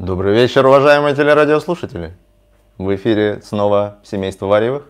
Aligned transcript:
Добрый 0.00 0.32
вечер, 0.32 0.64
уважаемые 0.64 1.14
телерадиослушатели. 1.14 2.16
В 2.78 2.96
эфире 2.96 3.42
снова 3.44 3.98
семейство 4.02 4.46
Варьевых. 4.46 4.84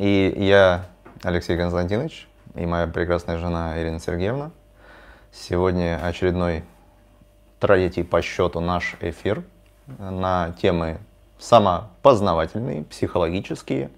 И 0.00 0.34
я, 0.38 0.86
Алексей 1.22 1.56
Константинович, 1.56 2.26
и 2.56 2.66
моя 2.66 2.88
прекрасная 2.88 3.38
жена 3.38 3.80
Ирина 3.80 4.00
Сергеевна. 4.00 4.50
Сегодня 5.30 6.04
очередной 6.04 6.64
третий 7.60 8.02
по 8.02 8.22
счету 8.22 8.58
наш 8.58 8.96
эфир 8.98 9.44
на 9.86 10.52
темы 10.60 10.98
самопознавательные, 11.38 12.82
психологические, 12.82 13.88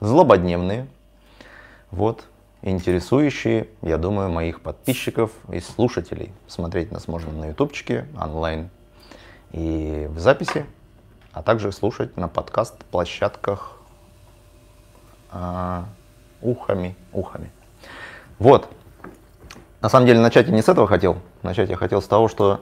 злободневные. 0.00 0.88
Вот, 1.90 2.26
интересующие, 2.60 3.68
я 3.80 3.96
думаю, 3.96 4.28
моих 4.28 4.60
подписчиков 4.60 5.30
и 5.50 5.60
слушателей. 5.60 6.32
Смотреть 6.48 6.92
нас 6.92 7.08
можно 7.08 7.32
на 7.32 7.46
ютубчике, 7.46 8.06
онлайн 8.20 8.68
и 9.52 10.06
в 10.10 10.18
записи, 10.18 10.66
а 11.32 11.42
также 11.42 11.72
слушать 11.72 12.16
на 12.16 12.28
подкаст-площадках 12.28 13.78
а, 15.30 15.84
ухами, 16.40 16.96
ухами. 17.12 17.50
Вот. 18.38 18.68
На 19.80 19.88
самом 19.88 20.06
деле 20.06 20.20
начать 20.20 20.48
я 20.48 20.52
не 20.52 20.62
с 20.62 20.68
этого 20.68 20.86
хотел. 20.86 21.18
Начать 21.42 21.70
я 21.70 21.76
хотел 21.76 22.02
с 22.02 22.06
того, 22.06 22.28
что 22.28 22.60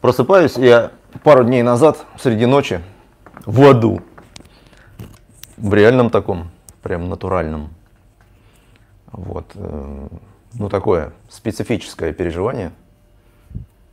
просыпаюсь 0.00 0.56
я 0.56 0.90
пару 1.22 1.44
дней 1.44 1.62
назад 1.62 2.04
среди 2.18 2.46
ночи 2.46 2.82
в 3.44 3.62
аду. 3.62 4.00
В 5.56 5.72
реальном 5.72 6.10
таком, 6.10 6.50
прям 6.82 7.08
натуральном. 7.08 7.70
Вот. 9.12 9.46
Э, 9.54 10.08
ну, 10.54 10.68
такое 10.68 11.12
специфическое 11.30 12.12
переживание. 12.12 12.72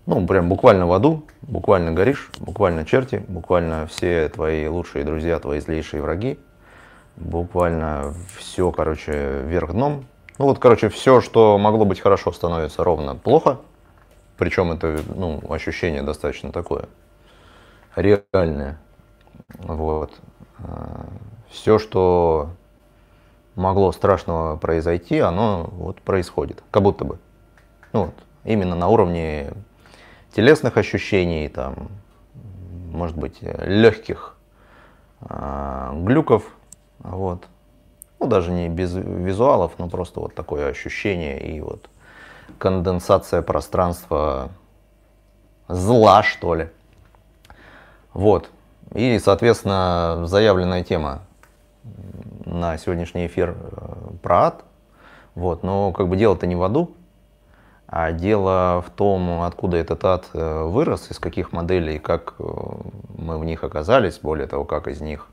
Ну, 0.06 0.28
прям 0.28 0.50
буквально 0.50 0.86
в 0.86 0.92
аду, 0.92 1.24
буквально 1.42 1.94
горишь, 1.94 2.30
буквально 2.40 2.86
черти, 2.86 3.24
буквально 3.28 3.88
все 3.88 4.28
твои 4.28 4.68
лучшие 4.68 5.06
друзья, 5.06 5.40
твои 5.40 5.62
злейшие 5.62 6.02
враги. 6.02 6.38
Буквально 7.16 8.14
все, 8.38 8.72
короче, 8.72 9.44
вверх 9.46 9.72
дном. 9.72 10.06
Ну 10.40 10.46
вот, 10.46 10.60
короче, 10.60 10.90
все, 10.90 11.22
что 11.22 11.58
могло 11.58 11.86
быть 11.86 12.02
хорошо, 12.02 12.34
становится 12.34 12.84
ровно 12.84 13.16
плохо. 13.16 13.60
Причем 14.38 14.72
это, 14.74 15.00
ну, 15.16 15.42
ощущение 15.50 16.02
достаточно 16.02 16.52
такое 16.52 16.90
реальное. 17.96 18.80
Вот. 19.60 20.12
А, 20.60 21.06
все, 21.50 21.80
что 21.80 22.50
могло 23.56 23.92
страшного 23.94 24.58
произойти, 24.58 25.20
оно 25.20 25.70
вот 25.72 26.02
происходит, 26.02 26.62
как 26.72 26.84
будто 26.84 27.06
бы. 27.06 27.20
Ну, 27.94 28.06
вот, 28.06 28.16
именно 28.44 28.76
на 28.76 28.88
уровне 28.90 29.54
телесных 30.36 30.78
ощущений, 30.78 31.48
там, 31.48 31.90
может 32.92 33.18
быть, 33.18 33.38
легких 33.42 34.36
э, 35.22 35.92
глюков, 36.04 36.44
вот. 37.00 37.44
Ну, 38.20 38.28
даже 38.28 38.52
не 38.52 38.70
без 38.70 38.94
визуалов, 38.94 39.74
но 39.78 39.90
просто 39.90 40.22
вот 40.22 40.34
такое 40.34 40.70
ощущение 40.70 41.56
и 41.56 41.60
вот 41.60 41.90
конденсация 42.58 43.42
пространства 43.42 44.50
зла, 45.68 46.24
что 46.24 46.56
ли. 46.56 46.70
Вот. 48.14 48.50
И, 48.94 49.20
соответственно, 49.20 50.22
заявленная 50.26 50.84
тема 50.84 51.22
на 52.46 52.78
сегодняшний 52.78 53.28
эфир 53.28 53.56
э, 53.58 53.96
про 54.22 54.46
ад. 54.46 54.64
Вот. 55.36 55.64
Но 55.64 55.92
как 55.92 56.08
бы 56.08 56.16
дело-то 56.16 56.46
не 56.48 56.56
в 56.56 56.64
аду, 56.64 56.96
а 57.96 58.12
дело 58.12 58.82
в 58.82 58.90
том, 58.90 59.44
откуда 59.44 59.78
этот 59.78 60.04
ад 60.04 60.26
э, 60.34 60.64
вырос, 60.64 61.12
из 61.12 61.20
каких 61.20 61.52
моделей, 61.52 62.00
как 62.00 62.34
э, 62.40 62.44
мы 63.20 63.38
в 63.38 63.46
них 63.46 63.64
оказались, 63.64 64.18
более 64.18 64.48
того, 64.48 64.66
как 64.66 64.88
из 64.88 65.00
них 65.00 65.28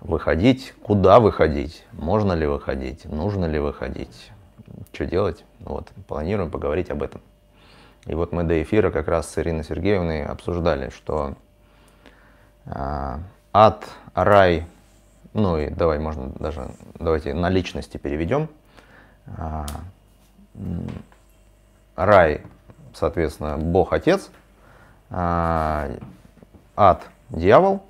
выходить, 0.00 0.72
куда 0.82 1.20
выходить, 1.20 1.84
можно 1.92 2.32
ли 2.32 2.46
выходить, 2.46 3.04
нужно 3.04 3.44
ли 3.44 3.58
выходить, 3.58 4.32
что 4.94 5.04
делать. 5.04 5.44
Вот, 5.60 5.88
планируем 6.08 6.50
поговорить 6.50 6.88
об 6.88 7.02
этом. 7.02 7.20
И 8.06 8.14
вот 8.14 8.32
мы 8.32 8.44
до 8.44 8.62
эфира 8.62 8.90
как 8.90 9.06
раз 9.06 9.28
с 9.28 9.36
Ириной 9.36 9.62
Сергеевной 9.62 10.24
обсуждали, 10.24 10.88
что 10.88 11.34
э, 12.64 13.18
ад, 13.52 13.84
рай, 14.14 14.64
ну 15.34 15.58
и 15.58 15.68
давай, 15.68 15.98
можно 15.98 16.30
даже, 16.38 16.70
давайте 16.94 17.34
на 17.34 17.50
личности 17.50 17.98
переведем. 17.98 18.48
Э, 19.26 19.66
рай, 21.96 22.42
соответственно, 22.94 23.58
Бог 23.58 23.92
Отец, 23.92 24.30
э, 25.10 25.98
ад, 26.76 27.02
дьявол, 27.30 27.82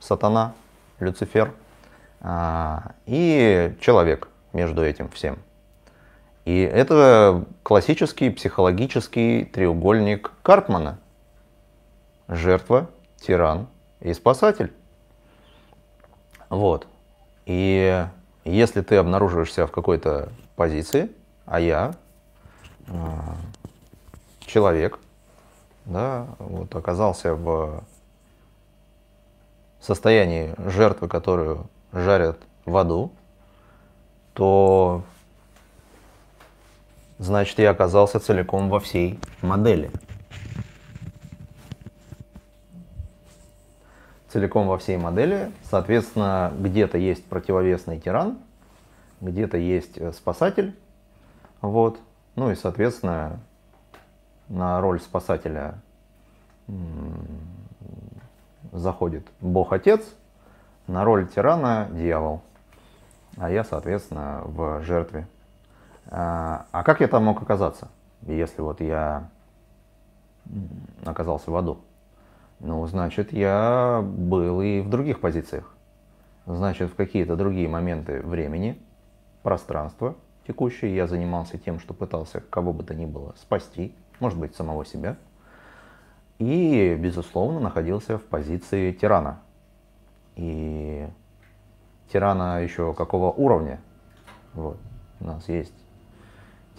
сатана, 0.00 0.54
Люцифер, 1.00 1.52
э, 2.20 2.78
и 3.06 3.76
человек 3.80 4.28
между 4.52 4.84
этим 4.84 5.08
всем. 5.08 5.38
И 6.44 6.60
это 6.60 7.44
классический 7.62 8.30
психологический 8.30 9.44
треугольник 9.44 10.32
Карпмана. 10.42 10.98
Жертва, 12.28 12.88
тиран 13.16 13.66
и 14.00 14.12
спасатель. 14.12 14.72
Вот. 16.50 16.86
И 17.46 18.06
если 18.44 18.82
ты 18.82 18.96
обнаруживаешь 18.96 19.52
себя 19.52 19.66
в 19.66 19.72
какой-то 19.72 20.28
позиции, 20.56 21.10
а 21.46 21.60
я 21.60 21.94
человек, 24.40 24.98
да, 25.84 26.26
вот 26.38 26.74
оказался 26.74 27.34
в 27.34 27.84
состоянии 29.80 30.54
жертвы, 30.70 31.08
которую 31.08 31.66
жарят 31.92 32.38
в 32.64 32.76
аду, 32.76 33.12
то 34.32 35.02
значит 37.18 37.58
я 37.58 37.70
оказался 37.70 38.18
целиком 38.18 38.68
во 38.68 38.80
всей 38.80 39.18
модели. 39.42 39.90
Целиком 44.28 44.66
во 44.66 44.78
всей 44.78 44.96
модели, 44.96 45.52
соответственно, 45.70 46.52
где-то 46.58 46.98
есть 46.98 47.24
противовесный 47.26 48.00
тиран, 48.00 48.38
где-то 49.20 49.56
есть 49.58 49.96
э, 49.96 50.12
спасатель, 50.12 50.74
вот, 51.60 52.00
ну 52.36 52.50
и, 52.50 52.54
соответственно, 52.54 53.40
на 54.48 54.80
роль 54.80 55.00
спасателя 55.00 55.74
заходит 58.72 59.26
Бог 59.40 59.72
Отец, 59.72 60.02
на 60.86 61.04
роль 61.04 61.28
тирана 61.28 61.88
дьявол, 61.90 62.42
а 63.36 63.50
я, 63.50 63.64
соответственно, 63.64 64.42
в 64.44 64.82
жертве 64.82 65.26
а, 66.10 66.66
а 66.70 66.82
как 66.82 67.00
я 67.00 67.08
там 67.08 67.24
мог 67.24 67.42
оказаться, 67.42 67.88
если 68.22 68.60
вот 68.60 68.80
я 68.80 69.28
оказался 71.04 71.50
в 71.50 71.56
аду? 71.56 71.78
Ну, 72.60 72.86
значит, 72.86 73.32
я 73.32 74.00
был 74.02 74.60
и 74.60 74.80
в 74.80 74.88
других 74.88 75.20
позициях. 75.20 75.74
Значит, 76.46 76.90
в 76.90 76.94
какие-то 76.94 77.36
другие 77.36 77.68
моменты 77.68 78.20
времени, 78.20 78.80
пространства 79.42 80.14
текущие 80.46 80.94
я 80.94 81.06
занимался 81.06 81.58
тем, 81.58 81.78
что 81.78 81.94
пытался 81.94 82.40
кого 82.40 82.72
бы 82.72 82.84
то 82.84 82.94
ни 82.94 83.06
было 83.06 83.34
спасти, 83.36 83.94
может 84.20 84.38
быть, 84.38 84.54
самого 84.54 84.84
себя. 84.84 85.16
И, 86.38 86.96
безусловно, 86.98 87.60
находился 87.60 88.18
в 88.18 88.24
позиции 88.24 88.92
тирана. 88.92 89.40
И 90.36 91.06
тирана 92.12 92.62
еще 92.62 92.92
какого 92.94 93.30
уровня? 93.32 93.80
Вот. 94.52 94.78
У 95.20 95.26
нас 95.26 95.48
есть 95.48 95.74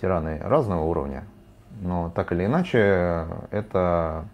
тираны 0.01 0.39
разного 0.39 0.83
уровня, 0.83 1.23
но 1.81 2.09
так 2.09 2.31
или 2.31 2.45
иначе 2.45 3.27
это 3.49 4.25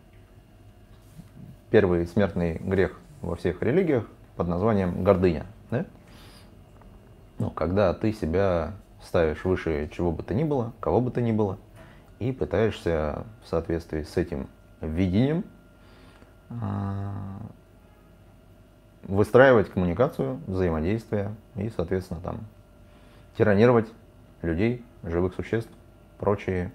первый 1.70 2.08
смертный 2.08 2.58
грех 2.58 3.00
во 3.22 3.36
всех 3.36 3.62
религиях 3.62 4.08
под 4.36 4.48
названием 4.48 5.04
гордыня. 5.04 5.46
Да? 5.70 5.86
Ну, 7.38 7.52
когда 7.52 7.94
ты 7.94 8.12
себя 8.12 8.74
ставишь 9.04 9.44
выше 9.44 9.90
чего 9.92 10.12
бы 10.12 10.24
то 10.24 10.34
ни 10.34 10.44
было, 10.44 10.74
кого 10.80 11.02
бы 11.02 11.12
то 11.12 11.22
ни 11.22 11.32
было, 11.32 11.58
и 12.20 12.32
пытаешься 12.32 13.26
в 13.44 13.48
соответствии 13.48 14.04
с 14.04 14.18
этим 14.18 14.48
видением 14.82 15.44
а, 16.50 17.14
выстраивать 19.04 19.70
коммуникацию, 19.70 20.40
взаимодействие 20.48 21.36
и, 21.56 21.70
соответственно, 21.70 22.20
там 22.22 22.40
тиранировать 23.38 23.88
людей, 24.42 24.84
живых 25.04 25.34
существ, 25.36 25.72
прочие 26.20 26.72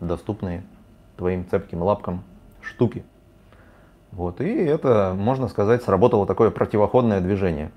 доступные 0.00 0.62
твоим 1.16 1.48
цепким 1.48 1.82
лапкам 1.82 2.22
штуки. 2.60 3.04
Вот, 4.12 4.40
и 4.40 4.48
это, 4.48 5.14
можно 5.16 5.48
сказать, 5.48 5.82
сработало 5.82 6.26
такое 6.26 6.50
противоходное 6.50 7.20
движение. 7.20 7.70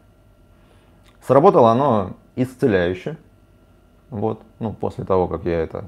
Сработало 1.25 1.71
оно 1.71 2.15
исцеляюще. 2.35 3.17
Вот, 4.11 4.43
ну, 4.59 4.73
после 4.73 5.05
того, 5.05 5.27
как 5.29 5.45
я 5.45 5.59
это 5.59 5.85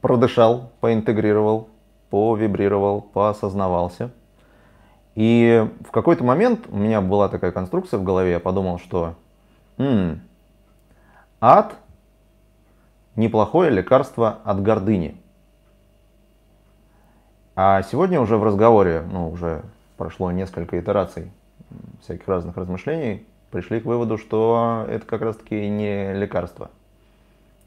продышал, 0.00 0.72
поинтегрировал, 0.80 1.68
повибрировал, 2.08 3.02
поосознавался. 3.02 4.10
И 5.14 5.68
в 5.86 5.90
какой-то 5.90 6.24
момент 6.24 6.66
у 6.70 6.76
меня 6.76 7.02
была 7.02 7.28
такая 7.28 7.52
конструкция 7.52 8.00
в 8.00 8.02
голове, 8.02 8.32
я 8.32 8.40
подумал, 8.40 8.78
что 8.78 9.14
м-м, 9.76 10.22
ад 11.40 11.74
неплохое 13.14 13.70
лекарство 13.70 14.38
от 14.42 14.62
гордыни. 14.62 15.20
А 17.54 17.82
сегодня 17.82 18.22
уже 18.22 18.38
в 18.38 18.44
разговоре, 18.44 19.02
ну 19.02 19.28
уже 19.28 19.64
прошло 19.98 20.30
несколько 20.30 20.80
итераций 20.80 21.30
всяких 22.00 22.26
разных 22.26 22.56
размышлений, 22.56 23.26
пришли 23.50 23.80
к 23.80 23.84
выводу, 23.84 24.18
что 24.18 24.86
это 24.88 25.06
как 25.06 25.22
раз 25.22 25.36
таки 25.36 25.68
не 25.68 26.14
лекарство. 26.14 26.70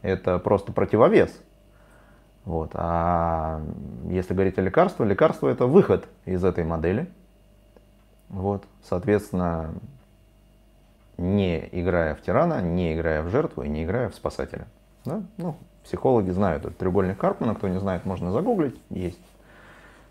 Это 0.01 0.39
просто 0.39 0.71
противовес. 0.71 1.31
Вот. 2.45 2.71
А 2.73 3.61
если 4.09 4.33
говорить 4.33 4.57
о 4.57 4.61
лекарстве, 4.61 5.05
лекарство 5.05 5.47
это 5.47 5.65
выход 5.65 6.07
из 6.25 6.43
этой 6.43 6.63
модели. 6.63 7.09
Вот. 8.29 8.63
Соответственно, 8.83 9.73
не 11.17 11.69
играя 11.71 12.15
в 12.15 12.21
тирана, 12.21 12.61
не 12.61 12.95
играя 12.95 13.21
в 13.21 13.29
жертву 13.29 13.63
и 13.63 13.69
не 13.69 13.83
играя 13.83 14.09
в 14.09 14.15
спасателя. 14.15 14.67
Да? 15.05 15.21
Ну, 15.37 15.55
психологи 15.83 16.31
знают 16.31 16.65
этот 16.65 16.77
треугольник 16.77 17.17
Карпмана, 17.17 17.55
кто 17.55 17.67
не 17.67 17.79
знает, 17.79 18.05
можно 18.05 18.31
загуглить, 18.31 18.79
есть 18.89 19.19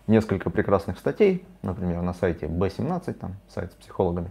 несколько 0.07 0.49
прекрасных 0.49 0.97
статей, 0.99 1.45
например, 1.61 2.01
на 2.01 2.13
сайте 2.13 2.45
B17, 2.47 3.13
там 3.13 3.35
сайт 3.47 3.71
с 3.71 3.75
психологами. 3.75 4.29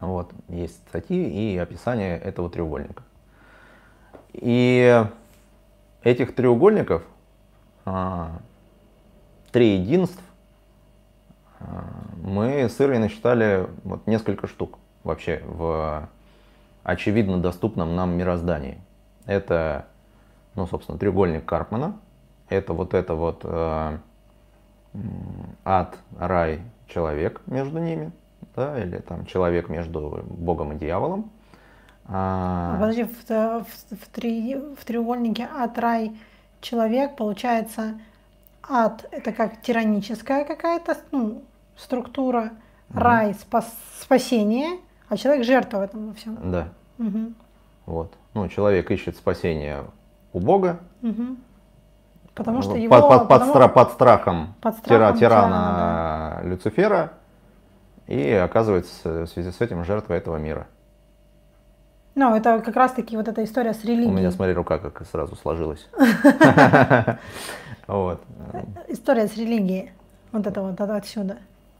Вот, 0.00 0.32
есть 0.48 0.76
статьи 0.88 1.54
и 1.54 1.56
описание 1.56 2.18
этого 2.18 2.50
треугольника. 2.50 3.02
И 4.32 5.04
этих 6.02 6.34
треугольников 6.34 7.02
а, 7.86 8.38
три 9.52 9.78
единств 9.78 10.22
а, 11.60 11.84
мы 12.22 12.68
с 12.68 12.80
Ирой 12.80 12.98
насчитали 12.98 13.66
вот 13.84 14.06
несколько 14.06 14.46
штук 14.46 14.78
вообще 15.02 15.42
в 15.46 16.08
очевидно 16.82 17.38
доступном 17.38 17.96
нам 17.96 18.16
мироздании. 18.16 18.78
Это, 19.24 19.86
ну, 20.54 20.66
собственно, 20.66 20.98
треугольник 20.98 21.44
Карпмана. 21.44 21.98
Это 22.48 22.72
вот 22.74 22.94
это 22.94 23.14
вот 23.14 23.40
э, 23.42 23.98
ад, 25.64 25.96
рай, 26.16 26.60
человек 26.86 27.40
между 27.46 27.80
ними, 27.80 28.12
да, 28.54 28.82
или 28.82 28.98
там 28.98 29.26
человек 29.26 29.68
между 29.68 30.24
Богом 30.28 30.72
и 30.72 30.76
дьяволом. 30.76 31.30
А... 32.08 32.78
Подожди, 32.78 33.04
в, 33.04 33.28
в, 33.28 33.66
в, 33.90 34.08
три, 34.12 34.56
в 34.56 34.84
треугольнике 34.84 35.48
ад, 35.52 35.78
рай, 35.78 36.16
человек, 36.60 37.16
получается, 37.16 37.98
ад 38.68 39.06
это 39.10 39.32
как 39.32 39.60
тираническая 39.60 40.44
какая-то 40.44 40.96
ну, 41.10 41.42
структура, 41.76 42.52
угу. 42.90 42.98
рай 42.98 43.34
спас, 43.34 43.72
спасение, 44.00 44.78
а 45.08 45.16
человек 45.16 45.44
жертва 45.44 45.78
в 45.78 45.82
этом 45.82 46.08
во 46.08 46.14
всем. 46.14 46.38
Да. 46.50 46.68
Угу. 46.98 47.32
Вот. 47.86 48.12
Ну, 48.34 48.48
человек 48.48 48.90
ищет 48.90 49.16
спасение 49.16 49.84
у 50.32 50.40
Бога. 50.40 50.80
Угу. 51.02 51.36
Потому 52.34 52.62
что 52.62 52.76
его... 52.76 52.90
Под, 52.90 53.08
под, 53.08 53.28
потому... 53.28 53.52
под, 53.52 53.74
под 53.74 53.92
страхом, 53.92 54.54
под 54.60 54.76
страхом 54.76 55.16
тира, 55.16 55.28
тирана 55.28 56.40
да. 56.42 56.48
Люцифера. 56.48 57.12
И 58.06 58.30
оказывается 58.30 59.24
в 59.24 59.26
связи 59.26 59.50
с 59.50 59.60
этим 59.60 59.84
жертва 59.84 60.14
этого 60.14 60.36
мира. 60.36 60.66
Ну, 62.14 62.34
это 62.34 62.60
как 62.60 62.76
раз-таки 62.76 63.16
вот 63.16 63.28
эта 63.28 63.44
история 63.44 63.74
с 63.74 63.84
религией. 63.84 64.08
У 64.08 64.12
меня, 64.12 64.30
смотри, 64.30 64.54
рука 64.54 64.78
как 64.78 65.06
сразу 65.06 65.36
сложилась. 65.36 65.88
Вот. 67.86 68.20
История 68.88 69.28
с 69.28 69.36
религией. 69.36 69.92
Вот 70.32 70.44
это 70.44 70.60
вот 70.60 70.80
отсюда. 70.80 71.36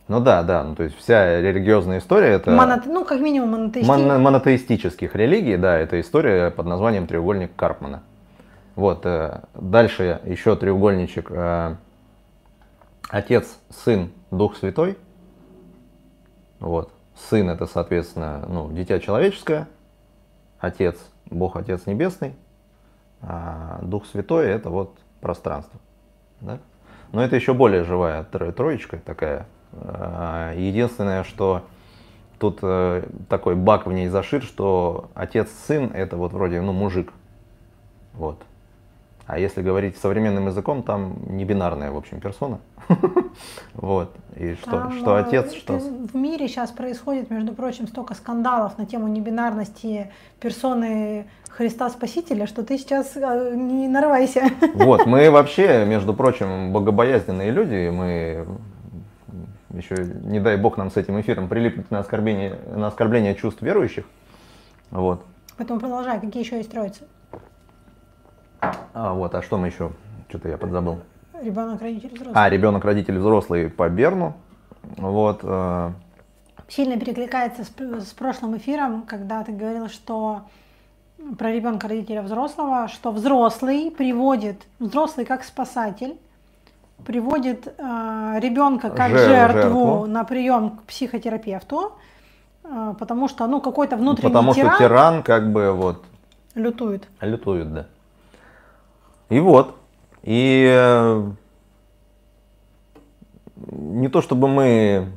Ну 0.08 0.20
да, 0.20 0.44
да, 0.44 0.62
ну 0.62 0.76
то 0.76 0.84
есть 0.84 0.96
вся 0.96 1.40
религиозная 1.40 1.98
история 1.98 2.28
это... 2.28 2.52
Монот... 2.52 2.86
Ну, 2.86 3.04
как 3.04 3.20
минимум 3.20 3.50
монотеистических. 3.50 4.06
Мон... 4.06 4.22
монотеистических 4.22 5.16
религий, 5.16 5.56
да, 5.56 5.76
это 5.76 6.00
история 6.00 6.52
под 6.52 6.66
названием 6.66 7.08
треугольник 7.08 7.56
Карпмана. 7.56 8.04
Вот, 8.76 9.04
э, 9.04 9.40
дальше 9.54 10.20
еще 10.24 10.54
треугольничек. 10.54 11.28
Э, 11.30 11.74
отец, 13.08 13.58
сын, 13.70 14.12
Дух 14.30 14.56
Святой. 14.56 14.96
Вот. 16.60 16.92
Сын 17.28 17.48
это, 17.48 17.66
соответственно, 17.66 18.44
ну, 18.48 18.70
дитя 18.72 18.98
человеческое. 19.00 19.68
Отец, 20.58 20.98
Бог 21.26 21.56
Отец 21.56 21.86
Небесный. 21.86 22.34
А 23.22 23.80
Дух 23.82 24.06
Святой 24.06 24.46
это 24.46 24.70
вот 24.70 24.98
пространство. 25.20 25.80
Да? 26.40 26.58
Но 27.12 27.22
это 27.22 27.36
еще 27.36 27.54
более 27.54 27.84
живая 27.84 28.24
троечка 28.24 28.98
такая 28.98 29.46
Э, 29.72 30.54
единственное, 30.56 31.24
что 31.24 31.62
тут 32.38 32.58
э, 32.62 33.04
такой 33.28 33.54
баг 33.54 33.86
в 33.86 33.92
ней 33.92 34.08
зашит, 34.08 34.42
что 34.44 35.10
отец-сын 35.14 35.90
это 35.92 36.16
вот 36.16 36.32
вроде, 36.32 36.60
ну, 36.60 36.72
мужик. 36.72 37.12
Вот. 38.14 38.40
А 39.26 39.40
если 39.40 39.60
говорить 39.60 39.96
современным 39.96 40.46
языком, 40.46 40.84
там 40.84 41.16
не 41.26 41.44
бинарная, 41.44 41.90
в 41.90 41.96
общем, 41.96 42.20
персона. 42.20 42.60
Вот. 43.74 44.14
И 44.36 44.54
что, 44.54 44.90
что 44.92 45.16
отец, 45.16 45.52
что... 45.52 45.78
В 45.78 46.14
мире 46.14 46.48
сейчас 46.48 46.70
происходит, 46.70 47.30
между 47.30 47.52
прочим, 47.52 47.88
столько 47.88 48.14
скандалов 48.14 48.78
на 48.78 48.86
тему 48.86 49.08
небинарности 49.08 50.10
персоны 50.40 51.26
Христа 51.50 51.90
Спасителя, 51.90 52.46
что 52.46 52.62
ты 52.62 52.78
сейчас 52.78 53.16
э, 53.16 53.54
не 53.54 53.88
нарывайся. 53.88 54.44
Вот, 54.74 55.06
мы 55.06 55.30
вообще, 55.30 55.84
между 55.84 56.14
прочим, 56.14 56.72
богобоязненные 56.72 57.50
люди, 57.50 57.90
мы 57.90 58.46
еще, 59.74 59.96
не 60.24 60.40
дай 60.40 60.56
бог, 60.56 60.76
нам 60.76 60.90
с 60.90 60.96
этим 60.96 61.20
эфиром 61.20 61.48
прилипнуть 61.48 61.90
на 61.90 61.98
оскорбление, 61.98 62.58
на 62.74 62.86
оскорбление 62.86 63.34
чувств 63.34 63.60
верующих. 63.62 64.04
Вот. 64.90 65.22
Поэтому 65.56 65.80
продолжай, 65.80 66.20
какие 66.20 66.42
еще 66.42 66.56
есть 66.56 66.70
троицы? 66.70 67.02
А, 68.60 69.12
вот, 69.14 69.34
а 69.34 69.42
что 69.42 69.58
мы 69.58 69.68
еще? 69.68 69.92
Что-то 70.28 70.48
я 70.48 70.58
подзабыл. 70.58 71.00
Ребенок, 71.40 71.82
родитель, 71.82 72.14
взрослый. 72.14 72.34
А, 72.34 72.48
ребенок, 72.48 72.84
родитель, 72.84 73.18
взрослый 73.18 73.68
по 73.68 73.88
Берну. 73.88 74.34
Вот. 74.96 75.40
Э... 75.42 75.90
Сильно 76.68 76.98
перекликается 76.98 77.64
с, 77.64 77.70
с 77.78 78.12
прошлым 78.12 78.56
эфиром, 78.56 79.02
когда 79.02 79.44
ты 79.44 79.52
говорил, 79.52 79.88
что 79.88 80.42
про 81.38 81.52
ребенка, 81.52 81.88
родителя, 81.88 82.22
взрослого, 82.22 82.88
что 82.88 83.10
взрослый 83.10 83.90
приводит, 83.90 84.66
взрослый 84.78 85.26
как 85.26 85.44
спасатель, 85.44 86.16
приводит 87.04 87.66
э, 87.66 88.38
ребенка 88.40 88.90
как 88.90 89.10
Жер, 89.10 89.28
жертву, 89.28 89.60
жертву 89.60 90.06
на 90.06 90.24
прием 90.24 90.70
к 90.70 90.82
психотерапевту, 90.84 91.92
э, 92.64 92.94
потому 92.98 93.28
что 93.28 93.46
ну 93.46 93.60
какой-то 93.60 93.96
внутренний 93.96 94.32
потому 94.32 94.54
тиран. 94.54 94.72
Потому 94.72 94.88
что 94.88 94.88
тиран 94.88 95.22
как 95.22 95.52
бы 95.52 95.72
вот 95.72 96.04
лютует. 96.54 97.08
Лютует, 97.20 97.72
да. 97.72 97.86
И 99.28 99.40
вот. 99.40 99.76
И 100.22 100.66
э, 100.68 101.30
не 103.56 104.08
то 104.08 104.22
чтобы 104.22 104.48
мы 104.48 105.12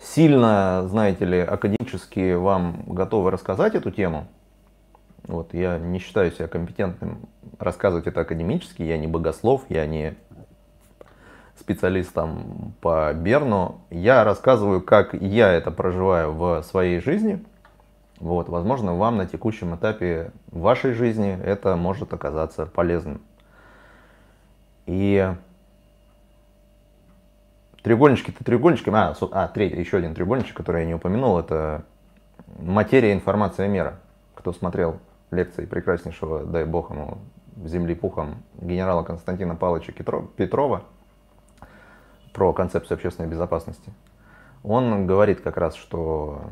сильно, 0.00 0.86
знаете 0.88 1.24
ли, 1.24 1.38
академически 1.40 2.34
вам 2.34 2.82
готовы 2.86 3.30
рассказать 3.30 3.74
эту 3.74 3.90
тему. 3.90 4.26
Вот, 5.24 5.54
я 5.54 5.78
не 5.78 5.98
считаю 5.98 6.32
себя 6.32 6.48
компетентным 6.48 7.28
рассказывать 7.58 8.06
это 8.06 8.22
академически, 8.22 8.82
я 8.82 8.96
не 8.96 9.06
богослов, 9.06 9.64
я 9.68 9.86
не 9.86 10.14
специалистом 11.58 12.74
по 12.80 13.12
Берну, 13.12 13.82
я 13.90 14.24
рассказываю, 14.24 14.80
как 14.80 15.12
я 15.14 15.52
это 15.52 15.70
проживаю 15.70 16.32
в 16.32 16.62
своей 16.62 17.00
жизни. 17.00 17.44
Вот, 18.20 18.50
возможно, 18.50 18.94
вам 18.94 19.16
на 19.16 19.26
текущем 19.26 19.74
этапе 19.74 20.30
вашей 20.50 20.92
жизни 20.92 21.38
это 21.42 21.74
может 21.76 22.12
оказаться 22.12 22.66
полезным. 22.66 23.22
И 24.84 25.34
треугольнички-то 27.82 28.44
треугольничками, 28.44 28.96
а, 28.98 29.16
а 29.32 29.48
третий, 29.48 29.80
еще 29.80 29.96
один 29.96 30.14
треугольничек, 30.14 30.54
который 30.54 30.82
я 30.82 30.86
не 30.86 30.94
упомянул, 30.94 31.38
это 31.38 31.84
материя, 32.58 33.14
информация, 33.14 33.68
мера. 33.68 34.00
Кто 34.34 34.52
смотрел 34.52 34.98
лекции 35.30 35.64
прекраснейшего, 35.64 36.44
дай 36.44 36.66
бог 36.66 36.90
ему, 36.90 37.18
земли 37.64 37.94
пухом 37.94 38.42
генерала 38.60 39.02
Константина 39.02 39.56
Павловича 39.56 39.92
Петрова, 39.92 40.82
про 42.34 42.52
концепцию 42.52 42.96
общественной 42.96 43.30
безопасности, 43.30 43.92
он 44.62 45.06
говорит 45.06 45.40
как 45.40 45.56
раз, 45.56 45.74
что 45.74 46.50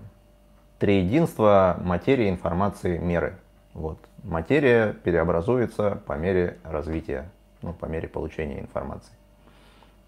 три 0.78 1.02
единства 1.02 1.76
материи, 1.82 2.28
информации, 2.28 2.99
меры. 2.99 3.37
Вот. 3.75 3.99
Материя 4.25 4.92
переобразуется 4.92 6.00
по 6.06 6.14
мере 6.14 6.58
развития, 6.64 7.30
ну, 7.62 7.73
по 7.73 7.87
мере 7.87 8.08
получения 8.08 8.61
информации. 8.61 9.12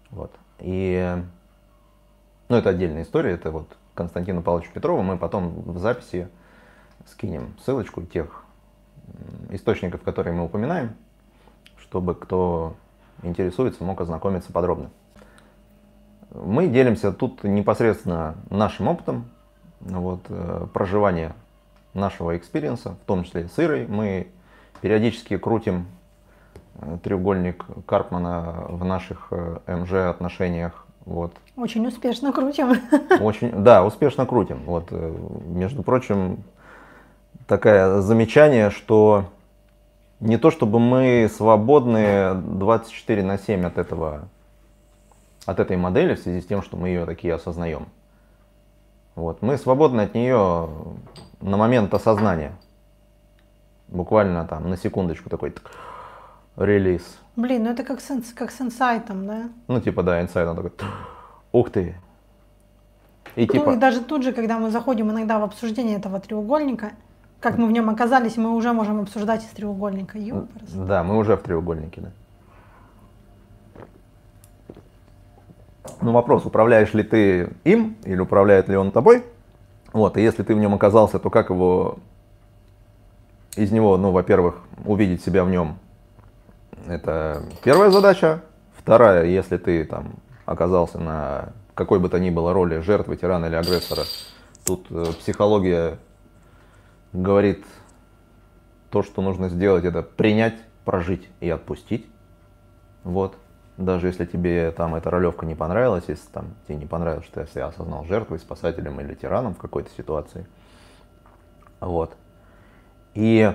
Вот. 0.09 0.31
И 0.59 1.15
ну, 2.49 2.55
это 2.57 2.69
отдельная 2.69 3.03
история, 3.03 3.31
это 3.31 3.51
вот 3.51 3.67
Константину 3.93 4.41
Павловичу 4.41 4.71
Петрову. 4.73 5.01
Мы 5.01 5.17
потом 5.17 5.61
в 5.61 5.77
записи 5.79 6.27
скинем 7.07 7.55
ссылочку 7.63 8.03
тех 8.03 8.43
источников, 9.49 10.01
которые 10.03 10.33
мы 10.33 10.45
упоминаем, 10.45 10.95
чтобы 11.79 12.15
кто 12.15 12.75
интересуется, 13.23 13.83
мог 13.83 13.99
ознакомиться 14.01 14.51
подробно. 14.51 14.89
Мы 16.33 16.67
делимся 16.67 17.11
тут 17.11 17.43
непосредственно 17.43 18.35
нашим 18.49 18.87
опытом 18.87 19.25
вот, 19.83 20.21
э, 20.29 20.67
проживания 20.73 21.35
нашего 21.93 22.37
experience 22.37 22.82
а, 22.82 22.91
в 22.91 23.05
том 23.05 23.23
числе 23.23 23.47
с 23.47 23.59
Ирой. 23.59 23.87
Мы 23.87 24.27
периодически 24.81 25.37
крутим 25.37 25.87
э, 26.75 26.97
треугольник 27.03 27.65
Карпмана 27.85 28.65
в 28.69 28.83
наших 28.85 29.27
э, 29.31 29.57
МЖ 29.67 29.93
отношениях. 30.09 30.85
Вот. 31.05 31.33
Очень 31.55 31.87
успешно 31.87 32.31
крутим. 32.31 32.75
Очень, 33.19 33.63
да, 33.63 33.83
успешно 33.83 34.25
крутим. 34.25 34.61
Вот, 34.65 34.91
между 34.91 35.81
прочим, 35.83 36.43
такое 37.47 38.01
замечание, 38.01 38.69
что 38.69 39.25
не 40.19 40.37
то 40.37 40.51
чтобы 40.51 40.79
мы 40.79 41.29
свободны 41.35 42.35
24 42.35 43.23
на 43.23 43.39
7 43.39 43.65
от 43.65 43.77
этого 43.79 44.27
от 45.45 45.59
этой 45.59 45.77
модели 45.77 46.15
в 46.15 46.19
связи 46.19 46.41
с 46.41 46.45
тем, 46.45 46.61
что 46.61 46.77
мы 46.77 46.89
ее 46.89 47.05
такие 47.05 47.33
осознаем. 47.33 47.87
Вот. 49.15 49.41
Мы 49.41 49.57
свободны 49.57 50.01
от 50.01 50.13
нее 50.13 50.69
на 51.41 51.57
момент 51.57 51.93
осознания. 51.93 52.53
Буквально 53.87 54.45
там 54.45 54.69
на 54.69 54.77
секундочку 54.77 55.29
такой 55.29 55.53
релиз. 56.55 57.19
Блин, 57.35 57.63
ну 57.63 57.71
это 57.71 57.83
как 57.83 58.01
с, 58.01 58.33
как 58.33 58.51
с 58.51 58.61
инсайтом, 58.61 59.27
да? 59.27 59.49
Ну 59.67 59.81
типа 59.81 60.03
да, 60.03 60.21
инсайтом 60.21 60.55
такой, 60.55 60.71
ух 61.51 61.69
ты. 61.71 61.95
И, 63.35 63.45
ну, 63.45 63.53
типа... 63.53 63.71
и 63.71 63.75
даже 63.77 64.01
тут 64.01 64.23
же, 64.23 64.33
когда 64.33 64.59
мы 64.59 64.71
заходим 64.71 65.11
иногда 65.11 65.39
в 65.39 65.43
обсуждение 65.43 65.97
этого 65.97 66.19
треугольника, 66.19 66.91
как 67.39 67.57
мы 67.57 67.67
в 67.67 67.71
нем 67.71 67.89
оказались, 67.89 68.37
мы 68.37 68.51
уже 68.51 68.73
можем 68.73 69.01
обсуждать 69.01 69.43
из 69.43 69.49
треугольника. 69.49 70.17
Ёпарас. 70.17 70.71
Да, 70.73 71.03
мы 71.03 71.17
уже 71.17 71.35
в 71.37 71.41
треугольнике, 71.41 72.01
да. 72.01 72.11
Ну, 76.01 76.11
вопрос, 76.13 76.45
управляешь 76.45 76.93
ли 76.93 77.03
ты 77.03 77.53
им 77.63 77.95
или 78.03 78.19
управляет 78.19 78.67
ли 78.67 78.75
он 78.75 78.91
тобой? 78.91 79.23
Вот, 79.93 80.17
и 80.17 80.21
если 80.21 80.43
ты 80.43 80.55
в 80.55 80.57
нем 80.57 80.73
оказался, 80.73 81.19
то 81.19 81.29
как 81.29 81.49
его 81.49 81.99
из 83.55 83.71
него, 83.71 83.97
ну, 83.97 84.11
во-первых, 84.11 84.55
увидеть 84.85 85.23
себя 85.23 85.43
в 85.43 85.49
нем, 85.49 85.77
это 86.87 87.43
первая 87.63 87.91
задача. 87.91 88.41
Вторая, 88.75 89.25
если 89.25 89.57
ты 89.57 89.85
там 89.85 90.13
оказался 90.45 90.97
на 90.97 91.49
какой 91.75 91.99
бы 91.99 92.09
то 92.09 92.19
ни 92.19 92.29
было 92.29 92.53
роли 92.53 92.79
жертвы, 92.79 93.15
тирана 93.15 93.45
или 93.45 93.55
агрессора, 93.55 94.03
тут 94.65 94.87
э, 94.89 95.05
психология 95.19 95.99
говорит 97.13 97.63
то, 98.89 99.03
что 99.03 99.21
нужно 99.21 99.49
сделать, 99.49 99.85
это 99.85 100.01
принять, 100.01 100.55
прожить 100.83 101.29
и 101.41 101.49
отпустить. 101.49 102.07
Вот 103.03 103.35
даже 103.81 104.07
если 104.07 104.25
тебе 104.25 104.71
там 104.71 104.95
эта 104.95 105.09
ролевка 105.09 105.45
не 105.45 105.55
понравилась, 105.55 106.05
если 106.07 106.27
там 106.31 106.55
тебе 106.67 106.77
не 106.77 106.85
понравилось, 106.85 107.25
что 107.25 107.45
я 107.55 107.67
осознал 107.67 108.05
жертвой, 108.05 108.39
спасателем 108.39 108.99
или 109.01 109.13
тираном 109.15 109.53
в 109.53 109.57
какой-то 109.57 109.89
ситуации. 109.91 110.45
Вот. 111.79 112.15
И 113.13 113.53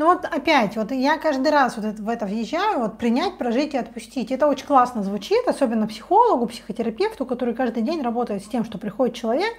ну 0.00 0.06
вот 0.06 0.24
опять, 0.24 0.76
вот 0.76 0.92
я 0.92 1.18
каждый 1.18 1.52
раз 1.52 1.76
вот 1.76 1.98
в 1.98 2.08
это 2.08 2.24
въезжаю, 2.24 2.78
вот 2.78 2.96
принять, 2.96 3.36
прожить 3.36 3.74
и 3.74 3.76
отпустить. 3.76 4.30
Это 4.32 4.46
очень 4.46 4.64
классно 4.64 5.02
звучит, 5.02 5.46
особенно 5.46 5.86
психологу, 5.86 6.46
психотерапевту, 6.46 7.26
который 7.26 7.52
каждый 7.52 7.82
день 7.82 8.00
работает 8.00 8.42
с 8.42 8.48
тем, 8.48 8.64
что 8.64 8.78
приходит 8.78 9.14
человек 9.14 9.52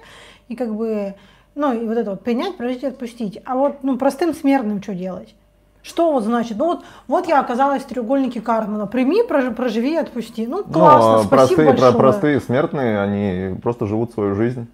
и 0.48 0.56
как 0.56 0.74
бы, 0.74 1.14
ну 1.54 1.72
и 1.72 1.86
вот 1.86 1.96
это 1.96 2.10
вот 2.10 2.24
принять, 2.24 2.56
прожить 2.56 2.82
и 2.82 2.86
отпустить. 2.86 3.40
А 3.44 3.54
вот 3.54 3.84
ну 3.84 3.96
простым 3.96 4.34
смертным 4.34 4.82
что 4.82 4.96
делать? 4.96 5.36
Что 5.82 6.12
вот 6.12 6.22
значит? 6.24 6.58
Ну 6.58 6.66
вот, 6.66 6.84
вот 7.08 7.26
я 7.26 7.40
оказалась 7.40 7.82
в 7.82 7.86
треугольнике 7.86 8.40
Кармана. 8.40 8.86
Прими, 8.86 9.22
проживи 9.24 9.94
и 9.94 9.96
отпусти. 9.96 10.46
Ну, 10.46 10.58
ну 10.58 10.72
классно, 10.72 11.16
ну, 11.18 11.22
спасибо 11.24 11.30
простые, 11.30 11.66
большое. 11.66 11.94
простые 11.94 12.40
смертные, 12.40 13.00
они 13.00 13.60
просто 13.60 13.86
живут 13.86 14.12
свою 14.12 14.34
жизнь. 14.34 14.68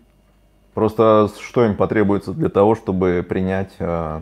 Просто 0.74 1.30
что 1.40 1.64
им 1.64 1.76
потребуется 1.76 2.32
для 2.32 2.50
того, 2.50 2.74
чтобы 2.74 3.26
принять 3.28 3.72
э, 3.78 4.20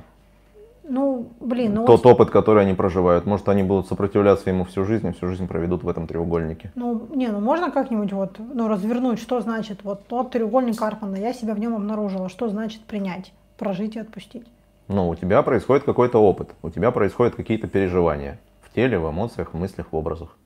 ну, 0.88 1.28
блин, 1.40 1.74
ну 1.74 1.84
тот 1.84 2.04
вот... 2.04 2.14
опыт, 2.14 2.30
который 2.30 2.62
они 2.62 2.74
проживают. 2.74 3.26
Может, 3.26 3.48
они 3.48 3.62
будут 3.62 3.88
сопротивляться 3.88 4.48
ему 4.50 4.64
всю 4.64 4.84
жизнь, 4.84 5.08
и 5.08 5.12
всю 5.12 5.28
жизнь 5.28 5.48
проведут 5.48 5.82
в 5.82 5.88
этом 5.88 6.06
треугольнике. 6.06 6.70
Ну, 6.76 7.08
не, 7.14 7.28
ну 7.28 7.40
можно 7.40 7.70
как-нибудь 7.70 8.12
вот, 8.12 8.38
ну, 8.38 8.68
развернуть, 8.68 9.18
что 9.18 9.40
значит 9.40 9.80
вот 9.82 10.06
тот 10.06 10.30
треугольник 10.30 10.78
Карпмана, 10.78 11.16
я 11.16 11.32
себя 11.32 11.54
в 11.54 11.58
нем 11.58 11.74
обнаружила, 11.74 12.28
что 12.28 12.48
значит 12.48 12.82
принять, 12.82 13.32
прожить 13.58 13.96
и 13.96 13.98
отпустить. 13.98 14.46
Но 14.88 15.08
у 15.08 15.14
тебя 15.14 15.42
происходит 15.42 15.84
какой-то 15.84 16.18
опыт, 16.18 16.54
у 16.62 16.70
тебя 16.70 16.90
происходят 16.90 17.34
какие-то 17.34 17.66
переживания 17.66 18.38
в 18.62 18.72
теле, 18.72 18.98
в 18.98 19.10
эмоциях, 19.10 19.52
в 19.52 19.56
мыслях, 19.56 19.88
в 19.90 19.96
образах. 19.96 20.36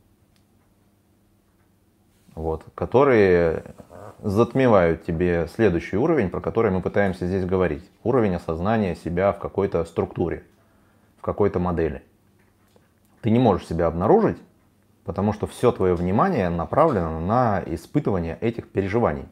Вот, 2.35 2.65
которые 2.75 3.75
затмевают 4.23 5.05
тебе 5.05 5.47
следующий 5.55 5.97
уровень, 5.97 6.31
про 6.31 6.41
который 6.41 6.71
мы 6.71 6.81
пытаемся 6.81 7.27
здесь 7.27 7.45
говорить. 7.45 7.85
Уровень 8.03 8.35
осознания 8.35 8.95
себя 8.95 9.33
в 9.33 9.39
какой-то 9.39 9.85
структуре, 9.85 10.45
в 11.19 11.23
какой-то 11.23 11.59
модели. 11.59 12.03
Ты 13.21 13.31
не 13.31 13.39
можешь 13.39 13.67
себя 13.67 13.87
обнаружить, 13.87 14.39
потому 15.05 15.33
что 15.33 15.47
все 15.47 15.73
твое 15.73 15.95
внимание 15.95 16.49
направлено 16.49 17.21
на 17.21 17.63
испытывание 17.67 18.39
этих 18.41 18.71
переживаний. 18.71 19.27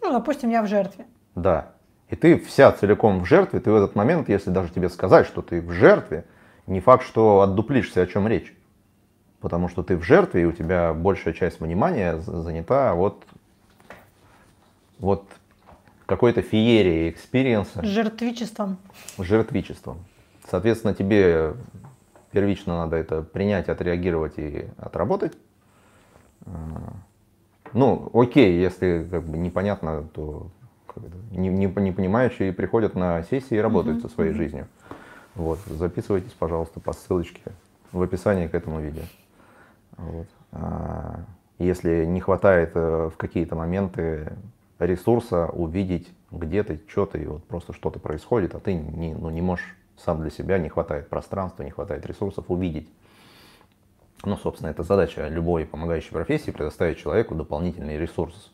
Ну, 0.00 0.12
допустим, 0.12 0.50
я 0.50 0.62
в 0.62 0.66
жертве. 0.66 1.06
Да. 1.34 1.72
И 2.12 2.14
ты 2.14 2.38
вся 2.38 2.70
целиком 2.72 3.22
в 3.22 3.24
жертве, 3.24 3.58
ты 3.58 3.70
в 3.70 3.74
этот 3.74 3.94
момент, 3.94 4.28
если 4.28 4.50
даже 4.50 4.70
тебе 4.70 4.90
сказать, 4.90 5.26
что 5.26 5.40
ты 5.40 5.62
в 5.62 5.72
жертве, 5.72 6.26
не 6.66 6.80
факт, 6.80 7.06
что 7.06 7.40
отдуплишься, 7.40 8.02
о 8.02 8.06
чем 8.06 8.28
речь. 8.28 8.54
Потому 9.40 9.68
что 9.68 9.82
ты 9.82 9.96
в 9.96 10.02
жертве, 10.02 10.42
и 10.42 10.44
у 10.44 10.52
тебя 10.52 10.92
большая 10.92 11.32
часть 11.32 11.60
внимания 11.60 12.18
занята 12.18 12.92
вот, 12.92 13.24
вот 14.98 15.24
какой-то 16.04 16.42
феерией 16.42 17.08
experience 17.08 17.70
а. 17.70 17.82
Жертвичеством. 17.82 18.76
Жертвичеством. 19.16 20.04
Соответственно, 20.50 20.92
тебе 20.92 21.54
первично 22.30 22.76
надо 22.76 22.96
это 22.96 23.22
принять, 23.22 23.70
отреагировать 23.70 24.34
и 24.36 24.66
отработать. 24.76 25.32
А, 26.44 26.92
ну, 27.72 28.10
окей, 28.12 28.60
если 28.60 29.08
как 29.10 29.24
бы 29.24 29.38
непонятно, 29.38 30.06
то 30.12 30.50
не, 31.30 31.48
не, 31.48 31.66
не 31.66 31.92
понимающие 31.92 32.52
приходят 32.52 32.94
на 32.94 33.22
сессии 33.24 33.56
и 33.56 33.58
работают 33.58 33.98
mm-hmm. 33.98 34.08
со 34.08 34.14
своей 34.14 34.32
жизнью. 34.32 34.68
Вот, 35.34 35.58
записывайтесь, 35.66 36.32
пожалуйста, 36.32 36.80
по 36.80 36.92
ссылочке 36.92 37.52
в 37.90 38.02
описании 38.02 38.48
к 38.48 38.54
этому 38.54 38.80
видео. 38.80 39.02
Вот. 39.96 40.26
А, 40.52 41.20
если 41.58 42.04
не 42.04 42.20
хватает 42.20 42.72
э, 42.74 43.10
в 43.12 43.16
какие-то 43.16 43.54
моменты 43.54 44.32
ресурса 44.78 45.46
увидеть, 45.46 46.10
где 46.30 46.62
ты, 46.62 46.80
что 46.88 47.06
ты, 47.06 47.28
вот 47.28 47.44
просто 47.44 47.72
что-то 47.72 47.98
происходит, 47.98 48.54
а 48.54 48.60
ты 48.60 48.74
не, 48.74 49.14
ну, 49.14 49.30
не 49.30 49.42
можешь 49.42 49.76
сам 49.96 50.20
для 50.20 50.30
себя, 50.30 50.58
не 50.58 50.68
хватает 50.68 51.08
пространства, 51.08 51.62
не 51.62 51.70
хватает 51.70 52.04
ресурсов 52.06 52.46
увидеть. 52.48 52.88
Ну, 54.24 54.36
собственно, 54.36 54.70
это 54.70 54.82
задача 54.82 55.28
любой 55.28 55.64
помогающей 55.66 56.10
профессии 56.10 56.50
предоставить 56.50 56.98
человеку 56.98 57.34
дополнительный 57.34 57.98
ресурс 57.98 58.52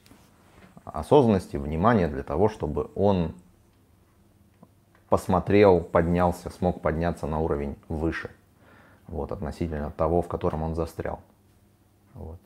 осознанности, 0.91 1.57
внимания 1.57 2.09
для 2.09 2.23
того, 2.23 2.49
чтобы 2.49 2.91
он 2.95 3.35
посмотрел, 5.09 5.81
поднялся, 5.81 6.51
смог 6.51 6.83
подняться 6.83 7.27
на 7.27 7.41
уровень 7.41 7.77
выше, 7.89 8.31
вот, 9.07 9.33
относительно 9.33 9.91
того, 9.91 10.23
в 10.23 10.29
котором 10.29 10.63
он 10.63 10.75
застрял. 10.75 11.21
Вот. 12.15 12.39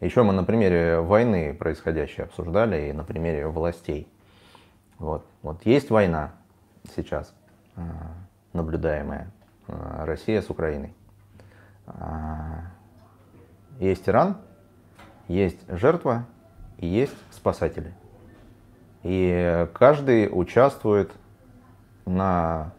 Еще 0.00 0.22
мы 0.22 0.32
на 0.32 0.44
примере 0.44 1.00
войны 1.00 1.52
происходящей 1.52 2.24
обсуждали 2.24 2.88
и 2.88 2.92
на 2.92 3.04
примере 3.04 3.46
властей. 3.46 4.08
Вот, 4.98 5.26
вот 5.42 5.64
есть 5.66 5.90
война 5.90 6.32
сейчас, 6.94 7.34
а, 7.76 7.82
наблюдаемая, 8.52 9.30
а, 9.68 10.06
Россия 10.06 10.40
с 10.40 10.50
Украиной. 10.50 10.94
А, 11.86 12.70
есть 13.78 14.08
Иран, 14.08 14.38
есть 15.30 15.58
жертва 15.68 16.26
и 16.78 16.86
есть 16.86 17.16
спасатели. 17.30 17.92
И 19.02 19.68
каждый 19.72 20.28
участвует 20.30 21.10
на 22.04 22.72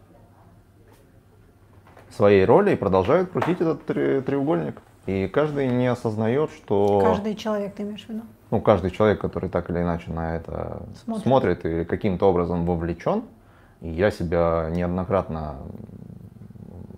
своей 2.10 2.44
роли 2.44 2.72
и 2.72 2.76
продолжает 2.76 3.30
крутить 3.30 3.60
этот 3.60 3.84
треугольник. 3.86 4.80
И 5.06 5.26
каждый 5.26 5.66
не 5.66 5.86
осознает, 5.88 6.50
что... 6.50 7.00
Каждый 7.00 7.34
человек, 7.34 7.74
ты 7.74 7.82
имеешь 7.82 8.04
в 8.04 8.08
виду? 8.08 8.22
Ну, 8.50 8.60
каждый 8.60 8.90
человек, 8.90 9.20
который 9.20 9.48
так 9.48 9.68
или 9.70 9.78
иначе 9.78 10.12
на 10.12 10.36
это 10.36 10.82
смотрит, 11.04 11.22
смотрит 11.24 11.64
и 11.64 11.84
каким-то 11.84 12.28
образом 12.28 12.66
вовлечен. 12.66 13.24
И 13.80 13.88
я 13.88 14.12
себя 14.12 14.68
неоднократно 14.70 15.56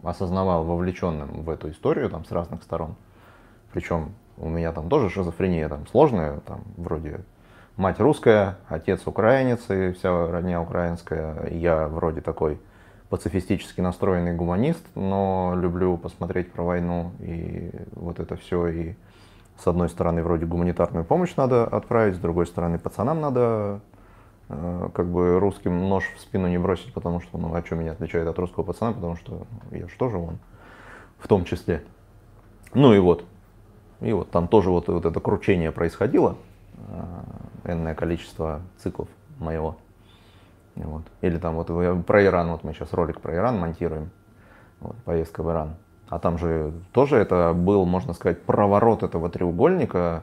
осознавал 0.03 0.65
вовлеченным 0.65 1.45
в 1.45 1.51
эту 1.51 1.71
историю 1.71 2.11
там, 2.11 2.27
с 2.27 2.31
разных 2.31 2.63
сторон. 2.63 2.97
Причем 3.73 4.15
у 4.37 4.49
меня 4.49 4.73
там 4.73 4.89
тоже 4.89 5.11
шизофрения 5.11 5.69
там 5.69 5.87
сложная, 5.87 6.41
там 6.41 6.63
вроде 6.77 7.21
мать 7.77 8.01
русская, 8.01 8.59
отец 8.69 9.07
украинец 9.07 9.69
и 9.71 9.93
вся 9.93 10.27
родня 10.29 10.61
украинская. 10.61 11.49
Я 11.51 11.89
вроде 11.89 12.21
такой 12.21 12.59
пацифистически 13.09 13.81
настроенный 13.81 14.35
гуманист, 14.35 14.85
но 14.95 15.55
люблю 15.57 15.97
посмотреть 15.97 16.53
про 16.53 16.63
войну 16.63 17.13
и 17.21 17.71
вот 17.93 18.19
это 18.19 18.37
все. 18.37 18.67
И 18.69 18.95
с 19.59 19.67
одной 19.67 19.89
стороны, 19.89 20.23
вроде 20.23 20.47
гуманитарную 20.47 21.05
помощь 21.05 21.37
надо 21.37 21.65
отправить, 21.65 22.17
с 22.17 22.19
другой 22.19 22.47
стороны, 22.47 22.79
пацанам 22.79 23.21
надо 23.21 23.81
э, 24.49 24.89
как 24.95 25.07
бы 25.07 25.39
русским 25.39 25.89
нож 25.89 26.05
в 26.17 26.21
спину 26.21 26.49
не 26.49 26.59
бросить, 26.59 26.93
потому 26.93 27.21
что, 27.21 27.39
ну, 27.39 27.55
а 27.55 27.65
что 27.65 27.77
меня 27.77 27.93
отличает 27.93 28.27
от 28.27 28.39
русского 28.39 28.65
пацана, 28.65 28.93
потому 28.93 29.17
что 29.17 29.47
я 29.71 29.89
что 29.89 30.09
же 30.09 30.19
он, 30.19 30.39
в 31.19 31.29
том 31.29 31.45
числе. 31.45 31.85
Ну 32.73 32.93
и 32.95 32.99
вот, 32.99 33.25
и 34.05 34.13
вот 34.13 34.31
там 34.31 34.49
тоже 34.49 34.71
вот, 34.71 34.89
вот 34.89 35.07
это 35.07 35.19
кручение 35.19 35.73
происходило, 35.73 36.37
э, 37.65 37.73
энное 37.73 37.95
количество 37.95 38.61
циклов 38.79 39.09
моего. 39.39 39.77
Вот. 40.77 41.03
Или 41.23 41.39
там 41.39 41.55
вот 41.55 41.69
про 42.05 42.25
Иран, 42.25 42.51
вот 42.51 42.65
мы 42.65 42.75
сейчас 42.75 42.93
ролик 42.93 43.21
про 43.21 43.35
Иран 43.35 43.59
монтируем, 43.59 44.11
вот, 44.81 44.97
поездка 45.05 45.43
в 45.43 45.51
Иран. 45.51 45.77
А 46.09 46.19
там 46.19 46.37
же 46.37 46.73
тоже 46.93 47.17
это 47.17 47.55
был, 47.55 47.87
можно 47.87 48.13
сказать, 48.13 48.43
проворот 48.43 49.03
этого 49.03 49.31
треугольника. 49.31 50.23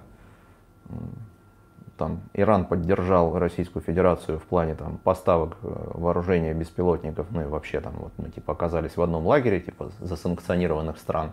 Там 1.98 2.20
Иран 2.34 2.66
поддержал 2.66 3.38
Российскую 3.38 3.82
Федерацию 3.82 4.40
в 4.40 4.44
плане 4.44 4.76
там, 4.76 4.98
поставок 4.98 5.58
э, 5.62 5.92
вооружения 5.94 6.54
беспилотников, 6.54 7.28
ну 7.32 7.42
и 7.42 7.46
вообще 7.46 7.80
там 7.80 7.94
вот 7.98 8.12
мы 8.18 8.30
типа 8.30 8.54
оказались 8.54 8.98
в 8.98 9.02
одном 9.02 9.26
лагере, 9.26 9.60
типа 9.60 9.92
засанкционированных 10.00 10.98
стран. 10.98 11.32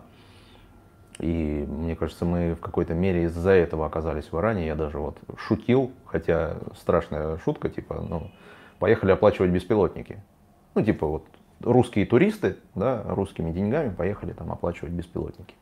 И 1.19 1.65
мне 1.67 1.97
кажется, 1.97 2.23
мы 2.23 2.55
в 2.55 2.61
какой-то 2.61 2.93
мере 2.93 3.23
из-за 3.25 3.51
этого 3.51 3.85
оказались 3.85 4.31
в 4.31 4.37
Иране. 4.39 4.67
Я 4.67 4.75
даже 4.75 4.99
вот 4.99 5.17
шутил, 5.37 5.91
хотя 6.05 6.57
страшная 6.77 7.37
шутка, 7.39 7.69
типа, 7.69 8.01
ну, 8.07 8.31
поехали 8.79 9.11
оплачивать 9.11 9.51
беспилотники. 9.51 10.23
Ну, 10.75 10.81
типа 10.81 11.05
вот 11.05 11.25
русские 11.59 12.05
туристы, 12.05 12.55
да, 12.73 13.03
русскими 13.05 13.51
деньгами 13.51 13.89
поехали 13.89 14.31
там 14.31 14.51
оплачивать 14.51 14.93
беспилотники. 14.93 15.55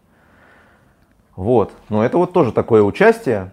Вот, 1.35 1.73
но 1.89 2.05
это 2.05 2.19
вот 2.19 2.33
тоже 2.33 2.51
такое 2.51 2.83
участие. 2.83 3.51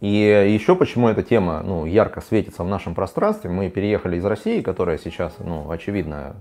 И 0.00 0.08
еще 0.08 0.76
почему 0.76 1.08
эта 1.08 1.24
тема 1.24 1.62
ну, 1.64 1.86
ярко 1.86 2.20
светится 2.20 2.62
в 2.62 2.68
нашем 2.68 2.94
пространстве. 2.94 3.50
Мы 3.50 3.68
переехали 3.68 4.16
из 4.16 4.24
России, 4.24 4.60
которая 4.60 4.98
сейчас, 4.98 5.34
ну, 5.38 5.70
очевидно, 5.70 6.36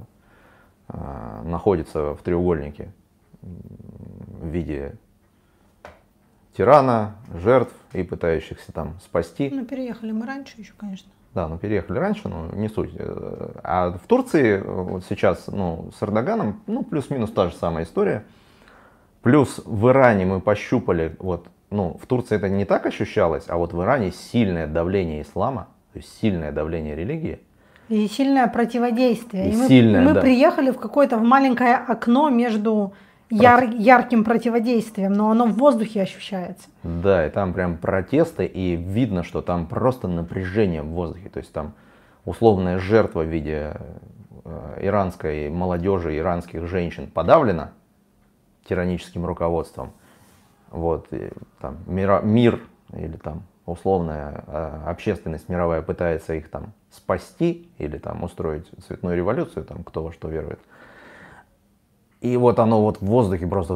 а, 0.89 1.41
находится 1.43 2.13
в 2.13 2.21
треугольнике 2.21 2.91
в 4.43 4.47
виде 4.47 4.95
тирана, 6.55 7.15
жертв 7.33 7.73
и 7.93 8.03
пытающихся 8.03 8.71
там 8.71 8.99
спасти. 9.03 9.49
Ну, 9.51 9.65
переехали 9.65 10.11
мы 10.11 10.25
раньше 10.25 10.53
еще, 10.57 10.73
конечно. 10.77 11.09
Да, 11.33 11.47
ну 11.47 11.57
переехали 11.57 11.97
раньше, 11.97 12.29
но 12.29 12.47
не 12.53 12.69
суть. 12.69 12.91
А 13.63 13.91
в 13.91 14.07
Турции 14.07 14.61
вот 14.61 15.03
сейчас, 15.09 15.47
ну, 15.47 15.89
с 15.97 16.03
Эрдоганом, 16.03 16.61
ну, 16.67 16.83
плюс-минус 16.83 17.31
та 17.31 17.49
же 17.49 17.55
самая 17.55 17.85
история. 17.85 18.23
Плюс 19.23 19.61
в 19.65 19.87
Иране 19.89 20.25
мы 20.25 20.41
пощупали, 20.41 21.15
вот, 21.17 21.47
ну, 21.71 21.97
в 21.99 22.05
Турции 22.05 22.35
это 22.35 22.49
не 22.49 22.65
так 22.65 22.85
ощущалось, 22.85 23.45
а 23.47 23.57
вот 23.57 23.73
в 23.73 23.81
Иране 23.81 24.11
сильное 24.11 24.67
давление 24.67 25.23
ислама, 25.23 25.69
то 25.93 25.99
есть 25.99 26.19
сильное 26.19 26.51
давление 26.51 26.95
религии. 26.95 27.39
И 27.89 28.07
сильное 28.07 28.47
противодействие. 28.47 29.49
И, 29.49 29.53
и 29.53 29.67
сильное, 29.67 30.01
мы, 30.01 30.09
мы 30.09 30.13
да. 30.13 30.21
приехали 30.21 30.71
в 30.71 30.77
какое-то 30.77 31.17
в 31.17 31.23
маленькое 31.23 31.77
окно 31.77 32.29
между 32.29 32.93
яр, 33.33 33.69
ярким 33.69 34.23
противодействием, 34.23 35.13
но 35.13 35.31
оно 35.31 35.45
в 35.45 35.53
воздухе 35.53 36.03
ощущается. 36.03 36.67
Да, 36.83 37.25
и 37.25 37.29
там 37.29 37.53
прям 37.53 37.77
протесты, 37.77 38.45
и 38.45 38.75
видно, 38.75 39.23
что 39.23 39.41
там 39.41 39.67
просто 39.67 40.07
напряжение 40.07 40.81
в 40.81 40.89
воздухе. 40.89 41.29
То 41.29 41.39
есть 41.39 41.51
там 41.51 41.73
условная 42.25 42.79
жертва 42.79 43.23
в 43.23 43.27
виде 43.27 43.73
э, 44.45 44.79
иранской 44.81 45.49
молодежи, 45.49 46.17
иранских 46.17 46.67
женщин 46.67 47.07
подавлена 47.07 47.71
тираническим 48.67 49.25
руководством. 49.25 49.91
Вот, 50.69 51.07
и, 51.11 51.29
там, 51.59 51.77
мира, 51.85 52.21
мир 52.23 52.59
или 52.93 53.17
там 53.17 53.43
условная 53.65 54.43
э, 54.47 54.81
общественность 54.87 55.49
мировая 55.49 55.81
пытается 55.81 56.33
их 56.33 56.49
там 56.49 56.73
спасти 56.91 57.69
или 57.77 57.97
там 57.97 58.23
устроить 58.23 58.67
цветную 58.85 59.15
революцию, 59.15 59.65
там 59.65 59.83
кто 59.83 60.03
во 60.03 60.11
что 60.11 60.27
верует. 60.27 60.59
И 62.23 62.37
вот 62.37 62.57
оно 62.59 62.81
вот 62.81 63.01
в 63.01 63.05
воздухе 63.05 63.45
просто... 63.47 63.73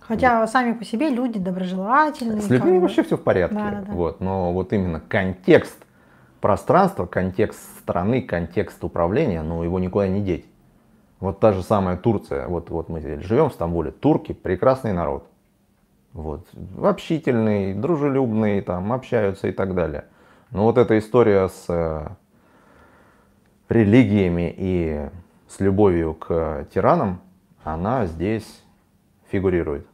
Хотя 0.00 0.44
сами 0.48 0.72
по 0.72 0.84
себе 0.84 1.08
люди 1.08 1.38
доброжелательные. 1.38 2.40
С 2.40 2.50
людьми 2.50 2.80
вообще 2.80 3.04
все 3.04 3.16
в 3.16 3.22
порядке. 3.22 3.54
Да, 3.54 3.84
да. 3.86 3.92
Вот, 3.92 4.20
но 4.20 4.52
вот 4.52 4.72
именно 4.72 5.00
контекст 5.00 5.78
пространства, 6.40 7.06
контекст 7.06 7.60
страны, 7.78 8.22
контекст 8.22 8.82
управления, 8.82 9.42
ну 9.42 9.62
его 9.62 9.78
никуда 9.78 10.08
не 10.08 10.20
деть. 10.20 10.46
Вот 11.20 11.38
та 11.38 11.52
же 11.52 11.62
самая 11.62 11.96
Турция. 11.96 12.48
Вот, 12.48 12.70
вот 12.70 12.88
мы 12.88 13.00
живем 13.00 13.48
в 13.48 13.52
Стамбуле. 13.52 13.92
Турки 13.92 14.32
прекрасный 14.32 14.92
народ. 14.92 15.28
Вот, 16.12 16.44
общительный, 16.82 17.72
дружелюбный, 17.72 18.62
там, 18.62 18.92
общаются 18.92 19.46
и 19.46 19.52
так 19.52 19.76
далее. 19.76 20.06
Но 20.50 20.64
вот 20.64 20.76
эта 20.76 20.98
история 20.98 21.48
с 21.48 21.66
э, 21.68 22.08
религиями 23.68 24.52
и 24.56 25.08
с 25.48 25.60
любовью 25.60 26.14
к 26.14 26.66
тиранам, 26.72 27.20
она 27.64 28.06
здесь 28.06 28.62
фигурирует. 29.30 29.86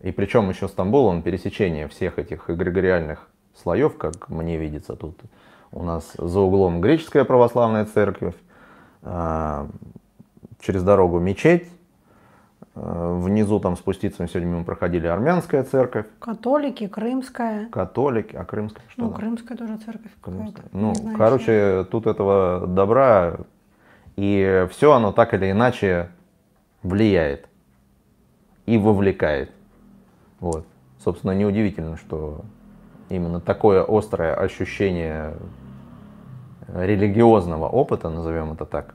И 0.00 0.10
причем 0.10 0.48
еще 0.50 0.68
Стамбул, 0.68 1.06
он 1.06 1.22
пересечение 1.22 1.86
всех 1.88 2.18
этих 2.18 2.50
эгрегориальных 2.50 3.28
слоев, 3.54 3.96
как 3.96 4.28
мне 4.28 4.58
видится 4.58 4.96
тут. 4.96 5.18
У 5.70 5.82
нас 5.82 6.12
за 6.18 6.40
углом 6.40 6.80
греческая 6.80 7.24
православная 7.24 7.84
церковь, 7.84 8.34
а, 9.02 9.68
через 10.60 10.82
дорогу 10.82 11.18
мечеть, 11.18 11.68
а, 12.74 13.16
внизу 13.16 13.60
там 13.60 13.76
спуститься, 13.76 14.26
сегодня 14.26 14.56
мы 14.56 14.64
проходили 14.64 15.06
армянская 15.06 15.62
церковь. 15.62 16.06
Католики, 16.18 16.88
крымская. 16.88 17.68
Католики, 17.68 18.34
а 18.34 18.44
крымская 18.44 18.84
что? 18.88 19.02
Ну, 19.02 19.10
крымская 19.12 19.56
тоже 19.56 19.76
церковь 19.78 20.12
какая-то. 20.20 20.62
Ну, 20.72 20.94
короче, 21.16 21.86
тут 21.90 22.06
этого 22.06 22.66
добра 22.66 23.38
и 24.16 24.66
все 24.70 24.92
оно 24.92 25.12
так 25.12 25.34
или 25.34 25.50
иначе 25.50 26.08
влияет 26.82 27.48
и 28.66 28.78
вовлекает. 28.78 29.52
Вот. 30.40 30.66
Собственно, 30.98 31.32
неудивительно, 31.32 31.96
что 31.96 32.44
именно 33.08 33.40
такое 33.40 33.84
острое 33.86 34.34
ощущение 34.34 35.34
религиозного 36.68 37.68
опыта, 37.68 38.08
назовем 38.08 38.52
это 38.52 38.64
так, 38.66 38.94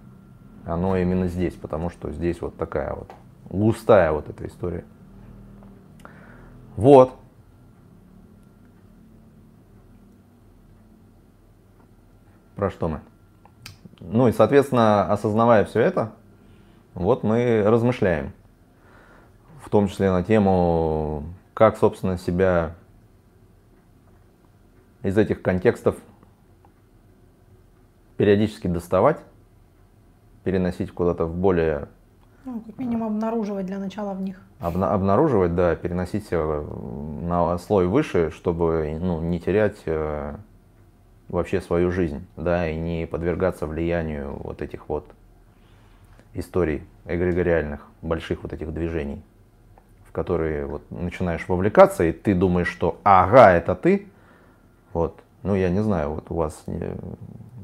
оно 0.65 0.97
именно 0.97 1.27
здесь, 1.27 1.53
потому 1.53 1.89
что 1.89 2.12
здесь 2.12 2.41
вот 2.41 2.58
такая 2.58 2.93
вот 2.93 3.12
густая 3.49 4.12
вот 4.12 4.30
эта 4.30 4.47
история. 4.47 4.86
Вот. 6.75 7.13
Про 12.56 12.69
что 12.71 12.88
мы? 12.88 13.01
Ну 13.99 14.27
и, 14.27 14.31
соответственно, 14.31 15.12
осознавая 15.12 15.65
все 15.65 15.81
это, 15.81 16.12
вот 16.93 17.23
мы 17.23 17.63
размышляем. 17.65 18.33
В 19.63 19.69
том 19.69 19.88
числе 19.88 20.12
на 20.12 20.23
тему, 20.23 21.23
как, 21.53 21.77
собственно, 21.77 22.17
себя 22.17 22.75
из 25.03 25.17
этих 25.17 25.41
контекстов 25.41 25.95
периодически 28.17 28.67
доставать, 28.67 29.17
переносить 30.43 30.91
куда-то 30.91 31.25
в 31.25 31.36
более... 31.36 31.88
Ну, 32.45 32.62
как 32.65 32.77
минимум 32.77 33.15
обнаруживать 33.15 33.65
для 33.65 33.77
начала 33.77 34.13
в 34.13 34.21
них. 34.21 34.41
Обна- 34.60 34.91
обнаруживать, 34.91 35.53
да, 35.53 35.75
переносить 35.75 36.31
на 36.31 37.57
слой 37.57 37.88
выше, 37.88 38.31
чтобы 38.31 38.97
ну, 39.01 39.21
не 39.21 39.39
терять 39.39 39.77
э, 39.86 40.36
вообще 41.29 41.61
свою 41.61 41.91
жизнь, 41.91 42.25
да, 42.35 42.69
и 42.69 42.75
не 42.75 43.05
подвергаться 43.05 43.67
влиянию 43.67 44.33
вот 44.43 44.61
этих 44.61 44.87
вот 44.89 45.05
историй 46.33 46.83
эгрегориальных, 47.05 47.85
больших 48.01 48.43
вот 48.43 48.53
этих 48.53 48.73
движений, 48.73 49.21
в 50.07 50.11
которые 50.11 50.65
вот 50.65 50.89
начинаешь 50.89 51.47
вовлекаться, 51.47 52.03
и 52.03 52.11
ты 52.11 52.33
думаешь, 52.33 52.69
что 52.69 52.99
ага, 53.03 53.51
это 53.51 53.75
ты, 53.75 54.07
вот, 54.93 55.19
ну 55.43 55.55
я 55.55 55.69
не 55.69 55.81
знаю, 55.81 56.11
вот 56.11 56.25
у 56.29 56.35
вас, 56.35 56.63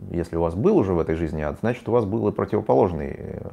если 0.10 0.36
у 0.36 0.42
вас 0.42 0.56
был 0.56 0.78
уже 0.78 0.94
в 0.94 1.00
этой 1.00 1.16
жизни 1.16 1.42
ад, 1.42 1.58
значит 1.62 1.88
у 1.88 1.92
вас 1.92 2.06
был 2.06 2.28
и 2.28 2.32
противоположный 2.32 3.16
э, 3.18 3.52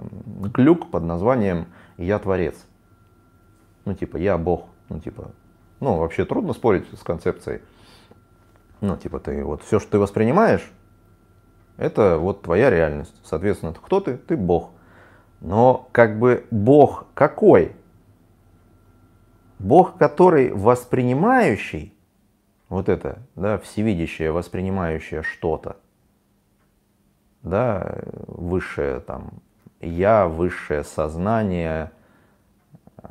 глюк 0.55 0.91
под 0.91 1.05
названием 1.05 1.67
«я 1.97 2.19
творец». 2.19 2.55
Ну 3.85 3.95
типа 3.95 4.17
«я 4.17 4.37
Бог», 4.39 4.67
ну 4.89 4.99
типа, 4.99 5.31
ну 5.79 5.99
вообще 5.99 6.25
трудно 6.25 6.53
спорить 6.53 6.87
с 6.93 7.03
концепцией. 7.03 7.61
Ну, 8.81 8.97
типа 8.97 9.21
ты 9.21 9.45
вот 9.45 9.63
все, 9.63 9.79
что 9.79 9.93
ты 9.93 9.99
воспринимаешь, 9.99 10.71
это 11.77 12.19
вот 12.19 12.43
твоя 12.43 12.71
реальность. 12.71 13.15
Соответственно, 13.25 13.75
кто 13.75 14.01
ты? 14.01 14.17
Ты 14.17 14.37
Бог. 14.37 14.71
Но 15.41 15.89
как 15.93 16.19
бы 16.19 16.47
Бог 16.51 17.07
какой? 17.15 17.75
Бог, 19.59 19.99
который 19.99 20.53
воспринимающий, 20.53 21.95
вот 22.69 22.89
это, 22.89 23.19
да, 23.35 23.59
всевидящее, 23.59 24.33
воспринимающее 24.33 25.23
что-то, 25.23 25.77
да, 27.43 27.99
высшее 28.27 29.01
там 29.01 29.43
я, 29.81 30.29
высшее 30.29 30.85
сознание, 30.85 31.91
э, 33.03 33.09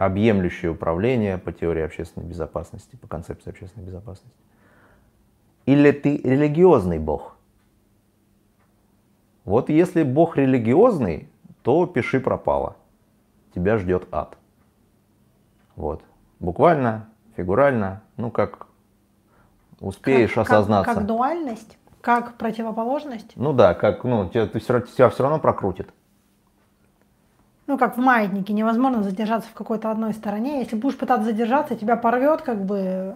объемлющее 0.00 0.70
управление 0.70 1.36
по 1.36 1.52
теории 1.52 1.82
общественной 1.82 2.26
безопасности, 2.26 2.96
по 2.96 3.06
концепции 3.06 3.50
общественной 3.50 3.84
безопасности. 3.84 4.38
Или 5.66 5.92
ты 5.92 6.16
религиозный 6.16 6.98
бог? 6.98 7.36
Вот 9.44 9.68
если 9.68 10.02
бог 10.02 10.38
религиозный, 10.38 11.28
то 11.62 11.84
пиши 11.84 12.18
пропало. 12.18 12.76
Тебя 13.54 13.76
ждет 13.76 14.08
ад. 14.10 14.38
Вот. 15.76 16.02
Буквально, 16.38 17.10
фигурально, 17.36 18.02
ну 18.16 18.30
как 18.30 18.68
успеешь 19.80 20.32
как, 20.32 20.46
осознаться. 20.48 20.86
Как, 20.86 21.00
как 21.00 21.06
дуальность? 21.06 21.76
Как 22.00 22.38
противоположность? 22.38 23.32
Ну 23.36 23.52
да, 23.52 23.74
как, 23.74 24.04
ну, 24.04 24.30
тебя, 24.30 24.46
ты 24.46 24.60
все, 24.60 24.80
тебя 24.80 25.10
все 25.10 25.22
равно 25.22 25.38
прокрутит. 25.38 25.92
Ну, 27.70 27.78
как 27.78 27.96
в 27.96 28.00
маятнике, 28.00 28.52
невозможно 28.52 29.04
задержаться 29.04 29.48
в 29.48 29.52
какой-то 29.52 29.92
одной 29.92 30.12
стороне. 30.12 30.58
Если 30.58 30.74
будешь 30.74 30.98
пытаться 30.98 31.26
задержаться, 31.26 31.76
тебя 31.76 31.94
порвет, 31.94 32.42
как 32.42 32.64
бы 32.64 33.14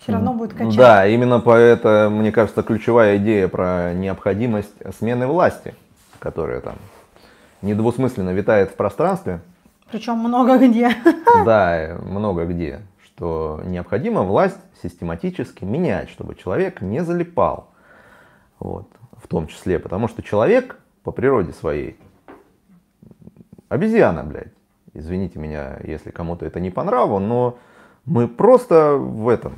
все 0.00 0.12
равно 0.12 0.34
будет 0.34 0.52
качать. 0.52 0.76
Да, 0.76 1.06
именно 1.06 1.40
по 1.40 1.56
это, 1.56 2.10
мне 2.12 2.30
кажется, 2.30 2.62
ключевая 2.62 3.16
идея 3.16 3.48
про 3.48 3.94
необходимость 3.94 4.74
смены 4.98 5.26
власти, 5.26 5.74
которая 6.18 6.60
там 6.60 6.74
недвусмысленно 7.62 8.34
витает 8.34 8.68
в 8.68 8.74
пространстве. 8.74 9.40
Причем 9.90 10.18
много 10.18 10.58
где. 10.58 10.90
Да, 11.46 11.96
много 12.02 12.44
где. 12.44 12.82
Что 13.02 13.62
необходимо 13.64 14.24
власть 14.24 14.60
систематически 14.82 15.64
менять, 15.64 16.10
чтобы 16.10 16.34
человек 16.34 16.82
не 16.82 17.02
залипал. 17.02 17.70
Вот, 18.58 18.90
в 19.16 19.26
том 19.26 19.46
числе, 19.46 19.78
потому 19.78 20.06
что 20.06 20.22
человек 20.22 20.78
по 21.02 21.12
природе 21.12 21.54
своей 21.54 21.96
обезьяна, 23.70 24.24
блядь. 24.24 24.52
Извините 24.92 25.38
меня, 25.38 25.78
если 25.84 26.10
кому-то 26.10 26.44
это 26.44 26.60
не 26.60 26.70
по 26.70 26.82
нраву, 26.82 27.18
но 27.20 27.56
мы 28.04 28.28
просто 28.28 28.96
в 28.96 29.28
этом, 29.28 29.54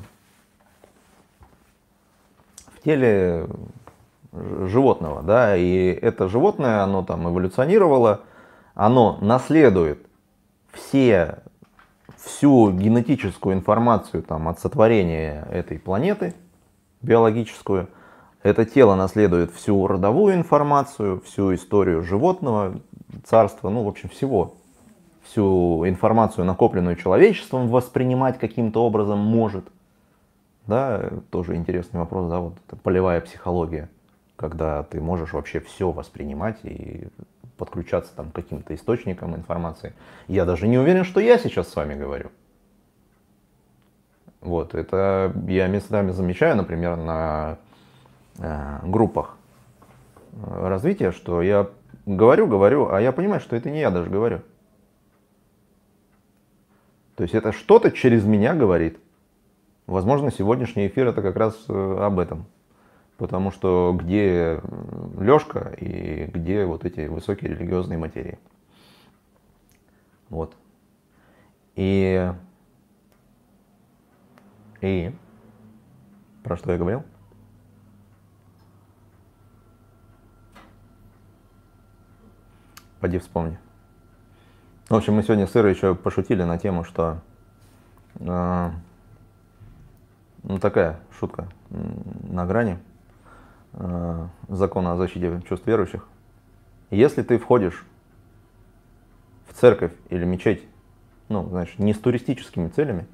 в 2.75 2.83
теле 2.85 3.49
животного, 4.33 5.23
да, 5.23 5.57
и 5.57 5.87
это 5.87 6.29
животное, 6.29 6.83
оно 6.83 7.03
там 7.03 7.29
эволюционировало, 7.29 8.21
оно 8.75 9.19
наследует 9.23 10.07
все, 10.73 11.39
всю 12.17 12.71
генетическую 12.71 13.55
информацию 13.55 14.23
там 14.23 14.49
от 14.49 14.61
сотворения 14.61 15.47
этой 15.51 15.79
планеты 15.79 16.35
биологическую– 17.01 17.89
это 18.43 18.65
тело 18.65 18.97
наследует 18.97 19.53
всю 19.53 19.87
родовую 19.87 20.35
информацию, 20.35 21.21
всю 21.25 21.55
историю 21.55 22.03
животного, 22.03 22.81
царства, 23.25 23.71
ну, 23.71 23.85
в 23.85 23.89
общем, 23.89 24.09
всего. 24.09 24.55
Всю 25.25 25.89
информацию, 25.89 26.45
накопленную 26.45 26.97
человечеством, 26.97 27.69
воспринимать 27.69 28.39
каким-то 28.39 28.85
образом 28.85 29.19
может. 29.19 29.65
Да, 30.67 31.11
тоже 31.31 31.57
интересный 31.57 32.01
вопрос, 32.01 32.29
да, 32.29 32.41
вот 32.41 32.55
это 32.67 32.77
полевая 32.77 33.21
психология, 33.21 33.89
когда 34.37 34.83
ты 34.85 35.01
можешь 35.01 35.33
вообще 35.33 35.61
все 35.61 35.91
воспринимать 35.91 36.59
и 36.65 37.09
подключаться 37.57 38.13
там 38.15 38.31
к 38.31 38.35
каким-то 38.35 38.75
источникам 38.75 39.35
информации. 39.37 39.95
Я 40.29 40.45
даже 40.45 40.67
не 40.69 40.79
уверен, 40.79 41.05
что 41.05 41.21
я 41.21 41.39
сейчас 41.39 41.69
с 41.69 41.77
вами 41.77 41.95
говорю. 41.95 42.31
Вот, 44.41 44.75
это 44.75 45.33
я 45.47 45.69
местами 45.69 46.11
замечаю, 46.11 46.57
например, 46.57 46.97
на 46.97 47.59
Э, 48.39 48.79
группах 48.83 49.37
э, 50.33 50.69
развития, 50.69 51.13
что 51.13 51.43
я 51.43 51.69
говорю, 52.07 52.47
говорю, 52.47 52.91
а 52.91 53.01
я 53.01 53.13
понимаю, 53.13 53.41
что 53.41 53.57
это 53.57 53.71
не 53.71 53.81
я 53.81 53.91
даже 53.91 54.11
говорю. 54.11 54.43
То 57.17 57.23
есть 57.23 57.35
это 57.35 57.53
что-то 57.53 57.91
через 57.91 58.25
меня 58.25 58.55
говорит. 58.55 58.99
Возможно, 59.87 60.31
сегодняшний 60.31 60.87
эфир 60.87 61.09
это 61.09 61.23
как 61.23 61.37
раз 61.37 61.65
э, 61.69 61.97
об 62.01 62.19
этом. 62.19 62.47
Потому 63.19 63.51
что 63.51 63.97
где 64.01 64.61
Лешка 65.19 65.75
и 65.79 66.25
где 66.33 66.65
вот 66.65 66.85
эти 66.85 67.07
высокие 67.07 67.51
религиозные 67.51 67.99
материи. 67.99 68.39
Вот. 70.31 70.57
И, 71.77 72.33
и 74.81 75.13
про 76.43 76.57
что 76.57 76.73
я 76.73 76.79
говорил? 76.79 77.05
Поди 83.03 83.19
вспомни. 83.19 83.59
В 84.89 84.95
общем, 84.95 85.15
мы 85.15 85.25
сегодня 85.25 85.49
с 85.49 85.57
Ирой 85.57 85.75
еще 85.75 85.97
пошутили 85.97 86.45
на 86.45 86.57
тему, 86.57 86.85
что 86.85 87.19
э, 88.15 88.71
ну, 90.45 90.59
такая 90.61 91.01
шутка 91.19 91.49
на 91.69 92.47
грани 92.47 92.79
э, 93.73 94.27
закона 94.47 94.93
о 94.93 94.97
защите 94.99 95.43
чувств 95.49 95.67
верующих. 95.67 96.07
Если 96.91 97.23
ты 97.23 97.41
входишь 97.41 97.85
в 99.49 99.55
церковь 99.55 99.95
или 100.09 100.25
мечеть, 100.25 100.63
ну, 101.29 101.49
знаешь, 101.49 101.75
не 101.79 101.95
с 101.95 101.99
туристическими 101.99 102.69
целями, 102.69 103.09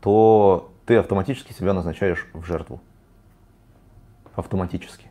то 0.00 0.72
ты 0.86 0.94
автоматически 0.94 1.52
себя 1.52 1.72
назначаешь 1.72 2.28
в 2.34 2.44
жертву. 2.44 2.80
Автоматически. 4.36 5.10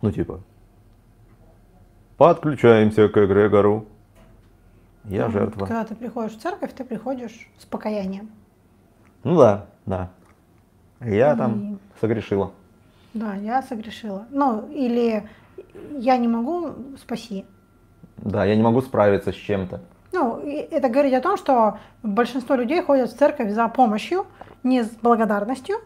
Ну, 0.00 0.12
типа, 0.12 0.40
Подключаемся 2.20 3.08
к 3.08 3.16
эгрегору. 3.16 3.86
Я 5.06 5.28
ну, 5.28 5.32
жертва. 5.32 5.64
Когда 5.64 5.84
ты 5.84 5.94
приходишь 5.94 6.36
в 6.36 6.42
церковь, 6.42 6.74
ты 6.74 6.84
приходишь 6.84 7.48
с 7.58 7.64
покаянием. 7.64 8.28
Ну 9.24 9.38
да, 9.38 9.64
да. 9.86 10.10
Я 11.00 11.32
И... 11.32 11.36
там 11.38 11.78
согрешила. 11.98 12.52
Да, 13.14 13.36
я 13.36 13.62
согрешила. 13.62 14.26
Ну, 14.28 14.68
или 14.68 15.26
я 15.92 16.18
не 16.18 16.28
могу, 16.28 16.74
спаси. 16.98 17.46
Да, 18.18 18.44
я 18.44 18.54
не 18.54 18.62
могу 18.62 18.82
справиться 18.82 19.32
с 19.32 19.36
чем-то. 19.36 19.80
Ну, 20.12 20.40
это 20.40 20.90
говорит 20.90 21.14
о 21.14 21.22
том, 21.22 21.38
что 21.38 21.78
большинство 22.02 22.54
людей 22.54 22.82
ходят 22.82 23.10
в 23.10 23.16
церковь 23.16 23.50
за 23.52 23.66
помощью, 23.68 24.26
не 24.62 24.84
с 24.84 24.90
благодарностью, 24.90 25.78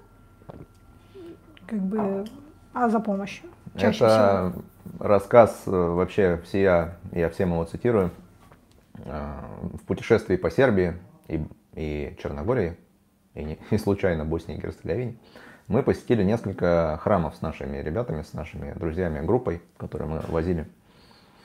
как 1.69 1.79
бы, 1.79 2.25
а 2.73 2.89
за 2.89 2.99
помощью. 2.99 3.49
Чаще 3.77 4.05
это 4.05 4.51
всего 4.51 4.65
рассказ 4.99 5.63
э, 5.67 5.71
вообще 5.71 6.41
все 6.45 6.97
я, 7.13 7.31
всем 7.31 7.53
его 7.53 7.65
цитирую, 7.65 8.11
э, 8.99 9.33
в 9.75 9.83
путешествии 9.87 10.37
по 10.37 10.51
Сербии 10.51 10.95
и, 11.29 11.45
и 11.75 12.17
Черногории, 12.23 12.77
и, 13.35 13.45
не, 13.45 13.59
и 13.71 13.79
случайно 13.79 14.25
Боснии 14.25 14.57
и 14.57 14.61
Герцеговине, 14.61 15.17
мы 15.69 15.83
посетили 15.83 16.23
несколько 16.23 16.99
храмов 17.03 17.37
с 17.37 17.43
нашими 17.43 17.79
ребятами, 17.79 18.23
с 18.23 18.33
нашими 18.33 18.73
друзьями, 18.73 19.25
группой, 19.25 19.63
которую 19.77 20.11
мы 20.11 20.21
возили. 20.29 20.67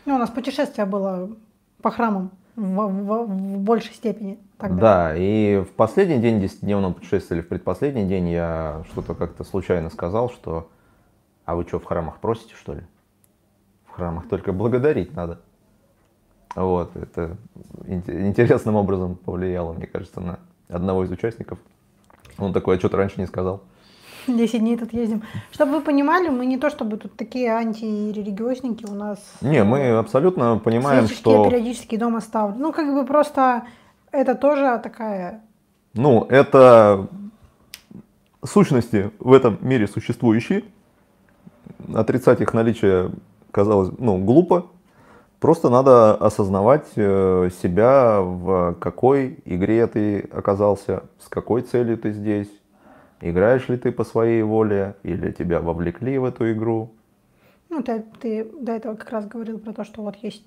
Ну, 0.06 0.16
у 0.16 0.18
нас 0.18 0.30
путешествие 0.30 0.86
было 0.86 1.30
по 1.82 1.92
храмам 1.92 2.32
в, 2.56 2.62
в, 2.62 3.26
в 3.26 3.58
большей 3.60 3.94
степени. 3.94 4.40
Тогда. 4.58 4.82
Да, 4.82 5.16
и 5.16 5.60
в 5.60 5.72
последний 5.72 6.18
день 6.18 6.44
10-дневного 6.44 6.94
путешествия, 6.94 7.38
или 7.38 7.44
в 7.44 7.48
предпоследний 7.48 8.06
день 8.06 8.30
я 8.30 8.84
что-то 8.92 9.16
как-то 9.16 9.46
случайно 9.46 9.90
сказал, 9.90 10.30
что 10.30 10.70
а 11.46 11.56
вы 11.56 11.64
что, 11.64 11.80
в 11.80 11.86
храмах 11.86 12.20
просите, 12.20 12.54
что 12.56 12.74
ли? 12.74 12.82
Храмах, 14.00 14.28
только 14.30 14.54
благодарить 14.54 15.14
надо. 15.14 15.40
Вот, 16.56 16.96
это 16.96 17.38
интересным 17.86 18.76
образом 18.76 19.16
повлияло, 19.16 19.74
мне 19.74 19.88
кажется, 19.88 20.22
на 20.22 20.40
одного 20.70 21.04
из 21.04 21.12
участников. 21.12 21.60
Он 22.38 22.54
такой, 22.54 22.78
а 22.78 22.80
что 22.80 22.90
ты 22.90 22.98
раньше 22.98 23.20
не 23.20 23.28
сказал? 23.28 23.62
10 24.28 24.60
дней 24.60 24.78
тут 24.78 24.94
ездим. 24.94 25.24
Чтобы 25.52 25.74
вы 25.74 25.82
понимали, 25.82 26.30
мы 26.30 26.46
не 26.46 26.58
то 26.58 26.70
чтобы 26.70 26.98
тут 26.98 27.16
такие 27.18 27.52
антирелигиозники 27.52 28.86
у 28.86 28.94
нас. 28.94 29.20
Не, 29.42 29.64
мы 29.64 29.90
абсолютно 29.98 30.58
понимаем, 30.58 31.08
что... 31.08 31.44
Я 31.44 31.50
периодически 31.50 31.98
дома 31.98 32.22
ставлю. 32.22 32.56
Ну, 32.58 32.72
как 32.72 32.94
бы 32.94 33.06
просто 33.06 33.64
это 34.12 34.36
тоже 34.36 34.80
такая... 34.82 35.42
Ну, 35.94 36.24
это 36.30 37.08
сущности 38.44 39.12
в 39.20 39.34
этом 39.34 39.58
мире 39.62 39.88
существующие. 39.88 40.64
Отрицать 41.94 42.42
их 42.42 42.54
наличие 42.54 43.12
казалось, 43.52 43.92
ну, 43.98 44.18
глупо. 44.18 44.68
Просто 45.40 45.70
надо 45.70 46.16
осознавать 46.16 46.88
э, 46.96 47.50
себя, 47.62 48.20
в 48.22 48.76
какой 48.80 49.40
игре 49.46 49.88
ты 49.88 50.20
оказался, 50.34 51.04
с 51.18 51.30
какой 51.30 51.62
целью 51.62 51.98
ты 51.98 52.12
здесь, 52.12 52.50
играешь 53.22 53.70
ли 53.70 53.78
ты 53.78 53.92
по 53.94 54.04
своей 54.04 54.44
воле, 54.44 54.96
или 55.04 55.32
тебя 55.32 55.62
вовлекли 55.62 56.18
в 56.18 56.26
эту 56.26 56.52
игру. 56.52 56.92
Ну, 57.70 57.82
ты, 57.84 58.04
ты 58.20 58.52
до 58.60 58.74
этого 58.74 58.96
как 58.96 59.10
раз 59.12 59.28
говорил 59.28 59.60
про 59.60 59.72
то, 59.74 59.86
что 59.86 60.02
вот 60.02 60.18
есть 60.18 60.44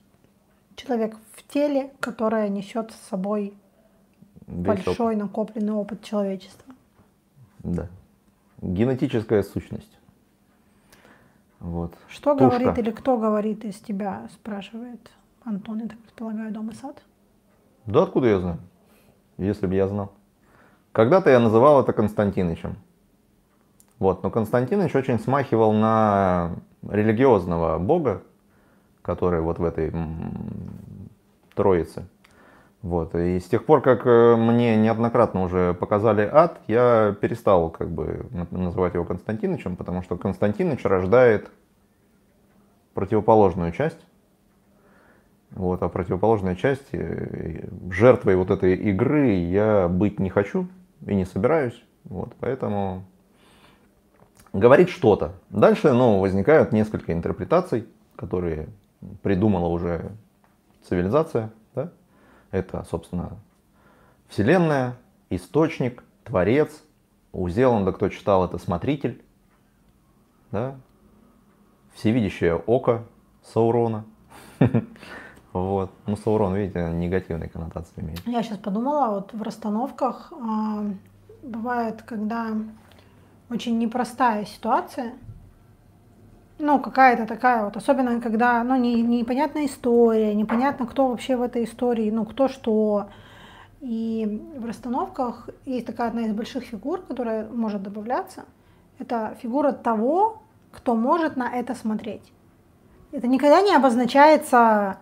человек 0.76 1.16
в 1.32 1.52
теле, 1.52 1.90
которое 2.00 2.48
несет 2.48 2.90
с 2.90 3.08
собой 3.08 3.54
Весь 4.46 4.66
большой 4.66 5.14
опыт. 5.14 5.18
накопленный 5.18 5.72
опыт 5.72 6.02
человечества. 6.02 6.74
Да. 7.62 7.88
генетическая 8.60 9.42
сущность. 9.42 9.98
Вот. 11.62 11.94
Что 12.08 12.34
Тушка. 12.34 12.58
говорит 12.58 12.78
или 12.78 12.90
кто 12.90 13.16
говорит 13.16 13.64
из 13.64 13.76
тебя, 13.76 14.28
спрашивает 14.34 15.12
Антон, 15.44 15.78
я 15.78 15.88
так 15.88 15.98
предполагаю, 15.98 16.52
дом 16.52 16.70
и 16.70 16.74
сад? 16.74 17.00
Да 17.86 18.02
откуда 18.02 18.26
я 18.26 18.40
знаю, 18.40 18.58
если 19.38 19.68
бы 19.68 19.74
я 19.76 19.86
знал. 19.86 20.12
Когда-то 20.90 21.30
я 21.30 21.38
называл 21.38 21.80
это 21.80 21.92
Константинычем. 21.92 22.76
Вот, 24.00 24.24
но 24.24 24.30
Константинович 24.30 24.96
очень 24.96 25.20
смахивал 25.20 25.72
на 25.72 26.56
религиозного 26.82 27.78
бога, 27.78 28.22
который 29.02 29.40
вот 29.40 29.60
в 29.60 29.64
этой 29.64 29.92
троице. 31.54 32.08
Вот. 32.82 33.14
И 33.14 33.38
с 33.38 33.44
тех 33.44 33.64
пор, 33.64 33.80
как 33.80 34.06
э, 34.06 34.36
мне 34.36 34.76
неоднократно 34.76 35.44
уже 35.44 35.72
показали 35.72 36.28
ад, 36.30 36.60
я 36.66 37.16
перестал 37.20 37.70
как 37.70 37.88
бы 37.88 38.26
называть 38.50 38.94
его 38.94 39.04
Константинычем, 39.04 39.76
потому 39.76 40.02
что 40.02 40.16
Константиныч 40.16 40.84
рождает 40.84 41.48
противоположную 42.94 43.70
часть. 43.72 44.00
Вот, 45.52 45.82
а 45.82 45.88
противоположной 45.88 46.56
части, 46.56 46.96
э, 46.96 47.68
жертвой 47.90 48.34
вот 48.34 48.50
этой 48.50 48.74
игры 48.74 49.28
я 49.28 49.86
быть 49.86 50.18
не 50.18 50.30
хочу 50.30 50.66
и 51.06 51.14
не 51.14 51.24
собираюсь. 51.24 51.80
Вот, 52.04 52.34
поэтому 52.40 53.04
говорит 54.52 54.88
что-то. 54.88 55.34
Дальше 55.50 55.92
ну, 55.92 56.18
возникают 56.18 56.72
несколько 56.72 57.12
интерпретаций, 57.12 57.86
которые 58.16 58.68
придумала 59.22 59.68
уже 59.68 60.10
цивилизация. 60.88 61.52
Это, 62.52 62.86
собственно, 62.88 63.38
Вселенная, 64.28 64.96
источник, 65.30 66.04
творец. 66.24 66.82
У 67.32 67.48
Зеланда, 67.48 67.92
кто 67.92 68.08
читал, 68.08 68.44
это 68.44 68.58
смотритель. 68.58 69.22
Да? 70.52 70.76
Всевидящее 71.94 72.54
око 72.56 73.04
Саурона. 73.42 74.04
Вот. 75.52 75.90
Ну, 76.06 76.16
Саурон, 76.16 76.54
видите, 76.54 76.88
негативные 76.90 77.50
коннотации 77.50 78.00
имеет. 78.00 78.26
Я 78.26 78.42
сейчас 78.42 78.56
подумала, 78.56 79.16
вот 79.16 79.34
в 79.34 79.42
расстановках 79.42 80.32
э, 80.32 80.92
бывает, 81.42 82.00
когда 82.00 82.56
очень 83.50 83.78
непростая 83.78 84.46
ситуация. 84.46 85.12
Ну, 86.58 86.78
какая-то 86.78 87.26
такая 87.26 87.64
вот, 87.64 87.76
особенно 87.76 88.20
когда, 88.20 88.62
ну, 88.62 88.76
не, 88.76 89.02
непонятная 89.02 89.66
история, 89.66 90.34
непонятно, 90.34 90.86
кто 90.86 91.08
вообще 91.08 91.36
в 91.36 91.42
этой 91.42 91.64
истории, 91.64 92.10
ну, 92.10 92.24
кто 92.24 92.48
что. 92.48 93.06
И 93.80 94.40
в 94.56 94.64
расстановках 94.64 95.48
есть 95.64 95.86
такая 95.86 96.08
одна 96.08 96.22
из 96.22 96.32
больших 96.32 96.64
фигур, 96.64 97.00
которая 97.00 97.48
может 97.48 97.82
добавляться. 97.82 98.44
Это 99.00 99.36
фигура 99.42 99.72
того, 99.72 100.42
кто 100.70 100.94
может 100.94 101.36
на 101.36 101.50
это 101.50 101.74
смотреть. 101.74 102.32
Это 103.10 103.26
никогда 103.26 103.60
не 103.60 103.74
обозначается 103.74 104.98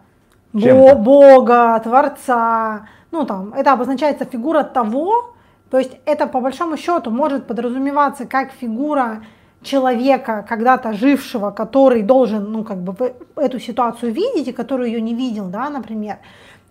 бо- 0.52 0.94
Бога, 0.94 1.78
Творца. 1.84 2.88
Ну, 3.10 3.26
там, 3.26 3.52
это 3.52 3.72
обозначается 3.72 4.24
фигура 4.24 4.62
того, 4.62 5.34
то 5.70 5.78
есть 5.78 5.96
это 6.06 6.26
по 6.26 6.40
большому 6.40 6.76
счету 6.76 7.10
может 7.10 7.46
подразумеваться 7.46 8.26
как 8.26 8.50
фигура 8.50 9.24
человека, 9.62 10.44
когда-то 10.48 10.92
жившего, 10.92 11.50
который 11.50 12.02
должен, 12.02 12.50
ну, 12.50 12.64
как 12.64 12.82
бы 12.82 13.14
эту 13.36 13.58
ситуацию 13.58 14.12
видеть 14.12 14.48
и 14.48 14.52
который 14.52 14.90
ее 14.90 15.00
не 15.00 15.14
видел, 15.14 15.48
да, 15.48 15.68
например. 15.70 16.18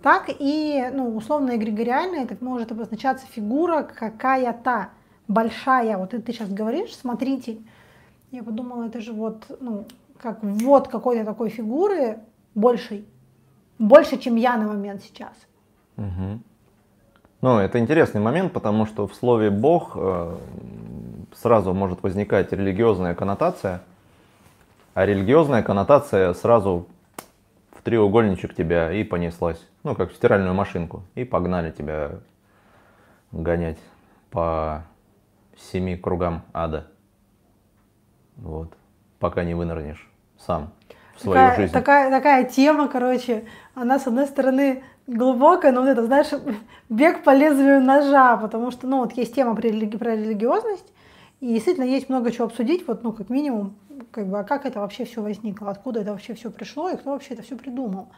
Так 0.02 0.30
и, 0.40 0.90
ну, 0.94 1.16
условно 1.16 1.56
эгрегориально 1.56 2.24
это 2.24 2.38
может 2.42 2.72
обозначаться 2.72 3.28
фигура 3.28 3.84
какая-то 3.84 4.90
большая. 5.28 5.98
Вот 5.98 6.12
ты 6.12 6.24
сейчас 6.28 6.50
говоришь, 6.50 6.96
смотритель. 6.96 7.62
Я 8.32 8.44
подумала, 8.44 8.86
это 8.86 9.02
же 9.02 9.14
вот, 9.14 9.44
ну, 9.60 9.86
как 10.18 10.40
вот 10.42 10.88
какой-то 10.88 11.26
такой 11.26 11.50
фигуры 11.50 12.20
большей, 12.56 13.06
больше, 13.78 14.18
чем 14.18 14.36
я 14.36 14.58
на 14.58 14.68
момент 14.68 15.04
сейчас. 15.04 15.34
Угу. 15.98 16.40
Ну, 17.42 17.58
это 17.58 17.80
интересный 17.80 18.22
момент, 18.22 18.54
потому 18.54 18.86
что 18.86 19.08
в 19.08 19.16
слове 19.16 19.50
Бог 19.50 19.94
э, 19.96 20.36
сразу 21.36 21.74
может 21.74 22.04
возникать 22.04 22.52
религиозная 22.52 23.16
коннотация, 23.16 23.82
а 24.94 25.06
религиозная 25.06 25.64
коннотация 25.64 26.34
сразу 26.34 26.88
в 27.72 27.82
треугольничек 27.82 28.54
тебя 28.54 28.92
и 28.92 29.04
понеслась. 29.04 29.66
Ну, 29.84 29.96
как 29.96 30.12
в 30.12 30.16
стиральную 30.16 30.54
машинку. 30.54 31.04
И 31.16 31.24
погнали 31.24 31.72
тебя 31.72 32.20
гонять 33.32 33.80
по 34.32 34.84
семи 35.58 35.96
кругам 35.96 36.44
ада. 36.54 36.88
Вот. 38.36 38.74
Пока 39.20 39.44
не 39.44 39.54
вынырнешь 39.54 40.10
сам 40.38 40.72
в 41.16 41.22
свою 41.22 41.40
такая, 41.40 41.56
жизнь. 41.58 41.74
Такая, 41.74 42.10
такая 42.10 42.44
тема, 42.46 42.88
короче, 42.88 43.46
она 43.76 44.00
с 44.00 44.08
одной 44.08 44.28
стороны 44.28 44.84
глубокое, 45.08 45.72
но 45.72 45.82
вот 45.82 45.90
это, 45.90 46.06
знаешь, 46.06 46.28
бег 46.90 47.24
по 47.24 47.34
лезвию 47.34 47.82
ножа, 47.82 48.38
потому 48.38 48.72
что, 48.72 48.88
ну, 48.88 49.00
вот 49.00 49.14
есть 49.14 49.36
тема 49.36 49.56
про, 49.56 49.68
религи- 49.68 49.98
про 49.98 50.16
религиозность, 50.16 50.86
и 51.42 51.54
действительно 51.54 51.86
есть 51.86 52.10
много 52.10 52.32
чего 52.32 52.46
обсудить, 52.46 52.86
вот, 52.88 53.04
ну, 53.04 53.14
как 53.14 53.30
минимум, 53.30 53.76
как 54.12 54.28
бы, 54.28 54.40
а 54.40 54.44
как 54.44 54.66
это 54.66 54.80
вообще 54.80 55.06
все 55.06 55.22
возникло, 55.22 55.72
откуда 55.72 56.02
это 56.02 56.12
вообще 56.12 56.34
все 56.34 56.52
пришло, 56.52 56.90
и 56.90 56.98
кто 56.98 57.12
вообще 57.12 57.34
это 57.34 57.44
все 57.44 57.56
придумал. 57.56 58.10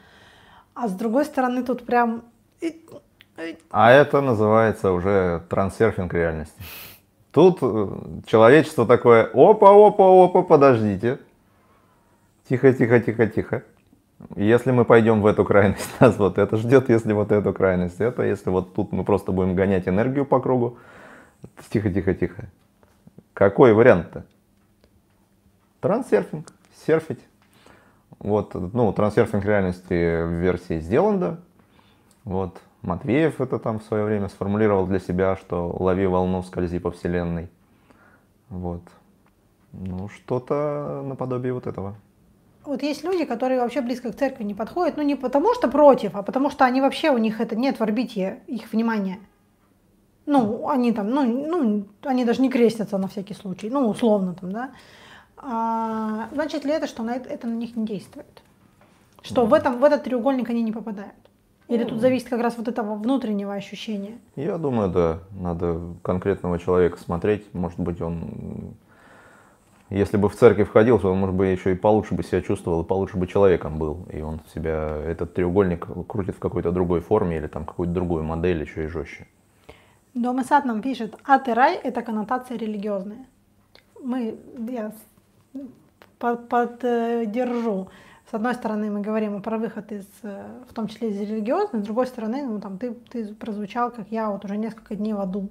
А 0.74 0.88
с 0.88 0.94
другой 0.94 1.26
стороны, 1.26 1.64
тут 1.64 1.86
прям... 1.86 2.24
А 3.70 3.92
это 3.92 4.22
называется 4.22 4.92
уже 4.92 5.44
трансерфинг 5.50 6.14
реальности. 6.14 6.62
Тут 7.32 7.60
э, 7.62 7.88
человечество 8.26 8.86
такое, 8.86 9.30
опа, 9.34 9.72
опа, 9.72 10.26
опа, 10.26 10.42
подождите. 10.44 11.20
Тихо, 12.50 12.74
тихо, 12.74 13.00
тихо, 13.00 13.28
тихо. 13.28 13.64
Если 14.36 14.72
мы 14.72 14.86
пойдем 14.86 15.22
в 15.22 15.26
эту 15.26 15.46
крайность, 15.46 15.90
нас 16.00 16.18
вот 16.18 16.38
это 16.38 16.58
ждет, 16.58 16.90
если 16.90 17.14
вот 17.14 17.32
эту 17.32 17.54
крайность, 17.54 18.00
это, 18.00 18.24
если 18.24 18.50
вот 18.50 18.74
тут 18.74 18.92
мы 18.92 19.04
просто 19.04 19.32
будем 19.32 19.56
гонять 19.56 19.88
энергию 19.88 20.26
по 20.26 20.40
кругу. 20.40 20.78
Тихо, 21.70 21.90
тихо, 21.90 22.14
тихо. 22.14 22.46
Какой 23.34 23.74
вариант-то? 23.74 24.26
Трансерфинг, 25.80 26.52
серфить. 26.86 27.20
Вот, 28.20 28.54
ну, 28.54 28.94
трансерфинг 28.94 29.44
реальности 29.44 30.24
в 30.24 30.32
версии 30.34 30.80
сделан. 30.80 31.40
Вот, 32.24 32.62
Матвеев 32.82 33.42
это 33.42 33.60
там 33.60 33.80
в 33.80 33.84
свое 33.84 34.06
время 34.06 34.28
сформулировал 34.28 34.86
для 34.86 35.00
себя, 35.00 35.36
что 35.36 35.76
лови 35.80 36.06
волну, 36.06 36.44
скользи 36.44 36.80
по 36.80 36.92
вселенной. 36.92 37.50
Вот. 38.50 38.84
Ну, 39.74 40.10
что-то 40.10 41.02
наподобие 41.06 41.54
вот 41.54 41.68
этого. 41.68 41.96
Вот 42.66 42.84
есть 42.84 43.04
люди, 43.04 43.26
которые 43.26 43.60
вообще 43.60 43.82
близко 43.82 44.12
к 44.12 44.16
церкви 44.16 44.44
не 44.44 44.54
подходят, 44.54 44.98
ну 44.98 45.04
не 45.04 45.16
потому 45.16 45.54
что 45.56 45.68
против, 45.68 46.16
а 46.16 46.22
потому 46.22 46.52
что 46.52 46.66
они 46.66 46.80
вообще, 46.82 47.10
у 47.10 47.18
них 47.18 47.40
это 47.40 47.56
нет 47.56 47.80
в 47.80 47.82
орбите 47.82 48.40
их 48.46 48.72
внимания. 48.72 49.20
Ну, 50.32 50.70
они 50.70 50.94
там, 50.94 51.10
ну, 51.10 51.24
ну, 51.24 51.86
они 52.04 52.24
даже 52.24 52.42
не 52.42 52.50
крестятся 52.50 52.98
на 52.98 53.10
всякий 53.10 53.34
случай, 53.34 53.70
ну, 53.70 53.90
условно 53.90 54.34
там, 54.34 54.52
да. 54.54 54.72
А, 55.36 56.30
значит 56.32 56.64
ли 56.64 56.72
это, 56.72 56.88
что 56.88 57.04
на 57.04 57.16
это, 57.16 57.28
это 57.28 57.48
на 57.48 57.54
них 57.54 57.76
не 57.76 57.86
действует? 57.86 58.42
Что 59.24 59.46
в, 59.46 59.54
этом, 59.54 59.80
в 59.80 59.84
этот 59.84 60.04
треугольник 60.04 60.50
они 60.50 60.64
не 60.64 60.72
попадают? 60.72 61.14
Или 61.68 61.84
тут 61.84 62.00
зависит 62.00 62.30
как 62.30 62.40
раз 62.40 62.58
вот 62.58 62.70
этого 62.70 62.96
внутреннего 62.96 63.54
ощущения? 63.54 64.20
Я 64.38 64.58
думаю, 64.58 64.90
да. 64.90 65.20
Надо 65.32 65.82
конкретного 66.02 66.60
человека 66.60 66.98
смотреть. 66.98 67.54
Может 67.54 67.80
быть, 67.80 68.02
он 68.02 68.76
если 69.90 70.16
бы 70.16 70.30
в 70.30 70.36
церковь 70.36 70.70
входил, 70.70 70.98
то 70.98 71.12
он, 71.12 71.18
может 71.18 71.36
быть, 71.36 71.60
еще 71.60 71.74
и 71.74 71.76
получше 71.76 72.16
бы 72.16 72.24
себя 72.24 72.42
чувствовал, 72.42 72.84
и 72.84 72.88
получше 72.88 73.18
бы 73.18 73.28
человеком 73.28 73.78
был. 73.78 74.06
И 74.14 74.22
он 74.22 74.40
себя, 74.54 74.98
этот 75.06 75.34
треугольник 75.34 75.86
крутит 76.08 76.36
в 76.36 76.40
какой-то 76.40 76.72
другой 76.72 77.02
форме 77.02 77.36
или 77.36 77.48
там 77.48 77.66
какую-то 77.66 77.94
другую 77.94 78.24
модель 78.24 78.62
еще 78.62 78.86
и 78.86 78.88
жестче. 78.88 79.28
Дом 80.14 80.42
и 80.42 80.44
сад 80.44 80.66
нам 80.66 80.82
пишет, 80.82 81.16
ад 81.26 81.48
и 81.48 81.54
рай– 81.54 81.76
это 81.84 82.02
коннотация 82.02 82.58
религиозная. 82.58 83.26
Мы, 84.02 84.38
я 84.70 84.92
поддержу. 86.20 87.88
С 88.30 88.34
одной 88.34 88.54
стороны, 88.54 88.90
мы 88.92 89.02
говорим 89.02 89.42
про 89.42 89.58
выход 89.58 89.92
из, 89.92 90.08
в 90.22 90.74
том 90.74 90.88
числе 90.88 91.10
из 91.10 91.20
религиозной, 91.20 91.82
с 91.82 91.84
другой 91.84 92.08
стороны, 92.08 92.46
ну, 92.46 92.60
там, 92.60 92.78
ты, 92.78 92.94
ты 92.94 93.34
прозвучал, 93.34 93.92
как 93.92 94.08
я 94.10 94.30
вот 94.30 94.46
уже 94.46 94.58
несколько 94.58 94.96
дней 94.96 95.14
в 95.14 95.20
аду 95.20 95.50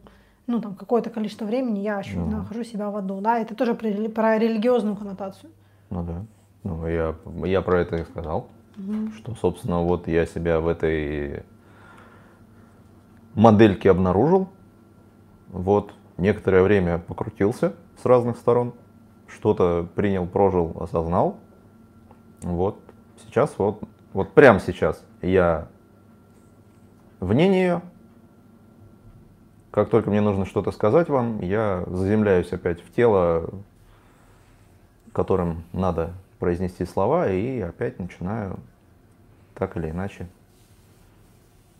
ну, 0.50 0.60
там, 0.60 0.74
какое-то 0.74 1.10
количество 1.10 1.44
времени 1.44 1.78
я 1.78 1.98
еще 2.00 2.18
ну. 2.18 2.26
нахожу 2.26 2.64
себя 2.64 2.90
в 2.90 2.96
аду, 2.96 3.20
да, 3.20 3.38
это 3.38 3.54
тоже 3.54 3.74
про, 3.74 3.90
про 4.08 4.38
религиозную 4.38 4.96
коннотацию. 4.96 5.50
Ну 5.90 6.02
да, 6.02 6.24
ну 6.64 6.86
я, 6.86 7.14
я 7.44 7.62
про 7.62 7.80
это 7.80 7.96
и 7.96 8.04
сказал, 8.04 8.48
угу. 8.76 9.12
что, 9.16 9.34
собственно, 9.36 9.80
вот 9.80 10.08
я 10.08 10.26
себя 10.26 10.60
в 10.60 10.68
этой 10.68 11.44
модельке 13.34 13.90
обнаружил, 13.90 14.48
вот, 15.48 15.94
некоторое 16.16 16.62
время 16.62 16.98
покрутился 16.98 17.74
с 18.00 18.04
разных 18.04 18.36
сторон, 18.36 18.74
что-то 19.26 19.88
принял, 19.94 20.26
прожил, 20.26 20.76
осознал, 20.80 21.38
вот, 22.42 22.80
сейчас 23.24 23.54
вот, 23.58 23.82
вот 24.12 24.32
прямо 24.32 24.60
сейчас 24.60 25.04
я 25.22 25.68
вне 27.20 27.48
нее, 27.48 27.82
Как 29.70 29.88
только 29.88 30.10
мне 30.10 30.20
нужно 30.20 30.46
что-то 30.46 30.72
сказать 30.72 31.08
вам, 31.08 31.40
я 31.40 31.84
заземляюсь 31.86 32.52
опять 32.52 32.82
в 32.82 32.92
тело, 32.92 33.48
которым 35.12 35.62
надо 35.72 36.12
произнести 36.40 36.84
слова, 36.84 37.30
и 37.30 37.60
опять 37.60 38.00
начинаю 38.00 38.58
так 39.54 39.76
или 39.76 39.90
иначе 39.90 40.26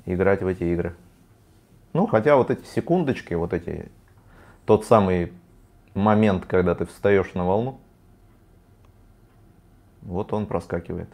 играть 0.06 0.42
в 0.42 0.46
эти 0.46 0.64
игры. 0.64 0.94
Ну, 1.92 2.06
хотя 2.06 2.36
вот 2.36 2.50
эти 2.50 2.64
секундочки, 2.64 3.34
вот 3.34 3.52
эти, 3.52 3.90
тот 4.64 4.84
самый 4.84 5.32
момент, 5.94 6.46
когда 6.46 6.74
ты 6.74 6.86
встаешь 6.86 7.34
на 7.34 7.44
волну, 7.44 7.80
вот 10.02 10.32
он 10.32 10.46
проскакивает. 10.46 11.08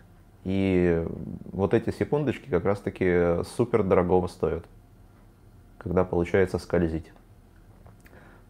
И 0.44 1.04
вот 1.52 1.74
эти 1.74 1.90
секундочки 1.90 2.48
как 2.48 2.64
раз-таки 2.64 3.42
супер 3.56 3.82
дорогого 3.82 4.26
стоят, 4.28 4.64
когда 5.78 6.04
получается 6.04 6.58
скользить. 6.58 7.10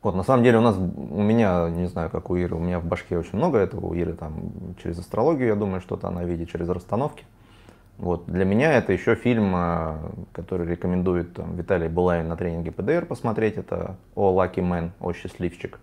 Вот, 0.02 0.14
на 0.14 0.22
самом 0.22 0.44
деле 0.44 0.58
у 0.58 0.60
нас, 0.60 0.76
у 0.76 1.22
меня, 1.22 1.68
не 1.70 1.86
знаю, 1.86 2.10
как 2.10 2.30
у 2.30 2.36
Иры, 2.36 2.54
у 2.54 2.60
меня 2.60 2.80
в 2.80 2.84
башке 2.84 3.18
очень 3.18 3.36
много 3.38 3.58
этого, 3.58 3.86
у 3.86 3.94
Иры 3.94 4.12
там 4.12 4.52
через 4.82 4.98
астрологию, 4.98 5.48
я 5.48 5.54
думаю, 5.54 5.80
что-то 5.80 6.08
она 6.08 6.24
видит, 6.24 6.50
через 6.50 6.68
расстановки. 6.68 7.24
Вот, 7.98 8.26
для 8.26 8.44
меня 8.44 8.74
это 8.74 8.92
еще 8.92 9.14
фильм, 9.14 9.52
а, 9.54 9.98
который 10.32 10.66
рекомендует 10.66 11.32
там, 11.34 11.56
Виталий 11.56 11.88
Булавин 11.88 12.28
на 12.28 12.36
тренинге 12.36 12.70
ПДР 12.70 13.06
посмотреть, 13.06 13.56
это 13.56 13.96
«О, 14.14 14.32
Lucky 14.38 14.56
Man», 14.56 14.90
«О, 15.00 15.12
счастливчик». 15.14 15.80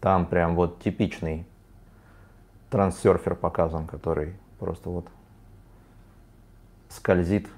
Там 0.00 0.26
прям 0.26 0.54
вот 0.54 0.80
типичный 0.82 1.46
трансерфер 2.68 3.34
показан, 3.34 3.86
который 3.86 4.34
просто 4.58 4.90
вот 4.90 5.06
скользит. 6.88 7.48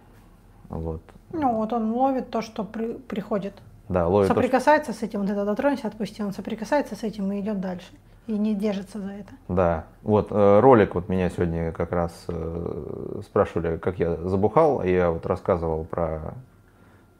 Вот. 0.69 1.03
Ну 1.33 1.57
вот 1.57 1.73
он 1.73 1.93
ловит 1.93 2.31
то, 2.31 2.41
что 2.41 2.65
при, 2.65 2.95
приходит. 2.95 3.55
Да, 3.89 4.07
ловит 4.07 4.29
соприкасается 4.29 4.93
то, 4.93 4.97
что... 4.97 5.07
с 5.07 5.09
этим, 5.09 5.21
вот 5.21 5.31
это 5.31 5.45
дотронься, 5.45 5.89
отпусти, 5.89 6.23
он 6.23 6.33
соприкасается 6.33 6.95
с 6.95 7.03
этим 7.03 7.31
и 7.33 7.41
идет 7.41 7.61
дальше. 7.61 7.93
И 8.27 8.39
не 8.39 8.55
держится 8.55 9.01
за 9.01 9.11
это. 9.11 9.33
Да, 9.49 9.85
вот 10.03 10.29
э, 10.31 10.61
ролик 10.61 10.95
вот 10.95 11.09
меня 11.09 11.29
сегодня 11.29 11.73
как 11.73 11.91
раз 11.91 12.13
э, 12.29 13.21
спрашивали, 13.25 13.79
как 13.79 13.99
я 13.99 14.15
забухал, 14.17 14.83
я 14.85 15.11
вот 15.11 15.27
рассказывал 15.27 15.85
про 15.85 16.35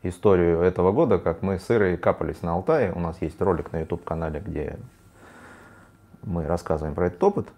историю 0.05 0.61
этого 0.61 0.93
года, 0.93 1.19
как 1.19 1.43
мы 1.43 1.59
с 1.59 1.71
Ирой 1.71 1.97
капались 1.97 2.43
на 2.43 2.53
Алтае. 2.53 2.93
У 2.93 3.01
нас 3.01 3.21
есть 3.21 3.41
ролик 3.41 3.73
на 3.73 3.81
YouTube 3.81 4.05
канале, 4.05 4.41
где 4.41 4.79
мы 6.23 6.47
рассказываем 6.47 6.95
про 6.95 7.07
этот 7.07 7.23
опыт. 7.23 7.49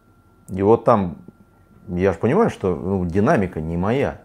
И 0.48 0.62
вот 0.62 0.84
там 0.84 1.16
я 1.88 2.12
же 2.12 2.18
понимаю, 2.18 2.50
что 2.50 2.74
ну, 2.74 3.04
динамика 3.04 3.60
не 3.60 3.76
моя. 3.76 4.20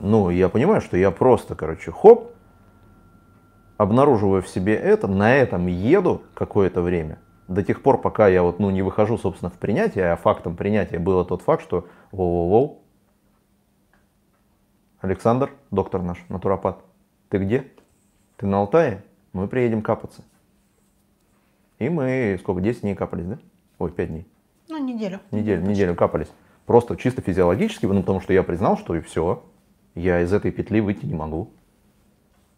Ну, 0.00 0.30
я 0.30 0.48
понимаю, 0.48 0.80
что 0.80 0.96
я 0.96 1.10
просто, 1.10 1.54
короче, 1.54 1.90
хоп, 1.90 2.33
обнаруживаю 3.76 4.42
в 4.42 4.48
себе 4.48 4.74
это, 4.74 5.08
на 5.08 5.34
этом 5.34 5.66
еду 5.66 6.22
какое-то 6.34 6.82
время, 6.82 7.18
до 7.48 7.62
тех 7.62 7.82
пор, 7.82 8.00
пока 8.00 8.28
я 8.28 8.42
вот, 8.42 8.58
ну, 8.58 8.70
не 8.70 8.82
выхожу, 8.82 9.18
собственно, 9.18 9.50
в 9.50 9.58
принятие, 9.58 10.12
а 10.12 10.16
фактом 10.16 10.56
принятия 10.56 10.98
было 10.98 11.24
тот 11.24 11.42
факт, 11.42 11.62
что 11.62 11.86
воу-воу-воу, 12.12 12.78
Александр, 15.00 15.50
доктор 15.70 16.02
наш, 16.02 16.18
натуропат, 16.30 16.78
ты 17.28 17.36
где? 17.36 17.70
Ты 18.36 18.46
на 18.46 18.60
Алтае? 18.60 19.04
Мы 19.34 19.48
приедем 19.48 19.82
капаться. 19.82 20.22
И 21.78 21.88
мы 21.90 22.38
сколько, 22.40 22.62
10 22.62 22.82
дней 22.82 22.94
капались, 22.94 23.26
да? 23.26 23.38
Ой, 23.78 23.90
5 23.90 24.08
дней. 24.08 24.26
Ну, 24.68 24.78
неделю. 24.78 25.20
Неделю, 25.30 25.62
неделю 25.62 25.94
капались. 25.94 26.30
Просто 26.64 26.96
чисто 26.96 27.20
физиологически, 27.20 27.84
ну, 27.84 28.00
потому 28.00 28.20
что 28.20 28.32
я 28.32 28.42
признал, 28.42 28.78
что 28.78 28.94
и 28.94 29.00
все, 29.00 29.44
я 29.94 30.22
из 30.22 30.32
этой 30.32 30.50
петли 30.50 30.80
выйти 30.80 31.04
не 31.04 31.14
могу. 31.14 31.50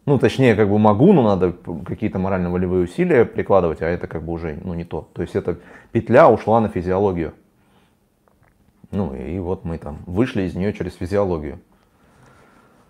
Ну, 0.07 0.17
точнее, 0.17 0.55
как 0.55 0.69
бы 0.69 0.79
могу, 0.79 1.11
но 1.11 1.21
надо 1.21 1.53
какие-то 1.85 2.17
морально-волевые 2.17 2.85
усилия 2.85 3.25
прикладывать, 3.25 3.81
а 3.81 3.87
это 3.87 4.07
как 4.07 4.23
бы 4.23 4.31
уже 4.31 4.57
ну, 4.63 4.73
не 4.73 4.85
то. 4.85 5.09
То 5.13 5.21
есть 5.21 5.35
эта 5.35 5.59
петля 5.91 6.29
ушла 6.29 6.61
на 6.61 6.69
физиологию. 6.69 7.33
Ну 8.91 9.13
и 9.13 9.37
вот 9.39 9.65
мы 9.65 9.77
там 9.77 9.99
вышли 10.05 10.43
из 10.43 10.55
нее 10.55 10.71
через 10.71 10.93
физиологию 10.95 11.59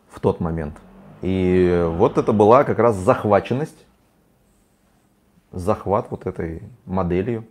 в 0.09 0.19
тот 0.19 0.39
момент. 0.39 0.75
И 1.23 1.89
вот 1.95 2.19
это 2.19 2.33
была 2.33 2.63
как 2.63 2.77
раз 2.77 2.95
захваченность, 2.95 3.87
захват 5.51 6.11
вот 6.11 6.27
этой 6.27 6.61
моделью. 6.85 7.47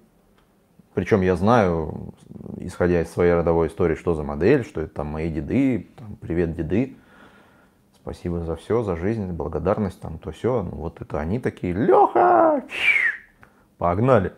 Причем 0.95 1.23
я 1.23 1.35
знаю, 1.35 2.15
исходя 2.59 3.03
из 3.03 3.11
своей 3.11 3.33
родовой 3.33 3.67
истории, 3.67 3.97
что 3.97 4.15
за 4.15 4.23
модель, 4.23 4.65
что 4.65 4.83
это 4.83 4.95
там 4.95 5.09
мои 5.09 5.29
деды, 5.29 5.89
там, 5.97 6.15
привет 6.21 6.55
деды, 6.55 6.95
спасибо 8.07 8.45
за 8.45 8.55
все, 8.55 8.85
за 8.85 8.95
жизнь, 8.95 9.33
благодарность, 9.33 10.01
там, 10.01 10.19
то 10.19 10.31
все. 10.31 10.63
Ну, 10.63 10.77
вот 10.77 11.01
это 11.01 11.19
они 11.19 11.41
такие, 11.41 11.73
Леха, 11.73 12.65
погнали. 13.79 14.33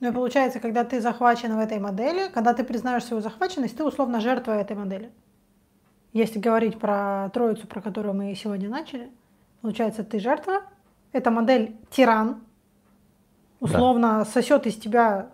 Ну 0.00 0.08
и 0.08 0.12
получается, 0.12 0.58
когда 0.58 0.82
ты 0.82 1.02
захвачен 1.02 1.54
в 1.54 1.58
этой 1.58 1.78
модели, 1.78 2.30
когда 2.32 2.54
ты 2.54 2.64
признаешь 2.64 3.04
свою 3.04 3.22
захваченность, 3.22 3.76
ты 3.76 3.84
условно 3.84 4.20
жертва 4.22 4.52
этой 4.52 4.74
модели. 4.74 5.10
Если 6.14 6.38
говорить 6.38 6.78
про 6.78 7.28
троицу, 7.34 7.66
про 7.66 7.82
которую 7.82 8.14
мы 8.14 8.34
сегодня 8.34 8.70
начали, 8.70 9.10
получается, 9.60 10.02
ты 10.02 10.18
жертва, 10.18 10.62
эта 11.12 11.30
модель 11.30 11.76
тиран, 11.90 12.40
условно 13.60 14.20
да. 14.20 14.24
сосет 14.24 14.66
из 14.66 14.76
тебя 14.76 15.28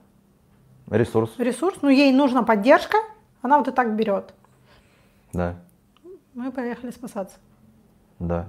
ресурс. 0.90 1.30
Ресурс, 1.38 1.82
но 1.82 1.88
ей 1.88 2.12
нужна 2.12 2.42
поддержка, 2.42 2.98
она 3.42 3.58
вот 3.58 3.68
и 3.68 3.70
так 3.70 3.94
берет. 3.94 4.34
Да. 5.32 5.54
Мы 6.34 6.50
поехали 6.50 6.90
спасаться. 6.90 7.36
Да. 8.18 8.48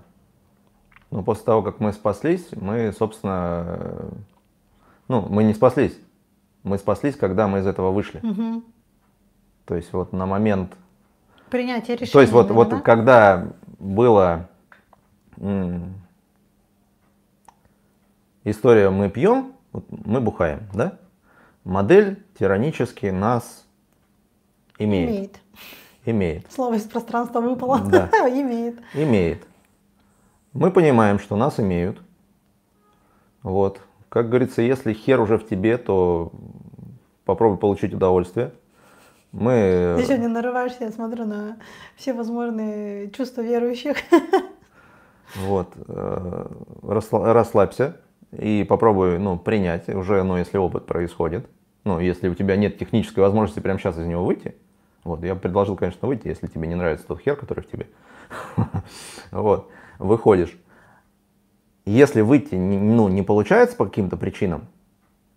Но 1.12 1.24
после 1.24 1.46
того, 1.46 1.62
как 1.62 1.80
мы 1.80 1.94
спаслись, 1.94 2.48
мы, 2.54 2.92
собственно, 2.92 4.10
ну, 5.08 5.22
мы 5.30 5.44
не 5.44 5.54
спаслись. 5.54 5.98
Мы 6.64 6.78
спаслись, 6.78 7.16
когда 7.16 7.48
мы 7.48 7.60
из 7.60 7.68
этого 7.68 7.92
вышли. 7.92 8.20
Угу. 8.20 8.64
То 9.66 9.76
есть 9.76 9.94
вот 9.94 10.14
на 10.14 10.26
момент... 10.26 10.76
Принятия 11.50 11.94
решения. 11.94 12.12
То 12.12 12.22
есть 12.22 12.34
вот, 12.34 12.50
вот 12.52 12.82
когда 12.82 13.48
было 13.80 14.50
история 18.44 18.90
«мы 18.90 19.10
пьем», 19.10 19.54
вот 19.72 19.86
мы 19.90 20.22
бухаем, 20.22 20.68
да? 20.74 20.98
Модель 21.64 22.24
тиранически 22.38 23.08
нас 23.08 23.66
имеет. 24.78 25.10
Имеет. 25.10 25.42
Имеет. 26.06 26.52
Слово 26.52 26.76
из 26.76 26.84
пространства 26.84 27.40
выпало. 27.40 27.80
Да. 27.80 28.10
имеет. 28.30 28.80
Имеет. 28.94 29.46
Мы 30.52 30.72
понимаем, 30.72 31.20
что 31.20 31.36
нас 31.36 31.60
имеют. 31.60 32.02
Вот. 33.42 33.80
Как 34.10 34.30
говорится, 34.30 34.62
если 34.62 34.94
хер 34.94 35.20
уже 35.22 35.38
в 35.38 35.48
тебе, 35.48 35.78
то 35.78 36.32
попробуй 37.26 37.58
получить 37.58 37.94
удовольствие. 37.94 38.54
Мы... 39.32 39.96
Ты 39.98 40.06
сегодня 40.06 40.30
нарываешься, 40.30 40.84
я 40.84 40.92
смотрю 40.92 41.26
на 41.26 41.58
все 41.96 42.14
возможные 42.14 43.10
чувства 43.12 43.42
верующих. 43.42 43.98
Вот. 45.36 45.74
Э, 45.88 46.48
расслабься 46.84 47.98
и 48.32 48.64
попробуй 48.70 49.18
ну, 49.18 49.40
принять 49.40 49.90
уже, 49.90 50.22
ну, 50.22 50.38
если 50.38 50.60
опыт 50.60 50.86
происходит. 50.86 51.48
Ну, 51.86 52.00
если 52.00 52.30
у 52.30 52.36
тебя 52.36 52.56
нет 52.56 52.78
технической 52.78 53.24
возможности 53.24 53.60
прямо 53.60 53.80
сейчас 53.80 53.98
из 53.98 54.06
него 54.06 54.24
выйти, 54.24 54.56
вот, 55.04 55.24
я 55.24 55.36
предложил, 55.36 55.76
конечно, 55.76 56.08
выйти, 56.08 56.28
если 56.28 56.48
тебе 56.48 56.68
не 56.68 56.76
нравится 56.76 57.06
тот 57.08 57.20
хер, 57.22 57.36
который 57.36 57.64
в 57.64 57.70
тебе. 57.70 57.88
Вот, 59.32 59.70
выходишь. 60.00 60.58
Если 61.86 62.22
выйти 62.22 62.56
ну, 62.56 63.10
не 63.10 63.24
получается 63.24 63.76
по 63.76 63.86
каким-то 63.86 64.16
причинам, 64.16 64.68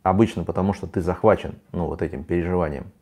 обычно 0.02 0.44
потому 0.44 0.72
что 0.72 0.86
ты 0.86 1.00
захвачен 1.00 1.56
ну, 1.72 1.86
вот 1.86 2.02
этим 2.02 2.22
переживанием, 2.22 2.92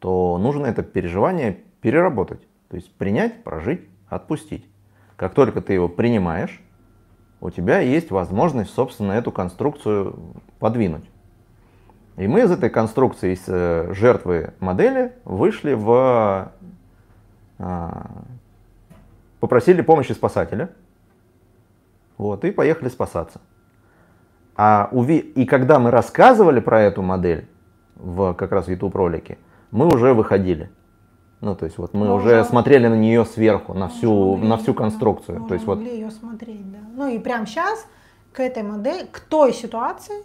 то 0.00 0.38
нужно 0.38 0.66
это 0.66 0.82
переживание 0.82 1.58
переработать. 1.80 2.40
То 2.68 2.76
есть 2.76 2.92
принять, 2.94 3.44
прожить, 3.44 3.82
отпустить. 4.08 4.66
Как 5.16 5.34
только 5.34 5.60
ты 5.60 5.74
его 5.74 5.88
принимаешь, 5.88 6.60
у 7.40 7.50
тебя 7.50 7.80
есть 7.80 8.10
возможность, 8.10 8.72
собственно, 8.72 9.12
эту 9.12 9.30
конструкцию 9.30 10.34
подвинуть. 10.58 11.04
И 12.20 12.28
мы 12.28 12.42
из 12.42 12.50
этой 12.50 12.68
конструкции, 12.68 13.32
из 13.32 13.44
э, 13.46 13.94
жертвы 13.94 14.52
модели, 14.60 15.14
вышли 15.24 15.72
в... 15.72 16.52
А, 17.58 18.10
попросили 19.40 19.80
помощи 19.80 20.12
спасателя. 20.12 20.68
Вот, 22.18 22.44
и 22.44 22.50
поехали 22.50 22.90
спасаться. 22.90 23.40
А 24.54 24.90
уви... 24.92 25.16
И 25.16 25.46
когда 25.46 25.78
мы 25.78 25.90
рассказывали 25.90 26.60
про 26.60 26.82
эту 26.82 27.00
модель 27.00 27.48
в 27.94 28.34
как 28.34 28.52
раз 28.52 28.68
YouTube 28.68 28.94
ролике, 28.96 29.38
мы 29.70 29.86
уже 29.86 30.12
выходили. 30.12 30.70
Ну, 31.40 31.56
то 31.56 31.64
есть 31.64 31.78
вот 31.78 31.94
мы, 31.94 32.00
мы 32.00 32.14
уже, 32.16 32.42
уже 32.42 32.44
смотрели 32.44 32.86
на 32.86 32.96
нее 32.96 33.24
сверху, 33.24 33.72
на 33.72 33.88
всю, 33.88 34.32
могли, 34.32 34.46
на 34.46 34.58
всю 34.58 34.74
конструкцию. 34.74 35.40
Да, 35.40 35.46
то 35.46 35.54
есть 35.54 35.66
могли 35.66 35.86
вот... 35.86 35.94
ее 35.94 36.10
смотреть, 36.10 36.70
да. 36.70 36.80
Ну 36.96 37.08
и 37.08 37.18
прямо 37.18 37.46
сейчас 37.46 37.86
к 38.34 38.40
этой 38.40 38.62
модели, 38.62 39.06
к 39.10 39.20
той 39.20 39.54
ситуации 39.54 40.22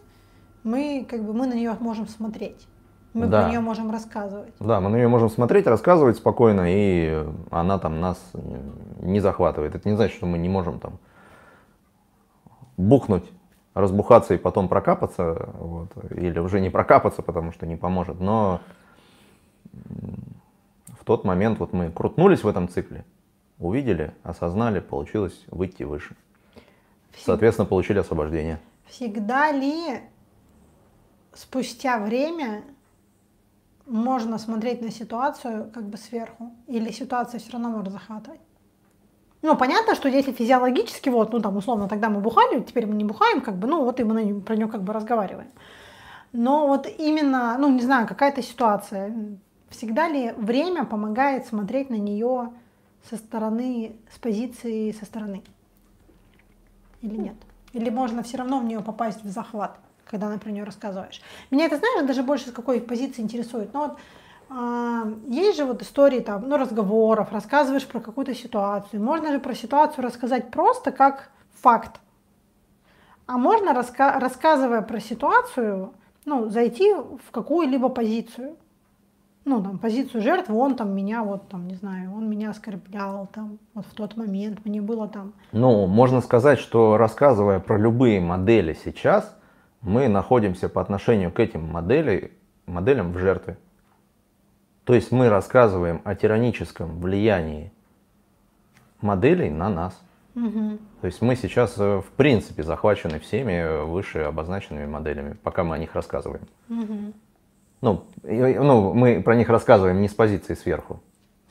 мы 0.66 1.06
как 1.10 1.24
бы 1.24 1.34
мы 1.34 1.48
на 1.48 1.54
нее 1.54 1.78
можем 1.80 2.08
смотреть. 2.08 2.68
Мы 3.14 3.28
да. 3.28 3.44
про 3.44 3.50
нее 3.50 3.62
можем 3.62 3.92
рассказывать. 3.92 4.54
Да, 4.60 4.82
мы 4.82 4.90
на 4.90 4.98
нее 4.98 5.08
можем 5.08 5.30
смотреть, 5.30 5.68
рассказывать 5.68 6.18
спокойно, 6.18 6.66
и 6.68 7.26
она 7.50 7.80
там 7.80 8.02
нас 8.02 8.20
не 9.00 9.22
захватывает. 9.22 9.74
Это 9.74 9.88
не 9.88 9.96
значит, 9.96 10.18
что 10.18 10.26
мы 10.26 10.38
не 10.38 10.50
можем 10.50 10.80
там 10.80 11.00
бухнуть, 12.76 13.24
разбухаться 13.74 14.34
и 14.34 14.38
потом 14.38 14.68
прокапаться, 14.68 15.50
вот, 15.58 15.92
или 16.12 16.40
уже 16.40 16.60
не 16.60 16.70
прокапаться, 16.70 17.22
потому 17.22 17.54
что 17.54 17.66
не 17.66 17.78
поможет, 17.78 18.20
но 18.20 18.60
в 21.00 21.06
тот 21.06 21.24
момент 21.24 21.60
вот 21.60 21.72
мы 21.72 21.90
крутнулись 21.90 22.44
в 22.44 22.48
этом 22.50 22.68
цикле, 22.68 23.06
увидели, 23.60 24.14
осознали, 24.24 24.80
получилось 24.80 25.46
выйти 25.48 25.84
выше. 25.84 26.18
Соответственно, 27.18 27.66
получили 27.66 28.00
освобождение. 28.00 28.60
Всегда 28.88 29.52
ли 29.52 30.02
спустя 31.36 32.00
время 32.00 32.64
можно 33.86 34.40
смотреть 34.40 34.82
на 34.82 34.90
ситуацию 34.90 35.70
как 35.72 35.84
бы 35.84 35.98
сверху? 35.98 36.52
Или 36.68 36.92
ситуация 36.92 37.40
все 37.40 37.52
равно 37.52 37.70
может 37.70 37.94
захватывать? 37.94 38.40
Ну, 39.42 39.56
понятно, 39.56 39.94
что 39.94 40.10
если 40.10 40.32
физиологически, 40.32 41.10
вот, 41.10 41.32
ну, 41.32 41.40
там, 41.40 41.56
условно, 41.58 41.88
тогда 41.88 42.10
мы 42.10 42.20
бухали, 42.20 42.62
теперь 42.62 42.88
мы 42.88 42.96
не 42.96 43.04
бухаем, 43.04 43.42
как 43.42 43.58
бы, 43.58 43.68
ну, 43.68 43.84
вот 43.84 44.00
и 44.00 44.04
мы 44.04 44.42
про 44.42 44.56
нее 44.56 44.68
как 44.68 44.82
бы 44.82 44.92
разговариваем. 44.92 45.50
Но 46.32 46.68
вот 46.68 46.88
именно, 46.98 47.56
ну, 47.60 47.70
не 47.70 47.82
знаю, 47.82 48.08
какая-то 48.08 48.42
ситуация, 48.42 49.14
всегда 49.70 50.08
ли 50.08 50.34
время 50.36 50.84
помогает 50.84 51.46
смотреть 51.46 51.92
на 51.92 51.96
нее 51.96 52.54
со 53.08 53.18
стороны, 53.18 53.98
с 54.12 54.18
позиции 54.18 54.92
со 54.92 55.06
стороны? 55.06 55.44
Или 57.02 57.16
нет? 57.16 57.36
Или 57.74 57.92
можно 57.92 58.24
все 58.24 58.38
равно 58.38 58.60
в 58.60 58.66
нее 58.66 58.80
попасть 58.82 59.24
в 59.24 59.30
захват, 59.30 59.78
когда, 60.06 60.30
например, 60.30 60.66
рассказываешь? 60.66 61.22
Меня 61.52 61.66
это, 61.66 61.78
знаешь, 61.78 62.08
даже 62.08 62.24
больше 62.24 62.50
с 62.50 62.52
какой 62.52 62.80
позиции 62.82 63.22
интересует. 63.22 63.74
Но 63.74 63.80
вот 63.88 63.98
а, 64.50 65.08
есть 65.28 65.58
же 65.58 65.66
вот 65.66 65.82
истории 65.82 66.20
там, 66.20 66.48
ну, 66.48 66.58
разговоров, 66.58 67.32
рассказываешь 67.32 67.88
про 67.88 68.00
какую-то 68.00 68.36
ситуацию. 68.36 69.02
Можно 69.02 69.32
же 69.32 69.40
про 69.40 69.56
ситуацию 69.56 70.04
рассказать 70.04 70.52
просто 70.52 70.92
как 70.92 71.32
факт. 71.62 72.00
А 73.28 73.38
можно, 73.38 73.72
раска- 73.72 74.20
рассказывая 74.20 74.82
про 74.82 75.00
ситуацию, 75.00 75.94
ну, 76.26 76.50
зайти 76.50 76.94
в 76.94 77.32
какую-либо 77.32 77.90
позицию. 77.90 78.56
Ну, 79.46 79.62
там, 79.62 79.78
позицию 79.78 80.22
жертвы, 80.22 80.56
он 80.56 80.76
там 80.76 80.96
меня, 80.96 81.22
вот 81.24 81.50
там, 81.50 81.68
не 81.68 81.76
знаю, 81.76 82.16
он 82.16 82.28
меня 82.28 82.50
оскорблял 82.50 83.30
там, 83.32 83.60
вот 83.76 83.86
в 83.86 83.94
тот 83.94 84.18
момент, 84.18 84.66
мне 84.66 84.82
было 84.82 85.08
там. 85.08 85.34
Ну, 85.52 85.86
можно 85.86 86.22
сказать, 86.22 86.58
что 86.58 86.98
рассказывая 86.98 87.60
про 87.60 87.78
любые 87.78 88.20
модели 88.20 88.76
сейчас, 88.84 89.38
мы 89.86 90.08
находимся 90.10 90.68
по 90.68 90.82
отношению 90.82 91.32
к 91.32 91.40
этим 91.40 91.66
моделям, 91.72 92.32
моделям 92.66 93.14
в 93.14 93.20
жертве. 93.20 93.58
То 94.84 94.94
есть 94.94 95.12
мы 95.12 95.30
рассказываем 95.30 96.02
о 96.04 96.16
тираническом 96.16 97.00
влиянии 97.00 97.72
моделей 99.02 99.50
на 99.50 99.70
нас. 99.70 100.02
Угу. 100.36 100.78
То 101.02 101.08
есть 101.08 101.22
мы 101.22 101.36
сейчас 101.36 101.76
э, 101.78 102.02
в 102.02 102.12
принципе 102.18 102.64
захвачены 102.64 103.20
всеми 103.20 103.86
выше 103.86 104.20
обозначенными 104.20 104.86
моделями, 104.86 105.38
пока 105.42 105.64
мы 105.64 105.76
о 105.76 105.78
них 105.78 105.96
рассказываем. 105.96 106.48
Угу. 106.70 107.14
Ну, 107.82 108.04
ну, 108.24 108.94
мы 108.94 109.22
про 109.22 109.36
них 109.36 109.48
рассказываем 109.50 110.02
не 110.02 110.10
с 110.10 110.14
позиции 110.14 110.56
сверху 110.56 111.00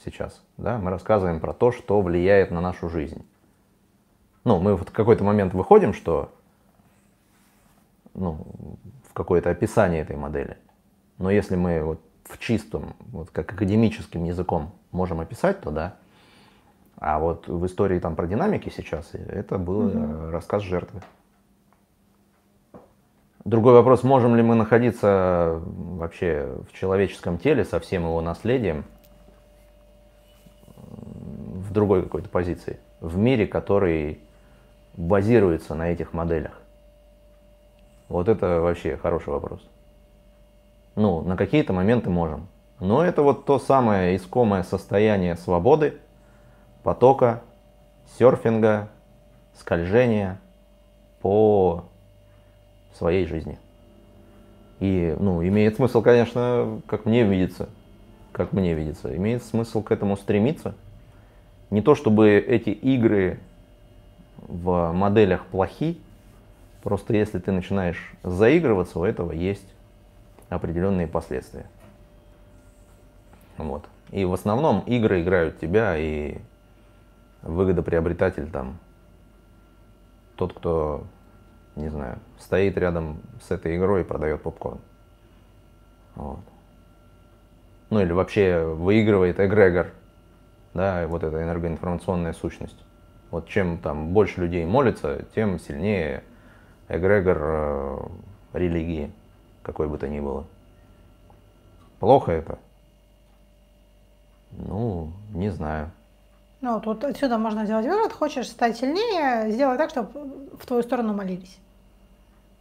сейчас, 0.05 0.43
да, 0.57 0.79
мы 0.79 0.91
рассказываем 0.91 1.41
про 1.41 1.53
то, 1.53 1.73
что 1.73 2.01
влияет 2.01 2.51
на 2.51 2.61
нашу 2.61 2.89
жизнь. 2.91 3.25
Ну, 4.45 4.59
мы 4.59 4.77
в 4.77 4.85
какой-то 4.85 5.25
момент 5.25 5.55
выходим, 5.55 5.95
что, 5.95 6.31
ну, 8.15 8.47
в 9.09 9.13
какое-то 9.13 9.51
описание 9.51 10.03
этой 10.03 10.17
модели. 10.17 10.57
Но 11.19 11.31
если 11.31 11.57
мы 11.57 11.83
вот 11.83 12.01
в 12.25 12.39
чистом, 12.39 12.95
вот 13.01 13.31
как 13.31 13.53
академическим 13.53 14.25
языком 14.25 14.73
можем 14.91 15.21
описать, 15.21 15.61
то 15.61 15.71
да. 15.71 15.97
А 16.97 17.19
вот 17.19 17.49
в 17.49 17.67
истории 17.67 17.99
там 17.99 18.17
про 18.17 18.27
динамики 18.27 18.73
сейчас 18.75 19.11
это 19.13 19.59
был 19.59 19.87
угу. 19.87 20.31
рассказ 20.31 20.63
жертвы. 20.63 21.03
Другой 23.45 23.75
вопрос, 23.75 24.03
можем 24.05 24.37
ли 24.37 24.43
мы 24.43 24.55
находиться 24.55 25.61
вообще 25.67 26.57
в 26.67 26.73
человеческом 26.73 27.39
теле 27.39 27.67
со 27.67 27.79
всем 27.79 28.05
его 28.05 28.23
наследием 28.23 28.85
в 30.77 31.71
другой 31.71 32.05
какой-то 32.05 32.31
позиции, 32.31 32.81
в 33.01 33.19
мире, 33.19 33.47
который 33.47 34.21
базируется 34.97 35.75
на 35.75 35.91
этих 35.91 36.15
моделях? 36.15 36.64
Вот 38.09 38.29
это 38.29 38.61
вообще 38.61 38.97
хороший 38.97 39.31
вопрос. 39.31 39.61
Ну, 40.97 41.23
на 41.23 41.37
какие-то 41.37 41.73
моменты 41.73 42.11
можем. 42.11 42.49
Но 42.81 43.05
это 43.05 43.23
вот 43.23 43.47
то 43.47 43.59
самое 43.59 44.17
искомое 44.17 44.63
состояние 44.63 45.37
свободы, 45.37 45.99
потока, 46.83 47.43
серфинга, 48.19 48.89
скольжения 49.55 50.39
по 51.21 51.85
своей 52.93 53.27
жизни. 53.27 53.59
И, 54.81 55.17
ну, 55.19 55.43
имеет 55.47 55.77
смысл, 55.77 56.03
конечно, 56.03 56.81
как 56.87 57.07
мне 57.07 57.25
видится, 57.25 57.69
как 58.33 58.53
мне 58.53 58.75
видится, 58.75 59.17
имеет 59.17 59.43
смысл 59.43 59.83
к 59.83 59.91
этому 59.93 60.17
стремиться. 60.17 60.75
Не 61.71 61.81
то, 61.81 61.95
чтобы 61.95 62.33
эти 62.33 62.71
игры 62.71 63.39
в 64.37 64.93
моделях 64.93 65.47
плохи, 65.47 65.99
просто 66.85 67.15
если 67.15 67.39
ты 67.39 67.51
начинаешь 67.51 68.13
заигрываться, 68.23 69.01
у 69.01 69.05
этого 69.05 69.33
есть 69.33 69.67
определенные 70.51 71.09
последствия. 71.09 71.67
Вот. 73.57 73.87
И 74.11 74.25
в 74.25 74.33
основном 74.33 74.81
игры 74.81 75.23
играют 75.23 75.59
тебя, 75.59 75.97
и 75.97 76.39
выгодоприобретатель 77.43 78.49
там 78.51 78.79
тот, 80.37 80.53
кто, 80.53 81.05
не 81.75 81.89
знаю, 81.89 82.19
стоит 82.39 82.77
рядом 82.77 83.21
с 83.43 83.51
этой 83.51 83.77
игрой 83.77 84.03
и 84.03 84.05
продает 84.05 84.43
попкорн. 84.43 84.79
Вот. 86.15 86.41
Ну 87.91 88.01
или 88.01 88.13
вообще 88.13 88.63
выигрывает 88.63 89.41
эгрегор, 89.41 89.89
да, 90.75 91.07
вот 91.07 91.23
эта 91.23 91.43
энергоинформационная 91.43 92.35
сущность. 92.35 92.79
Вот 93.31 93.49
чем 93.49 93.79
там 93.79 94.13
больше 94.13 94.43
людей 94.43 94.65
молится, 94.67 95.25
тем 95.35 95.59
сильнее 95.59 96.23
эгрегор 96.89 97.39
э, 97.41 97.99
религии 98.53 99.11
какой 99.63 99.89
бы 99.89 99.99
то 99.99 100.09
ни 100.09 100.21
было. 100.21 100.45
Плохо 101.99 102.33
это? 102.33 102.59
Ну, 104.53 105.13
не 105.33 105.51
знаю. 105.51 105.91
Ну, 106.61 106.81
вот 106.85 107.05
отсюда 107.05 107.39
можно 107.39 107.65
сделать 107.65 107.87
вывод. 107.87 108.13
Хочешь 108.13 108.49
стать 108.49 108.77
сильнее, 108.77 109.51
сделай 109.51 109.77
так, 109.77 109.91
чтобы 109.91 110.11
в 110.59 110.67
твою 110.67 110.83
сторону 110.83 111.13
молились. 111.13 111.59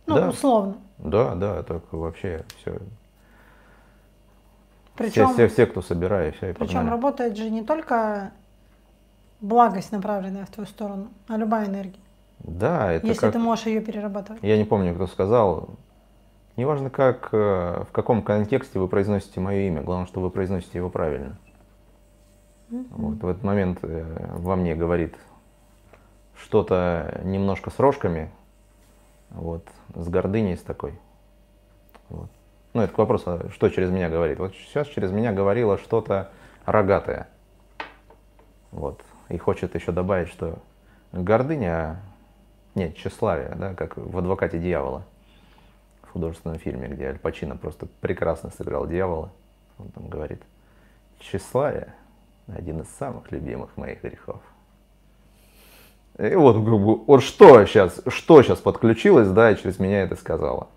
Ну, 0.05 0.15
да. 0.15 0.29
условно. 0.29 0.75
Да, 0.97 1.35
да, 1.35 1.59
это 1.59 1.81
вообще 1.91 2.43
все. 2.59 2.79
Причем, 4.95 5.27
все, 5.27 5.33
все, 5.33 5.47
все, 5.47 5.65
кто 5.65 5.81
собирает, 5.81 6.35
все 6.35 6.51
и 6.51 6.53
Причем 6.53 6.67
погнали. 6.67 6.89
работает 6.89 7.37
же 7.37 7.49
не 7.49 7.63
только 7.63 8.31
благость, 9.41 9.91
направленная 9.91 10.45
в 10.45 10.49
твою 10.49 10.67
сторону, 10.67 11.07
а 11.27 11.37
любая 11.37 11.65
энергия. 11.65 12.02
Да, 12.43 12.91
это 12.91 13.07
Если 13.07 13.21
как... 13.21 13.33
ты 13.33 13.39
можешь 13.39 13.65
ее 13.65 13.81
перерабатывать. 13.81 14.43
Я 14.43 14.57
не 14.57 14.65
помню, 14.65 14.93
кто 14.93 15.07
сказал, 15.07 15.69
Неважно, 16.55 16.91
как, 16.91 17.29
э, 17.31 17.83
в 17.89 17.91
каком 17.91 18.21
контексте 18.21 18.77
вы 18.77 18.87
произносите 18.87 19.39
мое 19.39 19.61
имя, 19.61 19.81
главное, 19.81 20.05
что 20.05 20.21
вы 20.21 20.29
произносите 20.29 20.77
его 20.77 20.89
правильно. 20.89 21.37
Mm-hmm. 22.69 22.85
Вот, 22.91 23.23
в 23.23 23.27
этот 23.27 23.43
момент 23.43 23.79
э, 23.81 24.35
во 24.37 24.55
мне 24.55 24.75
говорит 24.75 25.15
что-то 26.35 27.21
немножко 27.23 27.71
с 27.71 27.79
рожками, 27.79 28.29
вот, 29.31 29.67
с 29.95 30.07
гордыней 30.07 30.55
с 30.55 30.61
такой. 30.61 30.93
Вот. 32.09 32.29
Ну, 32.73 32.81
это 32.81 32.93
к 32.93 32.97
вопросу, 32.99 33.49
что 33.51 33.69
через 33.69 33.89
меня 33.89 34.09
говорит. 34.09 34.37
Вот 34.37 34.53
сейчас 34.53 34.87
через 34.87 35.11
меня 35.11 35.31
говорило 35.33 35.79
что-то 35.79 36.29
рогатое. 36.65 37.27
Вот. 38.71 39.01
И 39.29 39.37
хочет 39.39 39.73
еще 39.73 39.91
добавить, 39.91 40.27
что 40.29 40.59
гордыня, 41.11 41.99
нет, 42.75 42.95
тщеславие, 42.95 43.55
да, 43.55 43.73
как 43.73 43.97
в 43.97 44.17
адвокате 44.17 44.59
дьявола 44.59 45.03
художественном 46.13 46.59
фильме, 46.59 46.87
где 46.87 47.07
Аль 47.07 47.17
Пачино 47.17 47.57
просто 47.57 47.87
прекрасно 47.99 48.51
сыграл 48.51 48.87
дьявола. 48.87 49.31
Он 49.79 49.89
там 49.89 50.07
говорит, 50.07 50.41
тщеславие– 51.19 51.93
один 52.47 52.81
из 52.81 52.89
самых 52.99 53.31
любимых 53.31 53.75
моих 53.77 54.03
грехов. 54.03 54.39
И 56.19 56.35
вот, 56.35 56.57
вот 56.57 57.23
что 57.23 57.65
сейчас, 57.65 57.99
что 58.07 58.43
сейчас 58.43 58.59
подключилось, 58.59 59.29
да, 59.29 59.49
и 59.51 59.57
через 59.57 59.79
меня 59.79 60.03
это 60.03 60.15
сказала. 60.15 60.67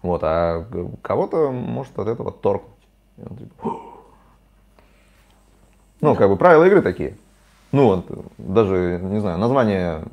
Вот, 0.00 0.22
а 0.24 0.64
кого-то 1.02 1.50
может 1.50 1.98
от 1.98 2.08
этого 2.08 2.32
торкнуть. 2.32 2.72
Типа, 3.18 3.80
ну, 6.00 6.14
как 6.16 6.30
бы 6.30 6.38
правила 6.38 6.64
игры 6.64 6.80
такие. 6.80 7.18
Ну, 7.72 7.86
вот, 7.86 8.06
даже, 8.38 8.98
не 9.02 9.20
знаю, 9.20 9.36
название 9.36 10.04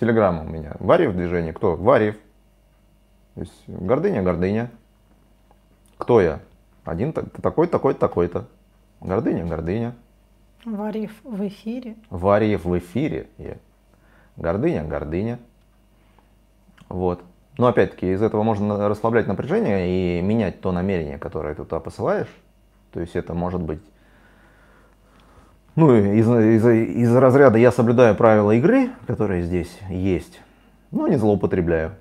телеграмма 0.00 0.42
у 0.42 0.48
меня. 0.48 0.76
Варив 0.78 1.14
движение. 1.14 1.52
Кто? 1.52 1.76
Варив. 1.76 2.16
То 3.34 3.40
есть 3.40 3.64
гордыня, 3.66 4.22
гордыня. 4.22 4.70
Кто 5.98 6.20
я? 6.20 6.40
Один 6.84 7.12
такой, 7.12 7.66
такой, 7.66 7.94
такой-то. 7.94 8.46
Гордыня, 9.00 9.44
гордыня. 9.44 9.94
Варив 10.64 11.12
в 11.22 11.46
эфире. 11.46 11.96
Варьев 12.10 12.64
в 12.64 12.78
эфире. 12.78 13.28
Я. 13.38 13.56
Гордыня, 14.36 14.84
гордыня. 14.84 15.38
Вот. 16.88 17.22
Но 17.58 17.68
опять-таки 17.68 18.12
из 18.12 18.22
этого 18.22 18.42
можно 18.42 18.88
расслаблять 18.88 19.26
напряжение 19.26 20.18
и 20.18 20.22
менять 20.22 20.60
то 20.60 20.72
намерение, 20.72 21.18
которое 21.18 21.54
ты 21.54 21.64
туда 21.64 21.80
посылаешь. 21.80 22.28
То 22.92 23.00
есть 23.00 23.16
это 23.16 23.34
может 23.34 23.62
быть 23.62 23.80
ну, 25.76 25.94
из, 25.94 26.28
из, 26.28 26.66
из 26.66 27.14
разряда 27.14 27.58
я 27.58 27.70
соблюдаю 27.70 28.14
правила 28.16 28.52
игры, 28.52 28.90
которые 29.06 29.42
здесь 29.42 29.78
есть, 29.90 30.40
но 30.90 31.06
не 31.06 31.16
злоупотребляю. 31.16 31.92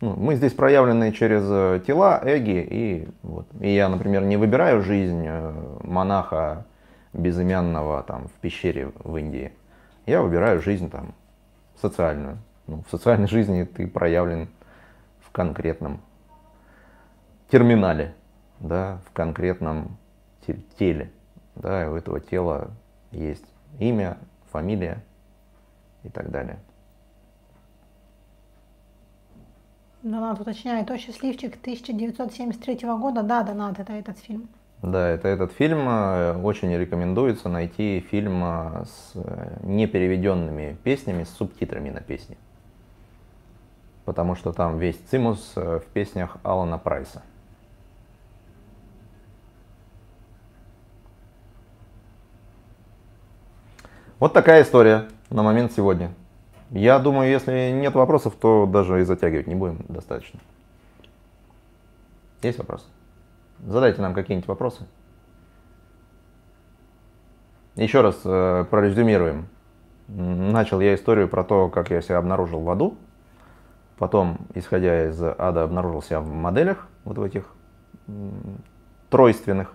Ну, 0.00 0.14
мы 0.16 0.36
здесь 0.36 0.52
проявлены 0.52 1.12
через 1.12 1.42
э, 1.44 1.80
тела, 1.86 2.20
эги, 2.24 2.66
и, 2.70 3.08
вот. 3.22 3.46
и 3.60 3.74
я, 3.74 3.88
например, 3.88 4.24
не 4.24 4.36
выбираю 4.36 4.82
жизнь 4.82 5.24
э, 5.26 5.52
монаха 5.82 6.66
безымянного 7.12 8.04
там, 8.04 8.28
в 8.28 8.32
пещере 8.40 8.92
в 9.02 9.16
Индии. 9.16 9.52
Я 10.06 10.22
выбираю 10.22 10.60
жизнь 10.60 10.88
там, 10.88 11.14
социальную. 11.80 12.38
Ну, 12.68 12.84
в 12.86 12.90
социальной 12.90 13.26
жизни 13.26 13.64
ты 13.64 13.88
проявлен 13.88 14.48
в 15.20 15.30
конкретном 15.30 16.00
терминале, 17.50 18.14
да, 18.60 19.00
в 19.06 19.12
конкретном 19.12 19.96
теле. 20.78 21.10
Да, 21.62 21.84
и 21.84 21.88
у 21.88 21.96
этого 21.96 22.20
тела 22.20 22.70
есть 23.10 23.44
имя, 23.78 24.16
фамилия 24.50 25.02
и 26.04 26.08
так 26.08 26.30
далее. 26.30 26.58
Донат 30.02 30.40
уточняет, 30.40 30.90
о 30.90 30.98
счастливчик 30.98 31.56
1973 31.60 32.88
года. 32.98 33.22
Да, 33.22 33.42
Донат, 33.42 33.80
это 33.80 33.92
этот 33.92 34.18
фильм. 34.18 34.48
Да, 34.82 35.08
это 35.08 35.26
этот 35.26 35.52
фильм. 35.52 35.88
Э, 35.88 36.40
очень 36.40 36.72
рекомендуется 36.76 37.48
найти 37.48 38.00
фильм 38.08 38.42
э, 38.44 38.84
с 38.84 39.12
э, 39.16 39.58
непереведенными 39.64 40.76
песнями, 40.84 41.24
с 41.24 41.30
субтитрами 41.30 41.90
на 41.90 42.00
песне. 42.00 42.36
Потому 44.04 44.36
что 44.36 44.52
там 44.52 44.78
весь 44.78 44.96
цимус 45.10 45.52
в 45.56 45.82
песнях 45.92 46.38
Алана 46.44 46.78
Прайса. 46.78 47.22
Вот 54.18 54.32
такая 54.32 54.62
история 54.62 55.08
на 55.30 55.44
момент 55.44 55.72
сегодня. 55.72 56.10
Я 56.70 56.98
думаю, 56.98 57.30
если 57.30 57.70
нет 57.70 57.94
вопросов, 57.94 58.34
то 58.34 58.66
даже 58.66 59.00
и 59.00 59.04
затягивать 59.04 59.46
не 59.46 59.54
будем 59.54 59.84
достаточно. 59.88 60.40
Есть 62.42 62.58
вопросы? 62.58 62.84
Задайте 63.60 64.02
нам 64.02 64.14
какие-нибудь 64.14 64.48
вопросы. 64.48 64.86
Еще 67.76 68.00
раз 68.00 68.18
э, 68.24 68.64
прорезюмируем. 68.68 69.46
Начал 70.08 70.80
я 70.80 70.96
историю 70.96 71.28
про 71.28 71.44
то, 71.44 71.68
как 71.68 71.90
я 71.90 72.00
себя 72.02 72.18
обнаружил 72.18 72.60
в 72.60 72.70
аду. 72.70 72.96
Потом, 73.98 74.38
исходя 74.54 75.08
из 75.08 75.22
ада, 75.22 75.62
обнаружил 75.62 76.02
себя 76.02 76.20
в 76.20 76.28
моделях, 76.28 76.88
вот 77.04 77.18
в 77.18 77.22
этих 77.22 77.44
тройственных, 79.10 79.72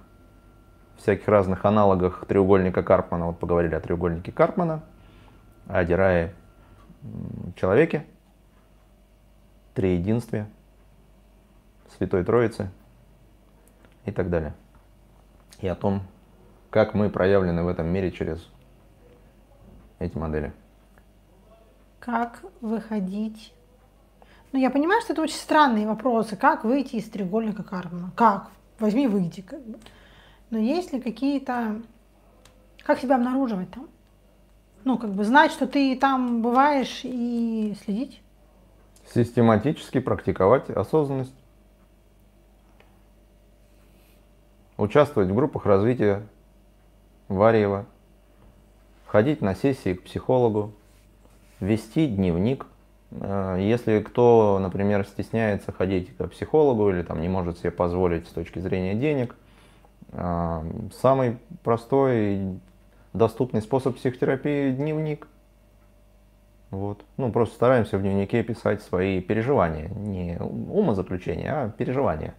всяких 1.03 1.27
разных 1.27 1.65
аналогах 1.65 2.25
треугольника 2.27 2.81
Карпмана. 2.81 3.27
Вот 3.27 3.39
поговорили 3.39 3.75
о 3.75 3.81
треугольнике 3.81 4.31
Карпмана, 4.31 4.83
о 5.67 5.83
Дирае 5.83 6.33
человеке, 7.55 8.05
триединстве, 9.73 10.47
Святой 11.97 12.23
Троице 12.23 12.71
и 14.05 14.11
так 14.11 14.29
далее. 14.29 14.53
И 15.59 15.67
о 15.67 15.75
том, 15.75 16.03
как 16.69 16.93
мы 16.93 17.09
проявлены 17.09 17.63
в 17.63 17.67
этом 17.67 17.87
мире 17.87 18.09
через 18.09 18.49
эти 19.99 20.17
модели. 20.17 20.53
Как 21.99 22.41
выходить? 22.61 23.53
Ну, 24.53 24.59
я 24.59 24.69
понимаю, 24.69 25.01
что 25.01 25.13
это 25.13 25.21
очень 25.21 25.35
странные 25.35 25.85
вопросы. 25.85 26.37
Как 26.37 26.63
выйти 26.63 26.95
из 26.95 27.09
треугольника 27.09 27.63
Карпмана? 27.63 28.11
Как? 28.15 28.49
Возьми, 28.79 29.07
выйди. 29.07 29.45
Но 30.53 30.59
есть 30.59 30.93
ли 30.93 31.01
какие-то... 31.01 31.81
Как 32.83 32.99
себя 32.99 33.15
обнаруживать 33.15 33.71
там? 33.71 33.89
Ну, 34.83 34.99
как 34.99 35.11
бы 35.11 35.23
знать, 35.23 35.51
что 35.51 35.65
ты 35.65 35.97
там 35.97 36.43
бываешь 36.43 37.01
и 37.03 37.75
следить? 37.83 38.21
Систематически 39.11 39.99
практиковать 39.99 40.69
осознанность. 40.69 41.33
Участвовать 44.77 45.31
в 45.31 45.33
группах 45.33 45.65
развития 45.65 46.21
Варьева. 47.29 47.87
Ходить 49.07 49.41
на 49.41 49.55
сессии 49.55 49.95
к 49.95 50.03
психологу. 50.03 50.71
Вести 51.61 52.05
дневник. 52.05 52.67
Э, 53.09 53.57
если 53.59 54.01
кто, 54.01 54.59
например, 54.61 55.03
стесняется 55.07 55.71
ходить 55.71 56.15
к 56.15 56.27
психологу 56.27 56.91
или 56.91 57.01
там 57.01 57.21
не 57.21 57.27
может 57.27 57.57
себе 57.57 57.71
позволить 57.71 58.27
с 58.27 58.31
точки 58.31 58.59
зрения 58.59 58.93
денег, 58.93 59.35
самый 60.15 61.39
простой 61.63 62.59
доступный 63.13 63.61
способ 63.61 63.95
психотерапии– 63.95 64.71
дневник. 64.75 65.27
Вот. 66.71 67.05
Ну, 67.17 67.31
просто 67.31 67.55
стараемся 67.55 67.97
в 67.97 68.01
дневнике 68.01 68.43
писать 68.43 68.81
свои 68.81 69.21
переживания. 69.21 69.89
Не 69.89 70.37
умозаключения, 70.39 71.53
а 71.53 71.69
переживания. 71.69 72.33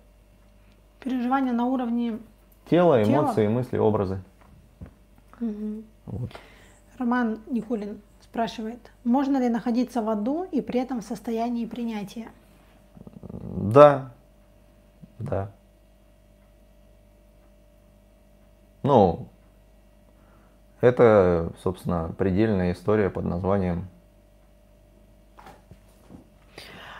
Переживания 1.00 1.52
на 1.52 1.66
уровне 1.66 2.18
тела, 2.68 3.02
эмоции, 3.02 3.42
тела? 3.42 3.50
мысли, 3.50 3.78
образы. 3.78 4.22
Угу. 5.40 5.82
Вот. 6.06 6.30
Роман 6.98 7.38
Никулин 7.46 8.00
спрашивает, 8.20 8.90
можно 9.04 9.36
ли 9.36 9.48
находиться 9.48 10.02
в 10.02 10.08
аду 10.08 10.44
и 10.50 10.60
при 10.60 10.80
этом 10.80 11.00
в 11.00 11.04
состоянии 11.04 11.66
принятия? 11.66 12.28
Да, 13.30 14.12
да. 15.18 15.52
Ну, 18.84 19.28
это, 20.82 21.52
собственно, 21.62 22.14
предельная 22.16 22.72
история 22.72 23.08
под 23.08 23.24
названием... 23.24 23.88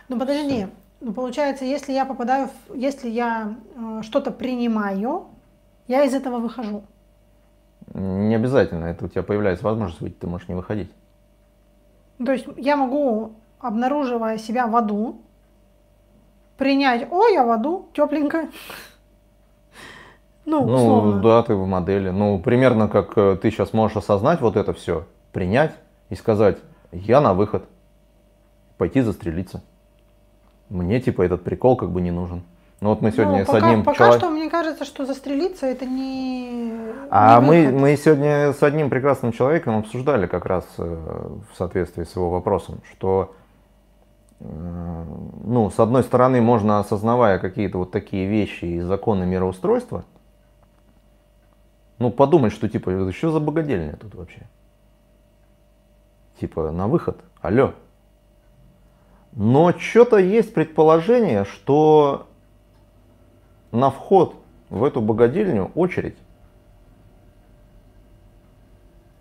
Ну 0.08 0.18
подожди, 0.18 0.66
ну 1.00 1.12
получается, 1.12 1.66
если 1.66 1.92
я 1.92 2.06
попадаю, 2.06 2.48
в, 2.48 2.74
если 2.74 3.08
я 3.08 3.54
э, 3.76 4.00
что-то 4.02 4.30
принимаю, 4.30 5.26
я 5.86 6.04
из 6.04 6.14
этого 6.14 6.38
выхожу. 6.38 6.84
Не 7.92 8.34
обязательно, 8.34 8.86
это 8.86 9.04
у 9.04 9.08
тебя 9.08 9.22
появляется 9.22 9.64
возможность 9.64 10.00
выйти, 10.00 10.14
ты 10.14 10.26
можешь 10.26 10.48
не 10.48 10.54
выходить. 10.54 10.90
То 12.18 12.32
есть 12.32 12.46
я 12.56 12.76
могу, 12.76 13.34
обнаруживая 13.58 14.38
себя 14.38 14.66
в 14.66 14.76
аду, 14.76 15.20
принять, 16.56 17.10
ой, 17.10 17.34
я 17.34 17.44
в 17.44 17.50
аду, 17.50 17.88
тепленько. 17.92 18.48
Ну, 20.46 20.66
ну 20.66 21.20
да, 21.20 21.42
ты 21.42 21.54
в 21.54 21.66
модели. 21.66 22.10
Ну, 22.10 22.38
примерно 22.38 22.88
как 22.88 23.16
э, 23.16 23.36
ты 23.40 23.50
сейчас 23.50 23.72
можешь 23.72 23.96
осознать 23.96 24.40
вот 24.40 24.56
это 24.56 24.72
все, 24.74 25.06
принять 25.32 25.74
и 26.10 26.14
сказать, 26.14 26.58
я 26.92 27.20
на 27.20 27.34
выход, 27.34 27.64
пойти 28.76 29.00
застрелиться. 29.00 29.62
Мне 30.68 31.00
типа 31.00 31.22
этот 31.22 31.44
прикол 31.44 31.76
как 31.76 31.90
бы 31.90 32.00
не 32.00 32.10
нужен. 32.10 32.42
Ну 32.80 32.90
вот 32.90 33.00
мы 33.00 33.08
ну, 33.08 33.14
сегодня 33.14 33.38
ну, 33.38 33.46
пока, 33.46 33.60
с 33.60 33.62
одним 33.62 33.82
Пока 33.84 33.96
человек... 33.96 34.18
что 34.18 34.30
мне 34.30 34.50
кажется, 34.50 34.84
что 34.84 35.06
застрелиться 35.06 35.66
это 35.66 35.86
не. 35.86 36.72
А 37.10 37.40
не 37.40 37.46
мы, 37.46 37.68
мы 37.72 37.96
сегодня 37.96 38.52
с 38.52 38.62
одним 38.62 38.90
прекрасным 38.90 39.32
человеком 39.32 39.78
обсуждали 39.78 40.26
как 40.26 40.44
раз 40.44 40.66
э, 40.76 40.84
в 40.84 41.56
соответствии 41.56 42.04
с 42.04 42.14
его 42.14 42.30
вопросом, 42.30 42.82
что 42.90 43.34
э, 44.40 44.44
ну, 44.44 45.70
с 45.70 45.80
одной 45.80 46.02
стороны, 46.02 46.42
можно, 46.42 46.80
осознавая 46.80 47.38
какие-то 47.38 47.78
вот 47.78 47.90
такие 47.90 48.26
вещи 48.26 48.66
и 48.66 48.80
законы 48.80 49.24
мироустройства, 49.24 50.04
ну, 51.98 52.10
подумать, 52.10 52.52
что 52.52 52.68
типа, 52.68 53.12
что 53.12 53.30
за 53.30 53.40
богадельня 53.40 53.96
тут 53.96 54.14
вообще? 54.14 54.42
Типа, 56.40 56.70
на 56.72 56.88
выход, 56.88 57.20
алло. 57.40 57.74
Но 59.32 59.72
что-то 59.72 60.16
есть 60.16 60.54
предположение, 60.54 61.44
что 61.44 62.26
на 63.70 63.90
вход 63.90 64.36
в 64.70 64.82
эту 64.82 65.00
богадельню 65.00 65.70
очередь. 65.74 66.16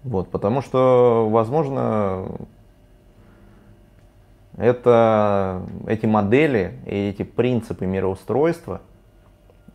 Вот, 0.04 0.30
потому 0.30 0.62
что, 0.62 1.30
возможно, 1.30 2.28
это, 4.58 5.64
эти 5.88 6.06
модели 6.06 6.80
и 6.86 7.10
эти 7.10 7.24
принципы 7.24 7.86
мироустройства– 7.86 8.82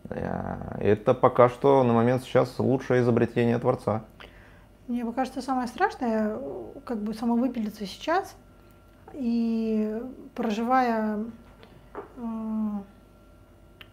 это 0.09 1.13
пока 1.13 1.49
что 1.49 1.83
на 1.83 1.93
момент 1.93 2.23
сейчас 2.23 2.57
лучшее 2.59 3.01
изобретение 3.01 3.57
Творца. 3.59 4.03
Мне 4.87 5.05
кажется, 5.11 5.41
самое 5.41 5.67
страшное, 5.67 6.37
как 6.83 6.97
бы 6.97 7.13
самовыпилиться 7.13 7.85
сейчас 7.85 8.35
и 9.13 10.01
проживая... 10.33 11.19
Э, 12.17 12.21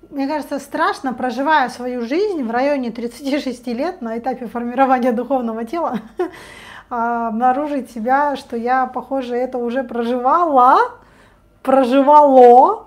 мне 0.08 0.28
кажется, 0.28 0.58
страшно, 0.58 1.12
проживая 1.12 1.68
свою 1.68 2.02
жизнь 2.02 2.42
в 2.44 2.50
районе 2.50 2.90
36 2.90 3.66
лет 3.66 4.00
на 4.00 4.18
этапе 4.18 4.46
формирования 4.46 5.12
духовного 5.12 5.64
тела, 5.64 5.98
обнаружить 6.88 7.90
себя, 7.90 8.36
что 8.36 8.56
я, 8.56 8.86
похоже, 8.86 9.36
это 9.36 9.58
уже 9.58 9.82
проживала, 9.82 10.78
проживало. 11.62 12.85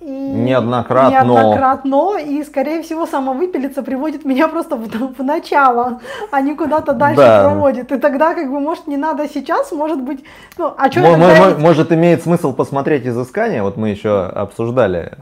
И 0.00 0.10
неоднократно. 0.10 1.24
Неоднократно, 1.24 2.18
и, 2.18 2.42
скорее 2.42 2.82
всего, 2.82 3.06
самовыпилиться 3.06 3.82
приводит 3.82 4.24
меня 4.24 4.48
просто 4.48 4.76
в, 4.76 4.88
в 4.88 5.22
начало, 5.22 6.00
а 6.30 6.40
не 6.40 6.54
куда-то 6.54 6.94
дальше 6.94 7.20
да. 7.20 7.42
проводит. 7.42 7.92
И 7.92 7.98
тогда, 7.98 8.34
как 8.34 8.50
бы, 8.50 8.60
может, 8.60 8.86
не 8.86 8.96
надо 8.96 9.28
сейчас, 9.28 9.72
может 9.72 10.00
быть, 10.00 10.24
ну, 10.56 10.72
а 10.76 10.90
что 10.90 11.16
может, 11.16 11.58
может, 11.58 11.92
имеет 11.92 12.22
смысл 12.22 12.54
посмотреть 12.54 13.06
изыскание, 13.06 13.62
вот 13.62 13.76
мы 13.76 13.90
еще 13.90 14.24
обсуждали 14.24 15.18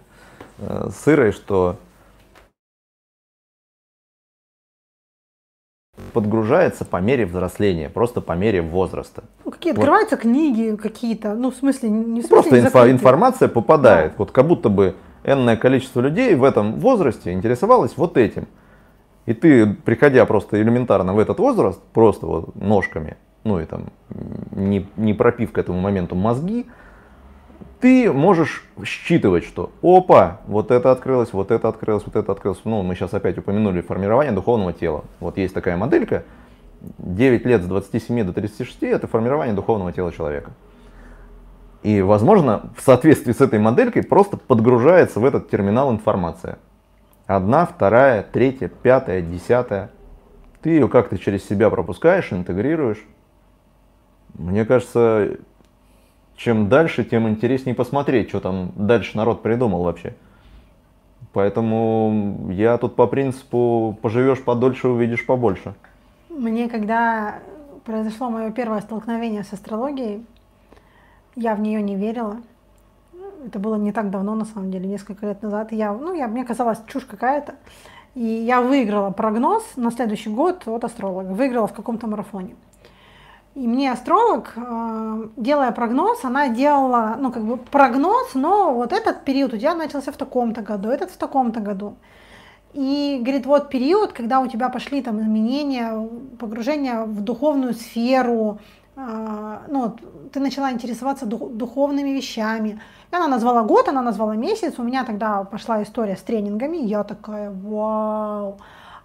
э, 0.58 0.90
с 0.96 1.08
Ирой, 1.08 1.32
что 1.32 1.76
подгружается 6.12 6.84
по 6.84 6.98
мере 6.98 7.26
взросления, 7.26 7.88
просто 7.88 8.20
по 8.20 8.32
мере 8.32 8.62
возраста. 8.62 9.24
Ну, 9.44 9.50
какие 9.50 9.72
вот. 9.72 9.78
открываются 9.78 10.16
книги 10.16 10.76
какие-то, 10.76 11.34
ну 11.34 11.50
в 11.50 11.56
смысле 11.56 11.90
не 11.90 12.20
в 12.20 12.26
смысле 12.26 12.50
Просто 12.50 12.60
инфо, 12.60 12.90
информация 12.90 13.48
попадает, 13.48 14.12
да. 14.12 14.14
вот 14.18 14.30
как 14.30 14.46
будто 14.46 14.68
бы 14.68 14.94
энное 15.24 15.56
количество 15.56 16.00
людей 16.00 16.34
в 16.34 16.44
этом 16.44 16.80
возрасте 16.80 17.32
интересовалось 17.32 17.92
вот 17.96 18.16
этим. 18.16 18.46
И 19.26 19.34
ты, 19.34 19.66
приходя 19.66 20.24
просто 20.24 20.60
элементарно 20.60 21.12
в 21.12 21.18
этот 21.18 21.38
возраст, 21.38 21.80
просто 21.92 22.26
вот 22.26 22.54
ножками, 22.54 23.18
ну 23.44 23.60
и 23.60 23.66
там 23.66 23.86
не, 24.52 24.86
не 24.96 25.12
пропив 25.12 25.52
к 25.52 25.58
этому 25.58 25.80
моменту 25.80 26.14
мозги, 26.14 26.66
ты 27.80 28.12
можешь 28.12 28.64
считывать, 28.84 29.44
что 29.44 29.70
опа, 29.82 30.40
вот 30.46 30.70
это 30.70 30.90
открылось, 30.90 31.32
вот 31.32 31.50
это 31.50 31.68
открылось, 31.68 32.04
вот 32.04 32.16
это 32.16 32.32
открылось. 32.32 32.60
Ну, 32.64 32.82
мы 32.82 32.94
сейчас 32.94 33.14
опять 33.14 33.38
упомянули 33.38 33.80
формирование 33.80 34.32
духовного 34.32 34.72
тела. 34.72 35.04
Вот 35.20 35.38
есть 35.38 35.54
такая 35.54 35.76
моделька, 35.76 36.24
9 36.98 37.44
лет 37.44 37.62
с 37.62 37.66
27 37.66 38.24
до 38.24 38.32
36 38.32 38.82
это 38.82 39.06
формирование 39.06 39.54
духовного 39.54 39.92
тела 39.92 40.12
человека. 40.12 40.52
И, 41.82 42.02
возможно, 42.02 42.70
в 42.76 42.82
соответствии 42.82 43.32
с 43.32 43.40
этой 43.40 43.58
моделькой 43.58 44.02
просто 44.02 44.36
подгружается 44.36 45.20
в 45.20 45.24
этот 45.24 45.48
терминал 45.48 45.92
информация. 45.92 46.58
Одна, 47.26 47.66
вторая, 47.66 48.22
третья, 48.24 48.68
пятая, 48.68 49.22
десятая. 49.22 49.90
Ты 50.60 50.70
ее 50.70 50.88
как-то 50.88 51.18
через 51.18 51.46
себя 51.46 51.70
пропускаешь, 51.70 52.32
интегрируешь. 52.32 53.04
Мне 54.34 54.64
кажется, 54.64 55.36
чем 56.38 56.68
дальше, 56.68 57.04
тем 57.04 57.28
интереснее 57.28 57.74
посмотреть, 57.74 58.28
что 58.28 58.38
там 58.38 58.70
дальше 58.76 59.16
народ 59.16 59.42
придумал 59.42 59.82
вообще. 59.82 60.14
Поэтому 61.32 62.48
я 62.50 62.78
тут 62.78 62.94
по 62.94 63.08
принципу 63.08 63.98
поживешь 64.00 64.42
подольше, 64.42 64.88
увидишь 64.88 65.26
побольше. 65.26 65.74
Мне 66.30 66.68
когда 66.68 67.40
произошло 67.84 68.30
мое 68.30 68.52
первое 68.52 68.80
столкновение 68.80 69.42
с 69.42 69.52
астрологией, 69.52 70.24
я 71.34 71.56
в 71.56 71.60
нее 71.60 71.82
не 71.82 71.96
верила. 71.96 72.36
Это 73.44 73.58
было 73.58 73.74
не 73.74 73.90
так 73.90 74.10
давно, 74.10 74.36
на 74.36 74.44
самом 74.44 74.70
деле, 74.70 74.86
несколько 74.86 75.26
лет 75.26 75.42
назад. 75.42 75.72
Я, 75.72 75.92
ну, 75.92 76.14
я, 76.14 76.28
мне 76.28 76.44
казалось, 76.44 76.78
чушь 76.86 77.04
какая-то. 77.04 77.56
И 78.14 78.24
я 78.24 78.62
выиграла 78.62 79.10
прогноз 79.10 79.64
на 79.76 79.90
следующий 79.90 80.30
год 80.30 80.68
от 80.68 80.84
астролога. 80.84 81.32
Выиграла 81.32 81.66
в 81.66 81.72
каком-то 81.72 82.06
марафоне. 82.06 82.54
И 83.54 83.66
мне 83.66 83.90
астролог, 83.90 84.52
э, 84.56 85.28
делая 85.36 85.72
прогноз, 85.72 86.24
она 86.24 86.48
делала, 86.48 87.16
ну, 87.18 87.32
как 87.32 87.42
бы 87.42 87.56
прогноз, 87.56 88.34
но 88.34 88.72
вот 88.72 88.92
этот 88.92 89.24
период 89.24 89.52
у 89.52 89.56
тебя 89.56 89.74
начался 89.74 90.12
в 90.12 90.16
таком-то 90.16 90.62
году, 90.62 90.90
этот 90.90 91.10
в 91.10 91.16
таком-то 91.16 91.60
году. 91.60 91.96
И 92.74 93.18
говорит, 93.20 93.46
вот 93.46 93.70
период, 93.70 94.12
когда 94.12 94.40
у 94.40 94.46
тебя 94.46 94.68
пошли 94.68 95.02
там 95.02 95.20
изменения, 95.20 96.08
погружение 96.38 97.04
в 97.04 97.20
духовную 97.20 97.74
сферу, 97.74 98.58
э, 98.96 99.58
ну, 99.68 99.96
ты 100.32 100.40
начала 100.40 100.70
интересоваться 100.70 101.26
дух, 101.26 101.50
духовными 101.50 102.10
вещами. 102.10 102.80
И 103.10 103.16
она 103.16 103.26
назвала 103.26 103.62
год, 103.62 103.88
она 103.88 104.02
назвала 104.02 104.36
месяц, 104.36 104.74
у 104.78 104.82
меня 104.82 105.04
тогда 105.04 105.44
пошла 105.44 105.82
история 105.82 106.16
с 106.16 106.20
тренингами, 106.20 106.76
я 106.76 107.02
такая, 107.02 107.50
вау, 107.50 108.58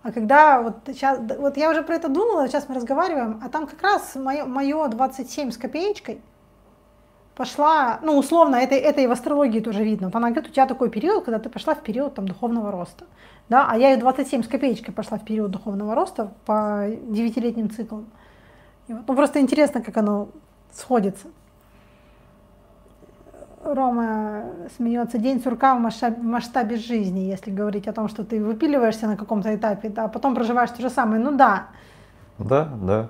а 0.03 0.11
когда 0.11 0.61
вот 0.61 0.75
сейчас, 0.87 1.17
вот 1.39 1.55
я 1.55 1.71
уже 1.71 1.81
про 1.81 1.95
это 1.95 2.09
думала, 2.09 2.47
сейчас 2.47 2.67
мы 2.67 2.75
разговариваем, 2.75 3.39
а 3.43 3.49
там 3.49 3.65
как 3.65 3.81
раз 3.81 4.15
мое, 4.15 4.43
мое 4.45 4.87
27 4.89 5.51
с 5.51 5.57
копеечкой 5.57 6.21
пошла, 7.35 7.99
ну, 8.03 8.17
условно, 8.17 8.57
это, 8.57 8.75
это 8.75 9.01
и 9.01 9.07
в 9.07 9.11
астрологии 9.11 9.61
тоже 9.61 9.83
видно. 9.83 10.07
Вот 10.07 10.15
она 10.15 10.29
говорит, 10.29 10.49
у 10.49 10.53
тебя 10.53 10.65
такой 10.65 10.89
период, 10.89 11.23
когда 11.23 11.39
ты 11.39 11.49
пошла 11.49 11.73
в 11.73 11.81
период 11.81 12.15
там, 12.15 12.27
духовного 12.27 12.69
роста. 12.69 13.05
Да? 13.47 13.65
А 13.69 13.77
я 13.77 13.93
и 13.93 13.97
27 13.97 14.43
с 14.43 14.47
копеечкой 14.47 14.93
пошла 14.93 15.17
в 15.17 15.25
период 15.25 15.51
духовного 15.51 15.95
роста 15.95 16.33
по 16.45 16.85
девятилетним 17.07 17.71
циклам. 17.71 18.05
Вот, 18.89 19.03
ну, 19.07 19.15
просто 19.15 19.39
интересно, 19.39 19.81
как 19.81 19.95
оно 19.97 20.29
сходится. 20.71 21.27
Рома 23.63 24.43
смеется, 24.75 25.17
день 25.17 25.41
сурка 25.41 25.75
в 25.75 25.79
масштабе, 25.79 26.15
в 26.17 26.23
масштабе 26.23 26.75
жизни, 26.75 27.21
если 27.21 27.49
говорить 27.49 27.87
о 27.87 27.93
том, 27.93 28.09
что 28.09 28.23
ты 28.23 28.43
выпиливаешься 28.43 29.07
на 29.07 29.15
каком-то 29.15 29.55
этапе, 29.55 29.91
а 29.95 30.09
потом 30.09 30.35
проживаешь 30.35 30.71
то 30.71 30.81
же 30.81 30.89
самое. 30.89 31.21
Ну 31.21 31.37
да. 31.37 31.67
Да, 32.37 32.69
да. 32.81 33.09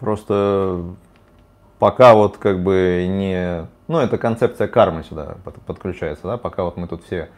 Просто 0.00 0.82
пока 1.78 2.14
вот 2.14 2.38
как 2.38 2.62
бы 2.62 3.06
не... 3.08 3.66
Ну, 3.88 3.98
это 3.98 4.16
концепция 4.16 4.68
кармы 4.68 5.02
сюда 5.02 5.36
подключается, 5.66 6.26
да, 6.26 6.36
пока 6.38 6.64
вот 6.64 6.78
мы 6.78 6.88
тут 6.88 7.04
все 7.04 7.28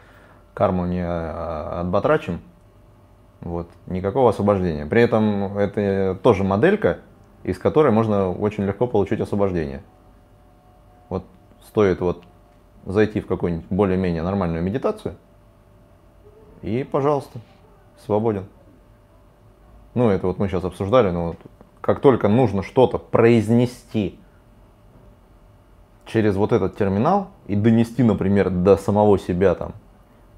карму 0.53 0.85
не 0.85 1.03
а, 1.05 1.81
отбатрачим, 1.81 2.39
вот, 3.41 3.69
никакого 3.85 4.29
освобождения. 4.29 4.85
При 4.85 5.01
этом 5.01 5.57
это 5.57 6.17
тоже 6.23 6.45
моделька, 6.45 6.99
из 7.43 7.59
которой 7.59 7.91
можно 7.91 8.31
очень 8.31 8.63
легко 8.63 8.87
получить 8.87 9.19
освобождение. 9.19 9.83
Вот 11.09 11.25
стоит 11.67 11.99
вот 11.99 12.23
зайти 12.87 13.19
в 13.19 13.27
какую-нибудь 13.27 13.67
более-менее 13.69 14.23
нормальную 14.23 14.63
медитацию, 14.63 15.15
и, 16.61 16.83
пожалуйста, 16.83 17.39
свободен. 18.05 18.45
Ну, 19.93 20.09
это 20.09 20.27
вот 20.27 20.39
мы 20.39 20.47
сейчас 20.47 20.63
обсуждали, 20.63 21.11
но 21.11 21.27
вот 21.27 21.37
как 21.81 21.99
только 21.99 22.27
нужно 22.27 22.63
что-то 22.63 22.97
произнести 22.97 24.19
через 26.05 26.35
вот 26.35 26.53
этот 26.53 26.77
терминал 26.77 27.29
и 27.47 27.55
донести, 27.55 28.03
например, 28.03 28.49
до 28.49 28.77
самого 28.77 29.19
себя 29.19 29.53
там 29.55 29.73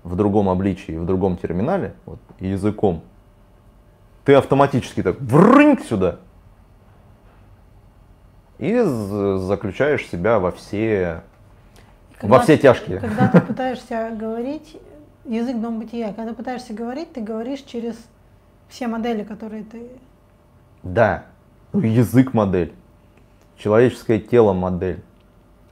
в 0.04 0.16
другом 0.16 0.50
обличии, 0.50 0.93
в 0.93 1.06
другом 1.06 1.38
терминале, 1.38 1.93
вот, 2.06 2.20
языком, 2.39 3.04
ты 4.26 4.34
автоматически 4.34 5.04
так 5.04 5.20
врынь 5.22 5.80
сюда 5.84 6.18
и 8.58 8.80
заключаешь 8.82 10.08
себя 10.08 10.39
во 10.39 10.52
все 10.52 11.24
когда, 12.20 12.38
Во 12.38 12.43
все 12.43 12.57
тяжкие. 12.57 12.99
Когда 12.99 13.28
ты 13.30 13.41
пытаешься 13.47 14.11
говорить, 14.13 14.78
язык 15.26 15.57
дом 15.59 15.80
бытия, 15.80 16.07
когда 16.13 16.32
ты 16.32 16.36
пытаешься 16.36 16.74
говорить, 16.74 17.13
ты 17.13 17.22
говоришь 17.22 17.61
через 17.61 17.95
все 18.67 18.88
модели, 18.88 19.24
которые 19.24 19.63
ты... 19.63 19.88
Да, 20.84 21.26
ну, 21.72 21.82
язык 21.82 22.34
модель, 22.34 22.74
человеческое 23.57 24.20
тело 24.20 24.53
модель. 24.53 25.01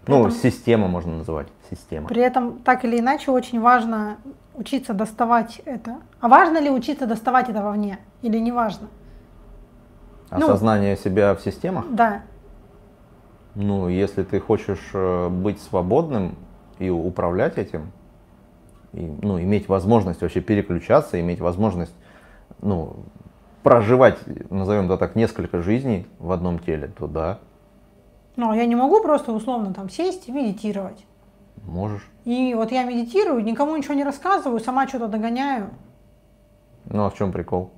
При 0.05 0.13
ну, 0.13 0.27
этом, 0.27 0.31
система 0.31 0.87
можно 0.87 1.17
называть, 1.17 1.47
система. 1.69 2.07
При 2.07 2.21
этом, 2.21 2.59
так 2.59 2.85
или 2.85 2.99
иначе, 2.99 3.31
очень 3.31 3.59
важно 3.59 4.17
учиться 4.53 4.93
доставать 4.93 5.61
это. 5.65 5.97
А 6.21 6.29
важно 6.29 6.59
ли 6.59 6.69
учиться 6.69 7.05
доставать 7.07 7.49
это 7.49 7.61
вовне 7.61 7.99
или 8.21 8.37
не 8.37 8.53
важно? 8.53 8.87
Осознание 10.29 10.95
ну, 10.95 11.03
себя 11.03 11.35
в 11.35 11.41
системах? 11.41 11.85
Да. 11.91 12.21
Ну, 13.59 13.89
если 13.89 14.21
ты 14.21 14.39
хочешь 14.39 14.91
э, 14.93 15.29
быть 15.29 15.59
свободным 15.59 16.35
и 16.77 16.91
управлять 16.91 17.57
этим, 17.57 17.91
и, 18.93 19.11
ну, 19.23 19.41
иметь 19.41 19.67
возможность 19.67 20.21
вообще 20.21 20.41
переключаться, 20.41 21.19
иметь 21.19 21.39
возможность, 21.39 21.95
ну, 22.61 22.97
проживать, 23.63 24.19
назовем 24.51 24.85
это 24.85 24.97
так, 24.97 25.15
несколько 25.15 25.63
жизней 25.63 26.05
в 26.19 26.31
одном 26.31 26.59
теле, 26.59 26.91
то 26.99 27.07
да. 27.07 27.39
Ну, 28.35 28.51
а 28.51 28.55
я 28.55 28.67
не 28.67 28.75
могу 28.75 29.01
просто 29.01 29.31
условно 29.31 29.73
там 29.73 29.89
сесть 29.89 30.29
и 30.29 30.31
медитировать. 30.31 31.03
Можешь. 31.63 32.07
И 32.25 32.53
вот 32.53 32.71
я 32.71 32.83
медитирую, 32.83 33.43
никому 33.43 33.75
ничего 33.75 33.95
не 33.95 34.03
рассказываю, 34.03 34.59
сама 34.59 34.87
что-то 34.87 35.07
догоняю. 35.07 35.71
Ну, 36.85 37.05
а 37.05 37.09
в 37.09 37.15
чем 37.15 37.31
прикол? 37.31 37.71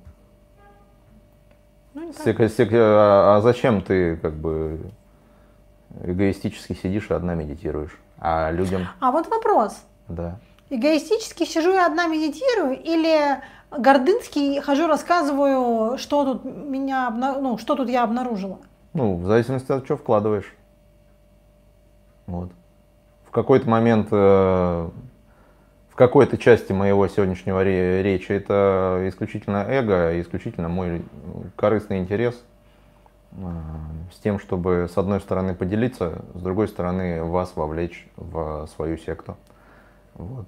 Ну, 1.94 2.02
не 2.02 2.12
Сек, 2.12 2.70
а, 2.74 3.36
а 3.36 3.40
зачем 3.40 3.80
ты 3.80 4.18
как 4.18 4.34
бы 4.34 4.92
эгоистически 6.02 6.74
сидишь 6.74 7.10
и 7.10 7.14
одна 7.14 7.34
медитируешь. 7.34 7.98
А 8.18 8.50
людям... 8.50 8.86
А 9.00 9.10
вот 9.10 9.28
вопрос. 9.28 9.82
Да. 10.08 10.38
Эгоистически 10.68 11.44
сижу 11.44 11.72
и 11.72 11.78
одна 11.78 12.06
медитирую 12.06 12.78
или 12.80 13.40
гордынский 13.70 14.60
хожу 14.60 14.86
рассказываю, 14.86 15.98
что 15.98 16.24
тут 16.24 16.44
меня, 16.44 17.10
ну, 17.10 17.58
что 17.58 17.74
тут 17.74 17.88
я 17.88 18.04
обнаружила? 18.04 18.58
Ну, 18.92 19.16
в 19.16 19.26
зависимости 19.26 19.72
от 19.72 19.86
чего 19.86 19.98
вкладываешь. 19.98 20.54
Вот. 22.26 22.50
В 23.24 23.30
какой-то 23.30 23.68
момент, 23.68 24.08
э, 24.10 24.88
в 25.88 25.94
какой-то 25.94 26.36
части 26.38 26.72
моего 26.72 27.06
сегодняшнего 27.08 27.62
речи 27.64 28.30
это 28.30 29.04
исключительно 29.06 29.64
эго, 29.68 30.20
исключительно 30.20 30.68
мой 30.68 31.04
корыстный 31.56 31.98
интерес– 31.98 32.40
с 33.32 34.18
тем, 34.22 34.38
чтобы 34.38 34.88
с 34.92 34.98
одной 34.98 35.20
стороны 35.20 35.54
поделиться, 35.54 36.22
с 36.34 36.42
другой 36.42 36.68
стороны 36.68 37.22
вас 37.22 37.52
вовлечь 37.54 38.08
в 38.16 38.68
свою 38.74 38.96
секту. 38.96 39.36
Вот. 40.14 40.46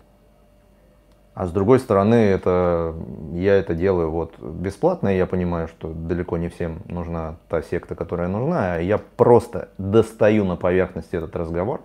А 1.35 1.47
с 1.47 1.53
другой 1.53 1.79
стороны, 1.79 2.15
это, 2.15 2.95
я 3.33 3.55
это 3.55 3.75
делаю 3.75 4.11
вот 4.11 4.39
бесплатно, 4.39 5.15
и 5.15 5.17
я 5.17 5.27
понимаю, 5.27 5.69
что 5.69 5.89
далеко 5.89 6.37
не 6.37 6.49
всем 6.49 6.83
нужна 6.87 7.37
та 7.49 7.63
секта, 7.63 7.95
которая 7.95 8.29
нужна. 8.29 8.77
Я 8.77 8.99
просто 8.99 9.71
достаю 9.79 10.45
на 10.45 10.57
поверхность 10.57 11.15
этот 11.15 11.35
разговор, 11.35 11.81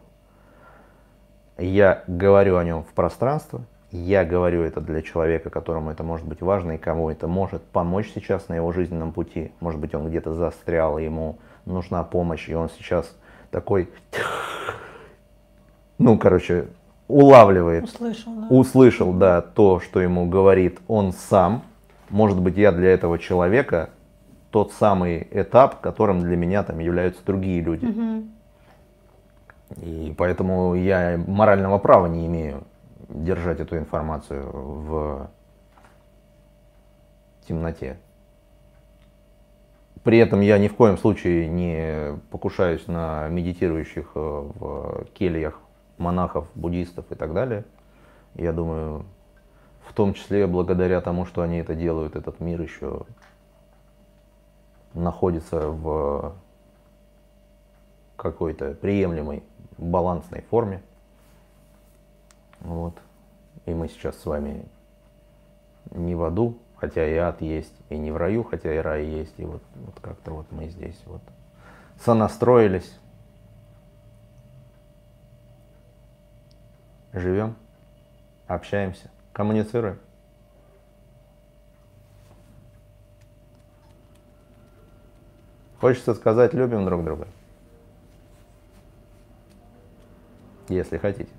я 1.58 2.04
говорю 2.08 2.58
о 2.58 2.64
нем 2.64 2.84
в 2.84 2.94
пространство, 2.94 3.62
я 3.92 4.26
говорю 4.26 4.64
это 4.64 4.82
для 4.82 5.02
человека, 5.02 5.50
которому 5.50 5.92
это 5.92 6.04
может 6.04 6.28
быть 6.28 6.42
важно 6.42 6.74
и 6.74 6.78
кому 6.78 7.10
это 7.10 7.28
может 7.28 7.64
помочь 7.64 8.12
сейчас 8.14 8.50
на 8.50 8.56
его 8.56 8.72
жизненном 8.74 9.14
пути. 9.14 9.52
Может 9.62 9.80
быть, 9.80 9.96
он 9.96 10.10
где-то 10.10 10.34
застрял, 10.34 10.98
ему 10.98 11.38
нужна 11.66 12.04
помощь, 12.04 12.50
и 12.50 12.54
он 12.54 12.70
сейчас 12.70 13.16
такой, 13.50 13.90
ну, 15.98 16.18
короче, 16.18 16.68
улавливает, 17.08 17.86
услышал, 17.86 18.34
да. 18.36 18.48
услышал, 18.50 19.14
да, 19.14 19.42
то, 19.42 19.80
что 19.80 20.02
ему 20.02 20.26
говорит 20.26 20.80
он 20.88 21.14
сам. 21.14 21.64
Может 22.10 22.42
быть, 22.42 22.58
я 22.58 22.74
для 22.74 22.90
этого 22.90 23.18
человека 23.18 23.90
тот 24.52 24.74
самый 24.74 25.28
этап, 25.32 25.80
которым 25.80 26.22
для 26.22 26.36
меня 26.36 26.64
там 26.64 26.80
являются 26.80 27.24
другие 27.26 27.62
люди. 27.62 27.86
Угу. 27.86 28.24
И 29.82 30.16
поэтому 30.18 30.76
я 30.76 31.18
морального 31.26 31.78
права 31.78 32.08
не 32.08 32.26
имею 32.26 32.64
держать 33.10 33.60
эту 33.60 33.78
информацию 33.78 34.50
в 34.52 35.30
темноте. 37.48 37.98
При 40.04 40.20
этом 40.20 40.42
я 40.42 40.58
ни 40.58 40.68
в 40.68 40.76
коем 40.76 40.98
случае 40.98 41.48
не 41.48 42.18
покушаюсь 42.32 42.88
на 42.88 43.28
медитирующих 43.28 44.12
э, 44.16 44.20
в 44.20 45.06
кельях 45.14 45.60
монахов, 45.98 46.48
буддистов 46.56 47.12
и 47.12 47.16
так 47.16 47.34
далее. 47.34 47.66
Я 48.36 48.54
думаю, 48.54 49.06
в 49.88 49.94
том 49.94 50.14
числе 50.14 50.48
благодаря 50.48 51.02
тому, 51.02 51.26
что 51.26 51.42
они 51.42 51.58
это 51.58 51.76
делают, 51.76 52.16
этот 52.16 52.40
мир 52.40 52.62
еще 52.62 53.06
находится 54.94 55.70
в 55.70 56.36
какой-то 58.16 58.74
приемлемой 58.76 59.44
балансной 59.78 60.42
форме. 60.50 60.82
Вот. 62.62 62.94
И 63.66 63.74
мы 63.74 63.88
сейчас 63.88 64.18
с 64.18 64.26
вами 64.26 64.66
не 65.92 66.16
в 66.16 66.24
аду, 66.24 66.58
хотя 66.78 67.08
и 67.08 67.16
ад 67.16 67.42
есть, 67.42 67.74
и 67.90 67.98
не 67.98 68.12
в 68.12 68.18
раю, 68.18 68.44
хотя 68.44 68.74
и 68.74 68.78
рай 68.78 69.06
есть. 69.06 69.34
И 69.38 69.46
вот, 69.46 69.62
вот 69.76 70.00
как-то 70.02 70.32
вот 70.32 70.52
мы 70.52 70.68
здесь 70.70 71.00
вот 71.06 71.22
сонастроились 72.04 72.94
живем, 77.14 77.56
общаемся, 78.48 79.10
коммуницируем. 79.34 80.00
Хочется 85.80 86.16
сказать, 86.16 86.54
любим 86.54 86.86
друг 86.86 87.04
друга. 87.04 87.28
Если 90.70 90.98
хотите. 90.98 91.37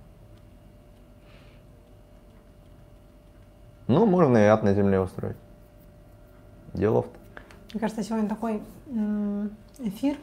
Ну, 3.89 4.07
можно 4.07 4.39
и 4.39 4.43
ад 4.43 4.63
на 4.63 4.75
земле 4.75 5.01
устроить. 5.01 5.37
Делов-то. 6.75 7.19
Мне 7.73 7.81
кажется, 7.81 8.03
сегодня 8.03 8.29
такой 8.29 8.63
эфир 9.81 10.17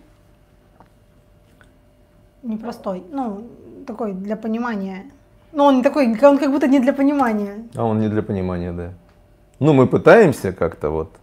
непростой. 2.44 3.04
Ну, 3.12 3.48
такой 3.86 4.14
для 4.14 4.38
понимания 4.38 5.12
но 5.56 5.68
он 5.68 5.78
не 5.78 5.84
такой, 5.84 6.08
он 6.22 6.38
как 6.38 6.52
будто 6.52 6.68
не 6.68 6.82
для 6.82 6.92
понимания. 6.92 7.64
А 7.76 7.86
он 7.86 8.00
не 8.00 8.10
для 8.10 8.22
понимания, 8.22 8.74
да. 8.74 8.92
Ну, 9.60 9.72
мы 9.72 9.88
пытаемся 9.88 10.52
как-то 10.52 10.90
вот, 10.90 11.16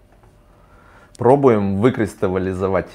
пробуем 1.18 1.76
выкристаллизовать. 1.76 2.88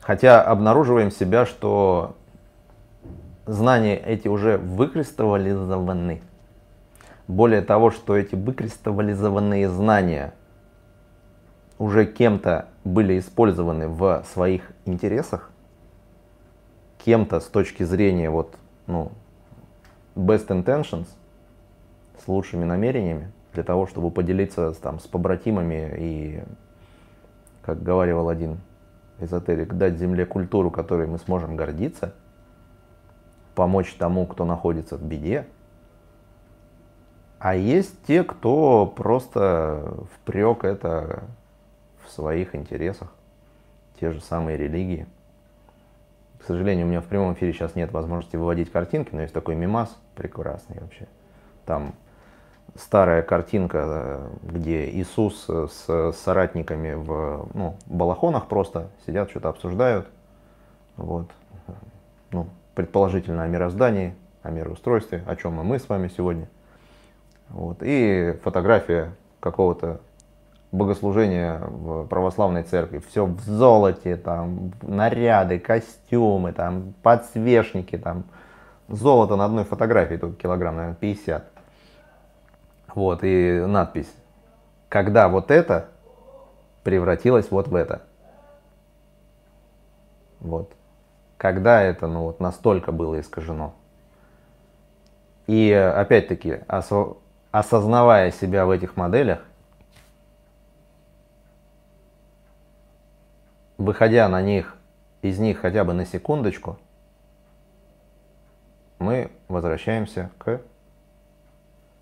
Хотя 0.00 0.42
обнаруживаем 0.42 1.12
себя, 1.12 1.46
что 1.46 2.16
знания 3.46 3.96
эти 3.96 4.26
уже 4.26 4.58
выкристаллизованы. 4.58 6.20
Более 7.30 7.62
того, 7.62 7.92
что 7.92 8.16
эти 8.16 8.34
выкристаллизованные 8.34 9.68
знания 9.68 10.34
уже 11.78 12.04
кем-то 12.04 12.66
были 12.82 13.20
использованы 13.20 13.86
в 13.86 14.24
своих 14.32 14.72
интересах, 14.84 15.52
кем-то 16.98 17.38
с 17.38 17.44
точки 17.44 17.84
зрения 17.84 18.30
вот 18.30 18.56
ну, 18.88 19.12
best 20.16 20.48
intentions, 20.48 21.06
с 22.18 22.26
лучшими 22.26 22.64
намерениями, 22.64 23.30
для 23.54 23.62
того, 23.62 23.86
чтобы 23.86 24.10
поделиться 24.10 24.72
там, 24.72 24.98
с 24.98 25.06
побратимами 25.06 25.94
и, 25.98 26.42
как 27.62 27.80
говорил 27.80 28.28
один 28.28 28.58
эзотерик, 29.20 29.74
дать 29.74 29.96
Земле 29.98 30.26
культуру, 30.26 30.72
которой 30.72 31.06
мы 31.06 31.18
сможем 31.18 31.54
гордиться, 31.54 32.12
помочь 33.54 33.94
тому, 33.94 34.26
кто 34.26 34.44
находится 34.44 34.96
в 34.96 35.02
беде. 35.04 35.46
А 37.40 37.56
есть 37.56 37.94
те, 38.06 38.22
кто 38.22 38.86
просто 38.86 39.94
впрек 40.14 40.62
это 40.62 41.24
в 42.04 42.10
своих 42.10 42.54
интересах, 42.54 43.08
те 43.98 44.12
же 44.12 44.20
самые 44.20 44.58
религии. 44.58 45.06
К 46.38 46.44
сожалению, 46.44 46.84
у 46.84 46.90
меня 46.90 47.00
в 47.00 47.06
прямом 47.06 47.32
эфире 47.32 47.54
сейчас 47.54 47.74
нет 47.74 47.92
возможности 47.92 48.36
выводить 48.36 48.70
картинки, 48.70 49.14
но 49.14 49.22
есть 49.22 49.32
такой 49.32 49.54
мимас 49.54 49.96
прекрасный 50.16 50.80
вообще. 50.80 51.08
Там 51.64 51.94
старая 52.74 53.22
картинка, 53.22 53.84
э, 53.86 54.28
где 54.42 54.90
Иисус 54.90 55.46
с 55.48 56.12
соратниками 56.12 56.92
в 56.92 57.48
ну, 57.54 57.76
балахонах 57.86 58.48
просто 58.48 58.90
сидят, 59.06 59.30
что-то 59.30 59.48
обсуждают. 59.48 60.06
Вот. 60.98 61.26
Ну, 62.32 62.48
предположительно 62.74 63.44
о 63.44 63.46
мироздании, 63.46 64.14
о 64.42 64.50
мироустройстве, 64.50 65.24
о 65.26 65.36
чем 65.36 65.58
и 65.58 65.64
мы 65.64 65.78
с 65.78 65.88
вами 65.88 66.08
сегодня. 66.08 66.46
Вот. 67.50 67.78
И 67.82 68.38
фотография 68.42 69.12
какого-то 69.40 70.00
богослужение 70.72 71.58
в 71.58 72.06
православной 72.06 72.62
церкви. 72.62 73.02
Все 73.08 73.26
в 73.26 73.40
золоте, 73.40 74.16
там 74.16 74.72
наряды, 74.82 75.58
костюмы, 75.58 76.52
там 76.52 76.94
подсвечники, 77.02 77.98
там 77.98 78.24
золото 78.88 79.36
на 79.36 79.44
одной 79.44 79.64
фотографии, 79.64 80.16
только 80.16 80.36
килограмм, 80.36 80.76
наверное, 80.76 80.96
50. 80.96 81.44
Вот, 82.94 83.20
и 83.22 83.64
надпись. 83.66 84.12
Когда 84.88 85.28
вот 85.28 85.50
это 85.50 85.88
превратилось 86.82 87.50
вот 87.50 87.68
в 87.68 87.74
это. 87.74 88.02
Вот. 90.40 90.72
Когда 91.36 91.82
это, 91.82 92.06
ну 92.06 92.24
вот, 92.24 92.40
настолько 92.40 92.92
было 92.92 93.20
искажено. 93.20 93.74
И 95.46 95.72
опять-таки, 95.72 96.60
осознавая 97.50 98.30
себя 98.30 98.64
в 98.64 98.70
этих 98.70 98.96
моделях, 98.96 99.44
выходя 103.78 104.28
на 104.28 104.40
них, 104.40 104.76
из 105.22 105.38
них 105.38 105.58
хотя 105.58 105.84
бы 105.84 105.92
на 105.92 106.06
секундочку, 106.06 106.78
мы 108.98 109.30
возвращаемся 109.48 110.30
к, 110.38 110.60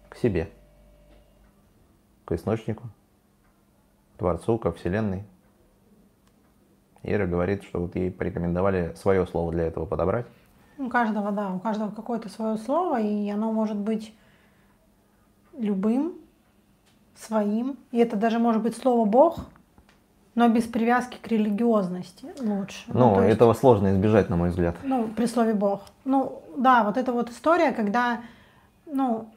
к 0.08 0.16
себе, 0.16 0.50
к 2.24 2.32
источнику, 2.32 2.90
к 4.14 4.18
Творцу, 4.18 4.58
ко 4.58 4.72
Вселенной. 4.72 5.24
Ира 7.04 7.26
говорит, 7.26 7.62
что 7.62 7.80
вот 7.80 7.94
ей 7.94 8.10
порекомендовали 8.10 8.92
свое 8.96 9.24
слово 9.26 9.52
для 9.52 9.66
этого 9.66 9.86
подобрать. 9.86 10.26
У 10.78 10.88
каждого, 10.88 11.30
да, 11.32 11.50
у 11.52 11.60
каждого 11.60 11.90
какое-то 11.90 12.28
свое 12.28 12.56
слово, 12.58 13.00
и 13.00 13.30
оно 13.30 13.52
может 13.52 13.76
быть 13.76 14.12
любым, 15.58 16.14
своим. 17.16 17.76
И 17.90 17.98
это 17.98 18.16
даже 18.16 18.38
может 18.38 18.62
быть 18.62 18.76
слово 18.76 19.04
Бог, 19.04 19.40
но 20.34 20.48
без 20.48 20.64
привязки 20.64 21.18
к 21.20 21.26
религиозности 21.28 22.26
лучше. 22.40 22.84
Ну, 22.88 23.16
ну 23.16 23.20
этого 23.20 23.50
есть, 23.50 23.60
сложно 23.60 23.92
избежать, 23.92 24.28
на 24.30 24.36
мой 24.36 24.50
взгляд. 24.50 24.76
Ну, 24.82 25.08
при 25.08 25.26
слове 25.26 25.54
Бог. 25.54 25.82
Ну, 26.04 26.42
да, 26.56 26.84
вот 26.84 26.96
эта 26.96 27.12
вот 27.12 27.30
история, 27.30 27.72
когда, 27.72 28.20
ну, 28.86 29.28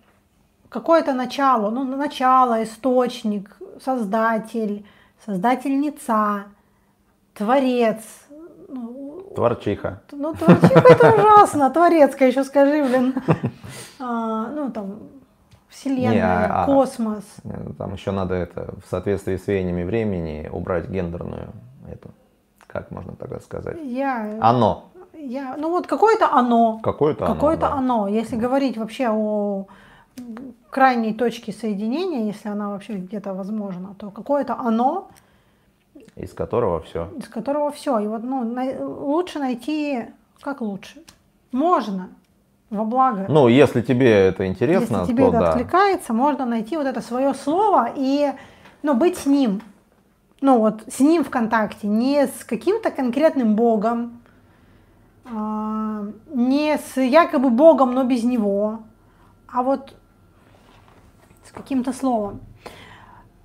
какое-то 0.69 1.13
начало, 1.13 1.69
ну, 1.71 1.83
начало, 1.83 2.63
источник, 2.63 3.57
создатель, 3.83 4.85
создательница, 5.25 6.45
творец. 7.33 8.03
Ну, 8.69 9.31
Творчиха. 9.35 10.01
Ну, 10.11 10.33
творчиха 10.33 10.83
это 10.87 11.13
ужасно, 11.13 11.69
творецкая 11.71 12.29
еще 12.29 12.43
скажи, 12.43 12.83
блин. 12.83 13.15
А, 14.03 14.47
ну, 14.47 14.71
там, 14.71 14.99
Вселенная, 15.71 16.13
Не, 16.13 16.19
а- 16.21 16.63
а- 16.63 16.65
космос. 16.65 17.23
Э, 17.45 17.69
Там 17.77 17.93
еще 17.93 18.11
надо 18.11 18.35
это 18.35 18.73
в 18.85 18.89
соответствии 18.89 19.37
с 19.37 19.47
веяниями 19.47 19.83
времени 19.83 20.49
убрать 20.51 20.89
гендерную 20.89 21.47
эту, 21.89 22.09
как 22.67 22.91
можно 22.91 23.13
тогда 23.15 23.39
сказать? 23.39 23.77
Я, 23.83 24.37
Оно. 24.41 24.89
я, 25.13 25.55
ну 25.57 25.69
вот 25.69 25.87
какое-то 25.87 26.29
оно. 26.31 26.79
Какое-то 26.83 27.25
оно. 27.25 27.33
Какое-то 27.33 27.61
да. 27.69 27.73
оно. 27.73 28.07
Если 28.09 28.35
говорить 28.35 28.77
вообще 28.77 29.07
о 29.09 29.65
крайней 30.69 31.13
точке 31.13 31.53
соединения, 31.53 32.25
если 32.25 32.49
она 32.49 32.69
вообще 32.69 32.93
где-то 32.93 33.33
возможна, 33.33 33.95
то 33.97 34.11
какое-то 34.11 34.55
оно, 34.59 35.07
Из 36.17 36.33
которого 36.33 36.81
все. 36.81 37.09
из 37.17 37.29
которого 37.29 37.71
все. 37.71 37.97
И 37.99 38.07
вот 38.07 38.23
ну, 38.23 38.43
най- 38.43 38.77
лучше 38.77 39.39
найти, 39.39 40.05
как 40.41 40.59
лучше? 40.61 41.01
Можно, 41.53 42.09
во 42.71 42.85
благо. 42.85 43.25
Ну, 43.29 43.47
если 43.49 43.81
тебе 43.81 44.09
это 44.09 44.47
интересно, 44.47 44.99
Если 45.01 45.11
тебе 45.11 45.25
то 45.25 45.29
это 45.29 45.39
да. 45.39 45.49
откликается, 45.51 46.13
можно 46.13 46.45
найти 46.45 46.77
вот 46.77 46.87
это 46.87 47.01
свое 47.01 47.33
слово 47.33 47.91
и 47.95 48.31
ну, 48.81 48.95
быть 48.95 49.17
с 49.17 49.25
ним. 49.25 49.61
Ну 50.39 50.57
вот 50.57 50.83
с 50.87 50.99
ним 50.99 51.23
в 51.23 51.29
контакте, 51.29 51.85
не 51.85 52.25
с 52.25 52.43
каким-то 52.43 52.89
конкретным 52.89 53.55
богом, 53.55 54.21
а, 55.25 56.07
не 56.33 56.77
с 56.77 56.99
якобы 56.99 57.51
богом, 57.51 57.93
но 57.93 58.05
без 58.05 58.23
него, 58.23 58.79
а 59.47 59.61
вот 59.61 59.93
с 61.45 61.51
каким-то 61.51 61.93
словом. 61.93 62.39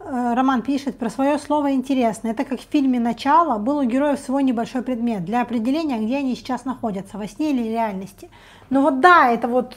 Э, 0.09 0.34
Роман 0.34 0.62
пишет 0.62 0.98
про 0.98 1.11
свое 1.11 1.38
слово 1.38 1.72
интересно. 1.72 2.28
Это 2.28 2.44
как 2.44 2.61
в 2.61 2.64
фильме 2.70 3.00
«Начало» 3.00 3.59
был 3.59 3.78
у 3.78 3.82
героев 3.84 4.20
свой 4.20 4.44
небольшой 4.44 4.82
предмет 4.82 5.24
для 5.24 5.42
определения, 5.42 5.98
где 5.98 6.18
они 6.18 6.36
сейчас 6.36 6.64
находятся, 6.64 7.18
во 7.18 7.26
сне 7.26 7.50
или 7.50 7.68
реальности. 7.68 8.30
Ну 8.70 8.82
вот 8.82 9.00
да, 9.00 9.30
это 9.30 9.48
вот 9.48 9.76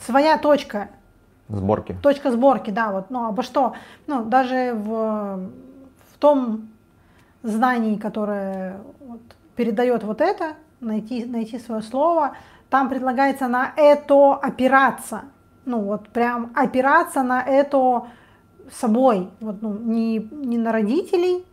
своя 0.00 0.38
точка, 0.38 0.90
Сборки. 1.48 1.96
точка 2.02 2.32
сборки, 2.32 2.70
да, 2.70 2.90
вот, 2.90 3.10
ну, 3.10 3.26
обо 3.26 3.42
что, 3.42 3.74
ну, 4.06 4.24
даже 4.24 4.72
в, 4.74 5.50
в 6.12 6.18
том 6.18 6.68
знании, 7.42 7.96
которое 7.96 8.80
вот, 9.06 9.20
передает 9.54 10.02
вот 10.02 10.20
это, 10.20 10.54
найти, 10.80 11.24
найти 11.24 11.58
свое 11.60 11.82
слово, 11.82 12.36
там 12.70 12.88
предлагается 12.88 13.46
на 13.46 13.72
это 13.76 14.34
опираться, 14.34 15.22
ну, 15.64 15.80
вот 15.80 16.08
прям 16.08 16.50
опираться 16.56 17.22
на 17.22 17.40
это 17.40 18.06
собой, 18.72 19.30
вот, 19.40 19.62
ну, 19.62 19.72
не, 19.74 20.18
не 20.18 20.58
на 20.58 20.72
родителей, 20.72 21.44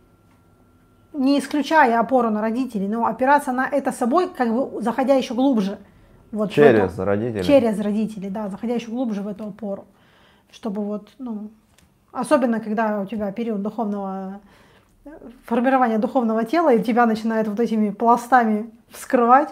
не 1.12 1.38
исключая 1.38 1.98
опору 2.00 2.30
на 2.30 2.40
родителей, 2.40 2.88
но 2.88 3.06
опираться 3.06 3.52
на 3.52 3.68
это 3.68 3.92
собой, 3.92 4.28
как 4.28 4.52
бы 4.52 4.80
заходя 4.82 5.14
еще 5.14 5.34
глубже. 5.34 5.78
Вот 6.30 6.50
в 6.52 6.58
эту- 6.58 6.78
Через 6.88 6.98
родителей. 6.98 7.44
Через 7.44 7.80
родителей, 7.80 8.30
да, 8.30 8.48
заходя 8.48 8.74
еще 8.74 8.90
глубже 8.90 9.22
в 9.22 9.28
эту 9.28 9.44
опору. 9.44 9.84
Чтобы 10.50 10.82
вот, 10.82 11.10
ну, 11.18 11.50
особенно 12.12 12.60
когда 12.60 13.00
у 13.00 13.06
тебя 13.06 13.30
период 13.32 13.62
духовного 13.62 14.40
э, 15.04 15.10
формирования 15.44 15.98
духовного 15.98 16.44
тела, 16.44 16.72
и 16.72 16.82
тебя 16.82 17.04
начинает 17.06 17.48
вот 17.48 17.60
этими 17.60 17.90
пластами 17.90 18.70
вскрывать. 18.90 19.50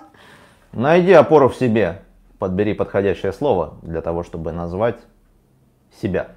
Найди 0.72 1.12
опору 1.12 1.48
в 1.48 1.56
себе. 1.56 2.02
Подбери 2.38 2.72
подходящее 2.72 3.32
слово 3.32 3.74
для 3.82 4.00
того, 4.00 4.22
чтобы 4.22 4.52
назвать 4.52 4.98
себя. 6.00 6.28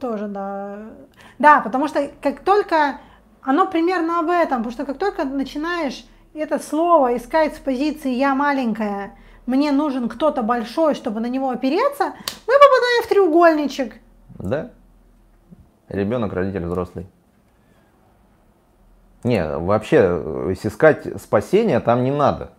Тоже, 0.00 0.28
да. 0.28 0.78
Да, 1.38 1.60
потому 1.60 1.88
что 1.88 2.10
как 2.22 2.40
только 2.40 3.00
оно 3.42 3.66
примерно 3.66 4.20
об 4.20 4.30
этом, 4.30 4.58
потому 4.58 4.70
что 4.72 4.84
как 4.84 4.98
только 4.98 5.24
начинаешь 5.24 6.04
это 6.34 6.58
слово 6.58 7.16
искать 7.16 7.56
с 7.56 7.58
позиции 7.58 8.10
«я 8.10 8.34
маленькая», 8.34 9.12
«мне 9.46 9.72
нужен 9.72 10.08
кто-то 10.08 10.42
большой, 10.42 10.94
чтобы 10.94 11.20
на 11.20 11.26
него 11.26 11.50
опереться», 11.50 12.04
мы 12.46 12.54
попадаем 12.54 13.02
в 13.04 13.08
треугольничек. 13.08 13.94
Да? 14.38 14.70
Ребенок, 15.88 16.32
родитель, 16.32 16.66
взрослый. 16.66 17.06
Не, 19.24 19.48
вообще, 19.58 19.96
э, 20.00 20.54
искать 20.62 21.20
спасения 21.20 21.80
там 21.80 22.04
не 22.04 22.10
надо. 22.10 22.50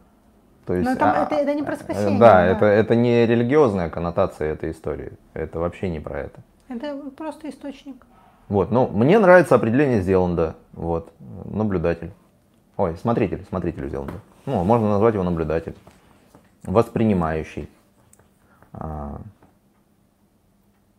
То 0.65 0.73
есть, 0.73 0.87
Но 0.87 0.95
там 0.95 1.13
а, 1.15 1.23
это- 1.23 1.35
это 1.35 1.53
не 1.53 1.63
про 1.63 1.73
э, 1.73 1.77
спасение, 1.77 2.19
Да, 2.19 2.33
да. 2.33 2.45
Это, 2.45 2.65
это 2.65 2.95
не 2.95 3.25
религиозная 3.25 3.89
коннотация 3.89 4.53
этой 4.53 4.71
истории. 4.71 5.13
Это 5.33 5.59
вообще 5.59 5.89
не 5.89 5.99
про 5.99 6.19
это. 6.19 6.41
Это 6.69 6.95
просто 7.11 7.49
источник. 7.49 8.05
Вот, 8.47 8.71
ну, 8.71 8.87
мне 8.87 9.19
нравится 9.19 9.55
определение 9.55 10.01
Зеланда. 10.01 10.55
Вот, 10.73 11.11
наблюдатель. 11.45 12.11
Ой, 12.77 12.95
смотритель, 12.97 13.43
смотритель 13.49 13.89
Зеланда. 13.89 14.13
Ну, 14.45 14.63
можно 14.63 14.87
назвать 14.89 15.13
его 15.15 15.23
наблюдатель. 15.23 15.75
Воспринимающий. 16.63 17.69
А, 18.71 19.19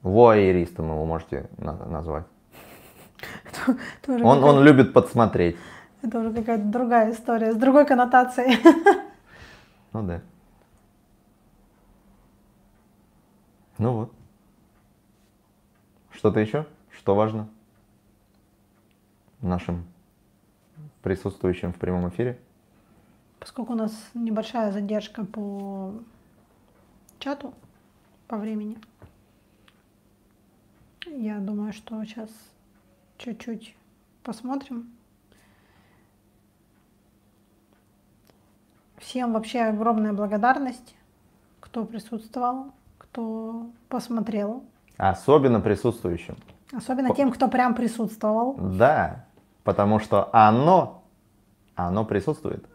Вуайеристом 0.03 0.87
его 0.91 1.05
можете 1.07 1.49
на- 1.59 1.87
назвать. 1.87 2.25
Он, 4.07 4.43
он 4.43 4.63
любит 4.65 4.93
подсмотреть. 4.93 5.57
Это 6.03 6.19
уже 6.21 6.33
какая-то 6.33 6.65
другая 6.65 7.13
история, 7.13 7.53
с 7.53 7.57
другой 7.57 7.87
коннотацией. 7.87 8.59
Ну 9.93 10.03
да. 10.05 10.21
Ну 13.79 13.93
вот. 13.93 14.13
Что-то 16.21 16.39
еще? 16.39 16.67
Что 16.91 17.15
важно? 17.15 17.49
Нашим 19.41 19.87
присутствующим 21.01 21.73
в 21.73 21.79
прямом 21.79 22.11
эфире? 22.11 22.39
Поскольку 23.39 23.73
у 23.73 23.77
нас 23.77 24.11
небольшая 24.13 24.71
задержка 24.71 25.25
по 25.25 25.95
чату, 27.21 27.55
по 28.29 28.37
времени, 28.37 28.77
я 31.07 31.39
думаю, 31.39 31.73
что 31.73 32.05
сейчас 32.05 32.29
чуть-чуть 33.17 33.75
посмотрим. 34.23 34.93
Всем 38.99 39.33
вообще 39.33 39.61
огромная 39.61 40.13
благодарность, 40.13 40.95
кто 41.61 41.87
присутствовал, 41.87 42.73
кто 42.99 43.71
посмотрел. 43.89 44.63
Особенно 45.01 45.61
присутствующим. 45.61 46.37
Особенно 46.77 47.15
тем, 47.15 47.33
кто 47.33 47.49
прям 47.49 47.75
присутствовал. 47.75 48.55
Да, 48.59 49.25
потому 49.65 49.99
что 49.99 50.29
оно, 50.31 51.03
оно 51.75 52.05
присутствует. 52.05 52.67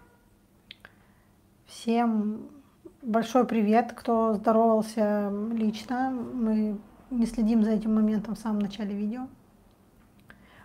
Всем 1.68 2.48
большой 3.04 3.46
привет, 3.46 3.94
кто 3.96 4.34
здоровался 4.34 5.32
лично. 5.52 6.10
Мы 6.10 6.80
не 7.12 7.28
следим 7.28 7.64
за 7.64 7.74
этим 7.74 7.94
моментом 7.94 8.34
в 8.34 8.40
самом 8.40 8.58
начале 8.58 8.96
видео. 8.96 9.28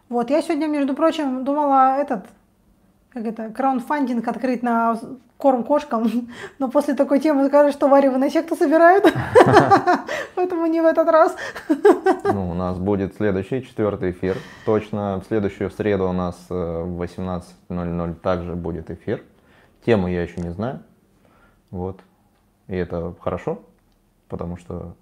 Вот, 0.09 0.31
я 0.31 0.41
сегодня, 0.41 0.67
между 0.67 0.95
прочим, 0.95 1.45
думала 1.45 1.99
этот, 1.99 2.25
как 3.11 3.27
это, 3.27 3.51
краундфандинг 3.51 4.27
открыть 4.27 4.63
на 4.63 4.99
корм 5.37 5.65
кошкам, 5.65 6.29
но 6.59 6.71
после 6.71 6.95
такой 6.95 7.19
темы 7.19 7.49
скажут, 7.49 7.75
что 7.75 7.89
Варя 7.89 8.17
на 8.17 8.31
секту 8.31 8.55
собирают, 8.55 9.13
поэтому 10.35 10.67
не 10.67 10.81
в 10.81 10.87
этот 10.87 11.09
раз. 11.09 11.37
Ну, 12.33 12.51
у 12.51 12.55
нас 12.55 12.79
будет 12.79 13.17
следующий, 13.17 13.65
четвертый 13.65 14.13
эфир. 14.13 14.37
Точно 14.65 15.21
в 15.21 15.27
следующую 15.27 15.71
среду 15.71 16.09
у 16.09 16.13
нас 16.13 16.37
э, 16.49 16.55
в 16.55 17.03
18.00 17.03 18.15
также 18.15 18.55
будет 18.55 18.89
эфир. 18.91 19.25
Тему 19.85 20.07
я 20.07 20.23
еще 20.23 20.41
не 20.41 20.51
знаю. 20.51 20.81
Вот. 21.73 22.01
И 22.69 22.77
это 22.77 23.15
хорошо, 23.21 23.63
потому 24.29 24.57
что 24.59 24.95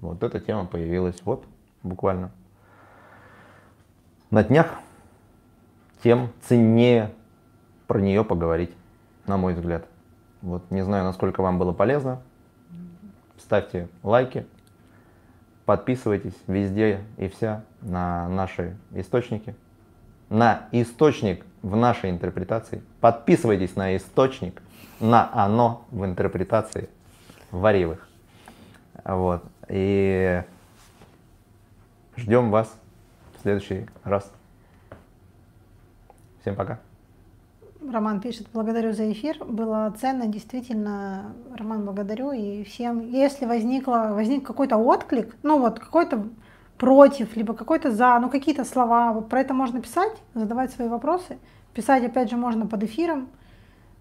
вот 0.00 0.24
эта 0.24 0.40
тема 0.40 0.66
появилась 0.66 1.20
вот 1.24 1.44
буквально 1.84 2.32
на 4.30 4.42
днях. 4.42 4.74
Тем 6.02 6.30
ценнее 6.42 7.12
про 7.94 8.00
нее 8.00 8.24
поговорить, 8.24 8.72
на 9.28 9.36
мой 9.36 9.54
взгляд. 9.54 9.86
Вот 10.42 10.68
не 10.72 10.82
знаю, 10.82 11.04
насколько 11.04 11.42
вам 11.42 11.60
было 11.60 11.72
полезно. 11.72 12.20
Ставьте 13.38 13.88
лайки, 14.02 14.48
подписывайтесь 15.64 16.34
везде 16.48 17.04
и 17.18 17.28
вся 17.28 17.62
на 17.82 18.28
наши 18.28 18.76
источники. 18.94 19.54
На 20.28 20.66
источник 20.72 21.46
в 21.62 21.76
нашей 21.76 22.10
интерпретации. 22.10 22.82
Подписывайтесь 23.00 23.76
на 23.76 23.96
источник, 23.96 24.60
на 24.98 25.30
оно 25.32 25.86
в 25.92 26.04
интерпретации 26.04 26.90
варивых. 27.52 28.08
Вот. 29.04 29.44
И 29.68 30.42
ждем 32.16 32.50
вас 32.50 32.74
в 33.38 33.42
следующий 33.42 33.86
раз. 34.02 34.28
Всем 36.40 36.56
пока. 36.56 36.80
Роман 37.90 38.20
пишет, 38.20 38.46
благодарю 38.52 38.92
за 38.92 39.10
эфир, 39.12 39.44
было 39.44 39.94
ценно, 40.00 40.26
действительно, 40.26 41.34
Роман, 41.54 41.84
благодарю, 41.84 42.32
и 42.32 42.64
всем, 42.64 43.00
если 43.00 43.46
возникло, 43.46 44.10
возник 44.12 44.46
какой-то 44.46 44.76
отклик, 44.76 45.36
ну 45.42 45.58
вот 45.58 45.78
какой-то 45.78 46.28
против, 46.78 47.36
либо 47.36 47.54
какой-то 47.54 47.90
за, 47.90 48.18
ну 48.20 48.30
какие-то 48.30 48.64
слова, 48.64 49.12
вот 49.12 49.28
про 49.28 49.40
это 49.40 49.54
можно 49.54 49.80
писать, 49.80 50.12
задавать 50.34 50.72
свои 50.72 50.88
вопросы, 50.88 51.38
писать, 51.74 52.04
опять 52.04 52.30
же, 52.30 52.36
можно 52.36 52.66
под 52.66 52.84
эфиром, 52.84 53.28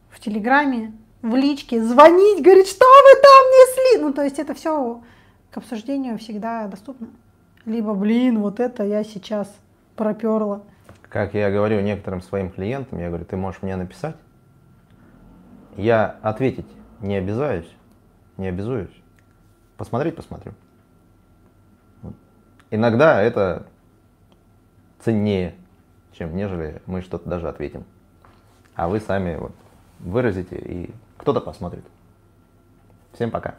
в 0.10 0.20
Телеграме, 0.20 0.94
в 1.22 1.36
личке, 1.36 1.84
звонить, 1.84 2.44
говорить, 2.44 2.68
что 2.68 2.86
вы 2.86 3.22
там 3.22 3.44
несли, 3.52 4.02
ну 4.02 4.14
то 4.14 4.24
есть 4.24 4.40
это 4.40 4.54
все 4.54 5.02
к 5.52 5.58
обсуждению 5.58 6.18
всегда 6.18 6.68
доступно. 6.68 7.08
Либо, 7.66 7.94
блин, 7.94 8.40
вот 8.40 8.60
это 8.60 8.84
я 8.84 9.04
сейчас 9.04 9.54
проперла. 9.96 10.64
Как 11.14 11.36
я 11.36 11.52
говорю 11.52 11.80
некоторым 11.82 12.24
своим 12.24 12.50
клиентам, 12.50 12.98
я 12.98 13.10
говорю, 13.10 13.24
ты 13.24 13.38
можешь 13.38 13.62
мне 13.62 13.76
написать, 13.76 14.16
я 15.78 16.18
ответить 16.24 16.66
не 17.02 17.18
обязаюсь, 17.18 17.72
не 18.38 18.48
обязуюсь. 18.48 18.90
Посмотреть 19.78 20.16
посмотрю. 20.16 20.54
Иногда 22.72 23.22
это 23.22 23.68
ценнее, 25.02 25.54
чем 26.14 26.36
нежели 26.36 26.82
мы 26.88 27.04
что-то 27.04 27.30
даже 27.30 27.48
ответим. 27.48 27.86
А 28.74 28.88
вы 28.88 29.00
сами 29.00 29.36
вот 29.36 29.54
выразите, 30.00 30.58
и 30.58 30.96
кто-то 31.18 31.42
посмотрит. 31.42 31.86
Всем 33.12 33.30
пока. 33.30 33.54